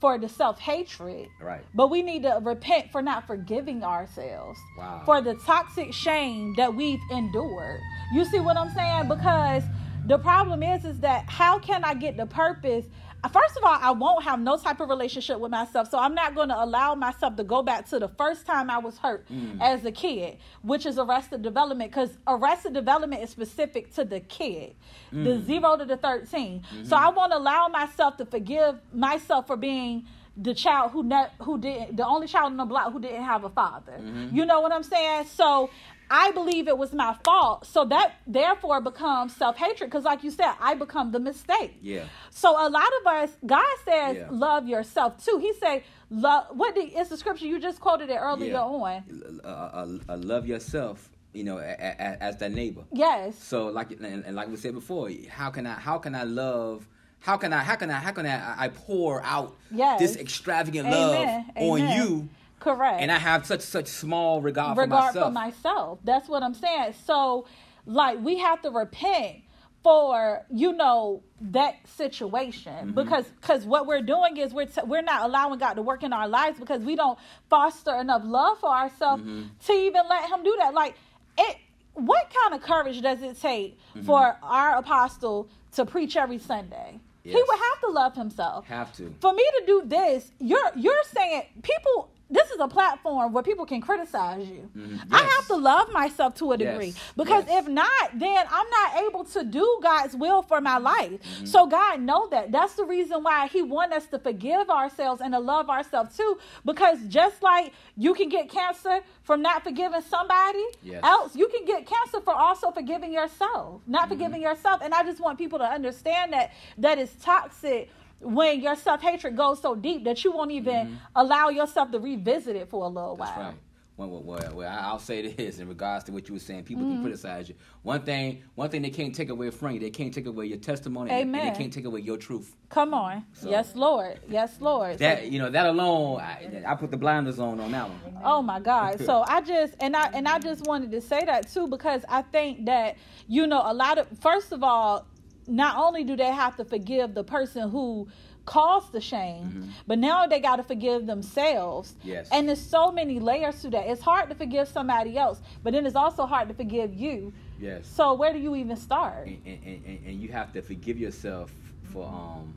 for 0.00 0.18
the 0.18 0.28
self 0.28 0.58
hatred, 0.58 1.28
Right. 1.40 1.64
but 1.74 1.90
we 1.90 2.02
need 2.02 2.22
to 2.24 2.40
repent 2.42 2.90
for 2.90 3.02
not 3.02 3.26
forgiving 3.26 3.84
ourselves. 3.84 4.58
Wow. 4.78 5.02
For 5.04 5.20
the 5.20 5.34
toxic 5.46 5.92
shame 5.92 6.54
that 6.56 6.74
we've 6.74 7.00
endured. 7.12 7.80
You 8.12 8.24
see 8.24 8.40
what 8.40 8.56
I'm 8.56 8.72
saying? 8.74 9.08
Because 9.08 9.62
the 10.06 10.18
problem 10.18 10.62
is 10.64 10.84
is 10.84 10.98
that 11.00 11.28
how 11.28 11.58
can 11.60 11.84
I 11.84 11.94
get 11.94 12.16
the 12.16 12.26
purpose? 12.26 12.86
First 13.28 13.56
of 13.56 13.64
all, 13.64 13.78
I 13.80 13.90
won't 13.90 14.24
have 14.24 14.40
no 14.40 14.56
type 14.56 14.80
of 14.80 14.88
relationship 14.88 15.38
with 15.38 15.50
myself. 15.50 15.90
So 15.90 15.98
I'm 15.98 16.14
not 16.14 16.34
going 16.34 16.48
to 16.48 16.62
allow 16.62 16.94
myself 16.94 17.36
to 17.36 17.44
go 17.44 17.62
back 17.62 17.88
to 17.90 17.98
the 17.98 18.08
first 18.08 18.46
time 18.46 18.70
I 18.70 18.78
was 18.78 18.96
hurt 18.98 19.26
mm. 19.30 19.60
as 19.60 19.84
a 19.84 19.92
kid, 19.92 20.38
which 20.62 20.86
is 20.86 20.98
arrested 20.98 21.42
development 21.42 21.90
because 21.90 22.16
arrested 22.26 22.72
development 22.72 23.22
is 23.22 23.30
specific 23.30 23.94
to 23.94 24.04
the 24.04 24.20
kid, 24.20 24.74
the 25.12 25.18
mm. 25.18 25.46
0 25.46 25.76
to 25.76 25.84
the 25.84 25.96
13. 25.96 26.62
So 26.62 26.78
mm-hmm. 26.78 26.94
I 26.94 27.10
won't 27.10 27.32
allow 27.32 27.68
myself 27.68 28.16
to 28.18 28.24
forgive 28.24 28.76
myself 28.92 29.46
for 29.46 29.56
being 29.56 30.06
the 30.36 30.54
child 30.54 30.92
who 30.92 31.02
ne- 31.02 31.28
who 31.40 31.58
didn't 31.58 31.96
the 31.96 32.06
only 32.06 32.26
child 32.26 32.52
on 32.52 32.56
the 32.56 32.64
block 32.64 32.92
who 32.92 33.00
didn't 33.00 33.24
have 33.24 33.44
a 33.44 33.50
father. 33.50 33.98
Mm-hmm. 34.00 34.34
You 34.34 34.46
know 34.46 34.60
what 34.60 34.72
I'm 34.72 34.82
saying? 34.82 35.26
So 35.26 35.70
I 36.10 36.32
believe 36.32 36.66
it 36.66 36.76
was 36.76 36.92
my 36.92 37.16
fault. 37.24 37.64
So 37.66 37.84
that 37.86 38.14
therefore 38.26 38.80
becomes 38.80 39.34
self 39.36 39.56
hatred 39.56 39.90
because, 39.90 40.04
like 40.04 40.24
you 40.24 40.30
said, 40.30 40.52
I 40.60 40.74
become 40.74 41.12
the 41.12 41.20
mistake. 41.20 41.76
Yeah. 41.80 42.04
So 42.30 42.50
a 42.50 42.68
lot 42.68 42.88
of 43.00 43.06
us, 43.06 43.30
God 43.46 43.64
says, 43.84 44.16
Yeah. 44.16 44.26
love 44.30 44.66
yourself 44.66 45.24
too. 45.24 45.38
He 45.40 45.52
say, 45.54 45.84
love. 46.10 46.46
What 46.50 46.74
the, 46.74 46.80
it's 46.82 47.10
the 47.10 47.16
scripture 47.16 47.46
you 47.46 47.60
just 47.60 47.80
quoted 47.80 48.10
it 48.10 48.16
earlier 48.16 48.52
Yeah. 48.54 48.60
on. 48.62 49.04
Uh, 49.44 49.48
uh, 49.48 49.86
uh, 50.08 50.16
love 50.16 50.46
yourself. 50.46 51.08
You 51.32 51.44
know, 51.44 51.58
a, 51.58 51.62
a, 51.78 52.22
as 52.22 52.38
that 52.38 52.50
neighbor. 52.50 52.82
Yes. 52.92 53.38
So 53.40 53.68
like 53.68 53.92
and, 53.92 54.24
and 54.24 54.34
like 54.34 54.48
we 54.48 54.56
said 54.56 54.74
before, 54.74 55.08
how 55.28 55.50
can 55.50 55.64
I 55.64 55.74
how 55.74 55.98
can 55.98 56.16
I 56.16 56.24
love 56.24 56.88
how 57.20 57.36
can 57.36 57.52
I 57.52 57.58
how 57.62 57.76
can 57.76 57.88
I 57.88 57.94
how 57.94 58.10
can 58.10 58.26
I 58.26 58.54
I 58.64 58.68
pour 58.68 59.22
out 59.22 59.56
Yes. 59.70 60.00
this 60.00 60.16
extravagant 60.16 60.88
Amen. 60.88 61.00
love 61.00 61.44
on 61.54 61.88
you 61.92 62.28
Correct. 62.60 63.00
and 63.00 63.10
I 63.10 63.18
have 63.18 63.44
such 63.46 63.62
such 63.62 63.88
small 63.88 64.40
regard, 64.40 64.76
regard 64.78 65.12
for 65.14 65.30
myself. 65.30 65.30
Regard 65.30 65.54
for 65.54 65.62
myself. 65.64 65.98
That's 66.04 66.28
what 66.28 66.42
I'm 66.42 66.54
saying. 66.54 66.94
So, 67.04 67.46
like, 67.86 68.18
we 68.22 68.38
have 68.38 68.62
to 68.62 68.70
repent 68.70 69.38
for 69.82 70.44
you 70.50 70.72
know 70.74 71.22
that 71.40 71.76
situation 71.88 72.72
Mm-hmm. 72.72 72.90
because 72.94 73.24
because 73.40 73.64
what 73.64 73.86
we're 73.86 74.02
doing 74.02 74.36
is 74.36 74.52
we're 74.52 74.66
t- 74.66 74.82
we're 74.84 75.00
not 75.02 75.24
allowing 75.24 75.58
God 75.58 75.74
to 75.74 75.82
work 75.82 76.02
in 76.02 76.12
our 76.12 76.28
lives 76.28 76.58
because 76.60 76.82
we 76.82 76.94
don't 76.96 77.18
foster 77.48 77.94
enough 77.96 78.22
love 78.24 78.58
for 78.60 78.68
ourselves 78.70 79.22
Mm-hmm. 79.22 79.46
to 79.66 79.72
even 79.72 80.02
let 80.08 80.28
Him 80.30 80.42
do 80.44 80.54
that. 80.58 80.74
Like 80.74 80.94
it, 81.38 81.56
what 81.94 82.30
kind 82.42 82.54
of 82.54 82.60
courage 82.60 83.00
does 83.00 83.22
it 83.22 83.40
take 83.40 83.78
Mm-hmm. 83.96 84.02
for 84.06 84.36
our 84.42 84.76
apostle 84.76 85.48
to 85.72 85.86
preach 85.86 86.14
every 86.16 86.38
Sunday? 86.38 87.00
He 87.22 87.34
would 87.34 87.46
have 87.70 87.80
to 87.82 87.88
love 87.90 88.14
himself 88.14 88.66
Have 88.66 88.92
to. 88.96 89.14
for 89.20 89.32
me 89.32 89.44
to 89.58 89.62
do 89.66 89.82
this, 89.86 90.30
you're 90.40 90.70
you're 90.76 91.04
saying 91.14 91.42
people. 91.62 92.10
This 92.30 92.50
is 92.52 92.60
a 92.60 92.68
platform 92.68 93.32
where 93.32 93.42
people 93.42 93.66
can 93.66 93.80
criticize 93.80 94.48
you. 94.48 94.68
Mhm. 94.76 95.00
I 95.10 95.18
have 95.36 95.46
to 95.48 95.56
love 95.56 95.92
myself 95.92 96.34
to 96.36 96.52
a 96.52 96.56
Yes. 96.56 96.70
degree 96.72 96.94
because 97.16 97.44
Yes. 97.48 97.62
if 97.64 97.68
not, 97.68 98.10
then 98.14 98.46
I'm 98.50 98.70
not 98.70 99.02
able 99.04 99.24
to 99.24 99.42
do 99.42 99.80
God's 99.82 100.14
will 100.14 100.42
for 100.42 100.60
my 100.60 100.78
life. 100.78 101.10
Mm-hmm. 101.20 101.46
So 101.46 101.66
God 101.66 102.00
know 102.00 102.28
that. 102.28 102.52
That's 102.52 102.74
the 102.74 102.84
reason 102.84 103.22
why 103.24 103.48
He 103.48 103.62
want 103.62 103.92
us 103.92 104.06
to 104.06 104.18
forgive 104.20 104.70
ourselves 104.70 105.20
and 105.20 105.32
to 105.34 105.40
love 105.40 105.68
ourselves 105.68 106.16
too. 106.16 106.38
Because 106.64 107.00
just 107.08 107.42
like 107.42 107.72
you 107.96 108.14
can 108.14 108.28
get 108.28 108.48
cancer 108.48 109.00
from 109.22 109.42
not 109.42 109.64
forgiving 109.64 110.00
somebody 110.02 110.64
Yes. 110.84 111.00
else, 111.02 111.34
you 111.34 111.48
can 111.48 111.64
get 111.64 111.84
cancer 111.86 112.20
for 112.20 112.34
also 112.34 112.70
forgiving 112.70 113.12
yourself, 113.12 113.82
not 113.88 114.02
Mm-hmm. 114.02 114.08
forgiving 114.12 114.42
yourself. 114.42 114.82
And 114.82 114.94
I 114.94 115.02
just 115.02 115.20
want 115.20 115.36
people 115.36 115.58
to 115.58 115.64
understand 115.66 116.32
that 116.32 116.52
that 116.78 116.98
is 116.98 117.10
toxic 117.16 117.90
when 118.20 118.60
your 118.60 118.76
self 118.76 119.00
hatred 119.00 119.36
goes 119.36 119.60
so 119.60 119.74
deep 119.74 120.04
that 120.04 120.22
you 120.24 120.32
won't 120.32 120.50
even 120.50 120.98
allow 121.16 121.48
yourself 121.48 121.90
to 121.92 121.98
revisit 121.98 122.56
it 122.56 122.68
for 122.68 122.84
a 122.84 122.88
little 122.88 123.16
Mm-hmm. 123.16 123.20
That's 123.24 123.36
while. 123.36 123.46
right. 123.46 123.56
Well, 123.96 124.22
well, 124.22 124.50
well, 124.54 124.78
I'll 124.80 124.98
say 124.98 125.30
this 125.30 125.58
in 125.58 125.68
regards 125.68 126.04
to 126.04 126.12
what 126.12 126.26
you 126.26 126.32
were 126.32 126.40
saying. 126.40 126.64
People 126.64 126.84
Mm-hmm. 126.84 126.92
can 126.94 127.02
criticize 127.02 127.50
you. 127.50 127.54
One 127.82 128.00
thing, 128.00 128.42
one 128.54 128.70
thing 128.70 128.80
they 128.80 128.88
can't 128.88 129.14
take 129.14 129.28
away 129.28 129.50
from 129.50 129.72
you. 129.72 129.80
They 129.80 129.90
can't 129.90 130.14
take 130.14 130.24
away 130.24 130.46
your 130.46 130.56
testimony. 130.56 131.10
and 131.10 131.20
Amen. 131.20 131.52
they 131.52 131.58
can't 131.58 131.70
take 131.70 131.84
away 131.84 132.00
your 132.00 132.16
truth. 132.16 132.56
Come 132.70 132.94
on. 132.94 133.26
So- 133.34 133.50
yes, 133.50 133.74
Lord. 133.76 134.18
Yes, 134.26 134.56
Lord. 134.58 134.98
That 135.00 135.30
you 135.30 135.38
know, 135.38 135.50
that 135.50 135.66
alone, 135.66 136.18
I, 136.20 136.62
I 136.66 136.74
put 136.76 136.90
the 136.90 136.96
blinders 136.96 137.38
on 137.38 137.60
on 137.60 137.72
that 137.72 137.88
one. 137.90 138.00
Oh 138.24 138.40
my 138.40 138.58
God. 138.58 139.00
So 139.04 139.22
I 139.26 139.42
just 139.42 139.74
and 139.80 139.94
I 139.94 140.08
and 140.14 140.26
I 140.26 140.38
just 140.38 140.64
wanted 140.66 140.92
to 140.92 141.02
say 141.02 141.22
that 141.26 141.50
too 141.52 141.66
because 141.68 142.02
I 142.08 142.22
think 142.22 142.64
that, 142.66 142.96
you 143.28 143.46
know, 143.46 143.60
a 143.62 143.74
lot 143.74 143.98
of 143.98 144.06
first 144.20 144.52
of 144.52 144.62
all, 144.62 145.04
not 145.46 145.76
only 145.76 146.04
do 146.04 146.16
they 146.16 146.30
have 146.30 146.56
to 146.56 146.64
forgive 146.64 147.14
the 147.14 147.24
person 147.24 147.70
who 147.70 148.08
caused 148.46 148.92
the 148.92 149.00
shame, 149.00 149.72
but 149.86 149.98
now 149.98 150.26
they 150.26 150.40
got 150.40 150.56
to 150.56 150.62
forgive 150.62 151.06
themselves. 151.06 151.94
Yes. 152.02 152.28
And 152.32 152.48
there's 152.48 152.60
so 152.60 152.90
many 152.90 153.20
layers 153.20 153.62
to 153.62 153.70
that. 153.70 153.86
It's 153.86 154.02
hard 154.02 154.28
to 154.30 154.34
forgive 154.34 154.68
somebody 154.68 155.16
else, 155.16 155.40
but 155.62 155.72
then 155.72 155.86
it's 155.86 155.96
also 155.96 156.26
hard 156.26 156.48
to 156.48 156.54
forgive 156.54 156.94
you. 156.94 157.32
Yes. 157.60 157.86
So 157.86 158.14
where 158.14 158.32
do 158.32 158.38
you 158.38 158.56
even 158.56 158.76
start? 158.76 159.26
and, 159.26 159.38
and, 159.46 159.84
and, 159.86 159.98
and 160.06 160.20
you 160.20 160.28
have 160.30 160.52
to 160.54 160.62
forgive 160.62 160.98
yourself 160.98 161.52
for 161.92 162.06
um 162.06 162.54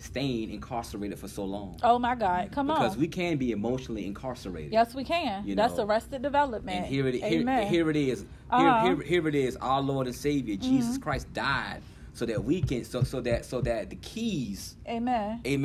staying 0.00 0.50
incarcerated 0.50 1.18
for 1.18 1.28
so 1.28 1.44
long. 1.44 1.78
Oh 1.82 1.98
my 1.98 2.14
God. 2.14 2.50
Come 2.52 2.66
because 2.68 2.78
on. 2.80 2.84
Because 2.86 2.96
we 2.98 3.08
can 3.08 3.36
be 3.36 3.52
emotionally 3.52 4.06
incarcerated. 4.06 4.72
yes, 4.72 4.94
we 4.94 5.04
can. 5.04 5.46
You 5.46 5.54
That's 5.54 5.76
know, 5.76 5.84
arrested 5.84 6.22
development. 6.22 6.78
And 6.78 6.86
here 6.86 7.06
it, 7.06 7.14
here, 7.14 7.40
Amen. 7.40 7.66
here 7.68 7.90
it 7.90 7.96
is. 7.96 8.20
Here, 8.20 8.28
Uh-huh. 8.50 8.86
here, 8.86 9.02
here 9.02 9.28
it 9.28 9.34
is. 9.34 9.56
Our 9.56 9.80
Lord 9.80 10.06
and 10.06 10.16
Savior 10.16 10.56
Jesus 10.56 10.98
Christ 10.98 11.32
died 11.32 11.82
so 12.12 12.26
that 12.26 12.42
we 12.42 12.60
can 12.60 12.84
so 12.84 13.02
so 13.02 13.20
that 13.20 13.44
so 13.44 13.60
that 13.60 13.90
the 13.90 13.96
keys, 13.96 14.76
Amen. 14.88 15.40
Amen. 15.46 15.60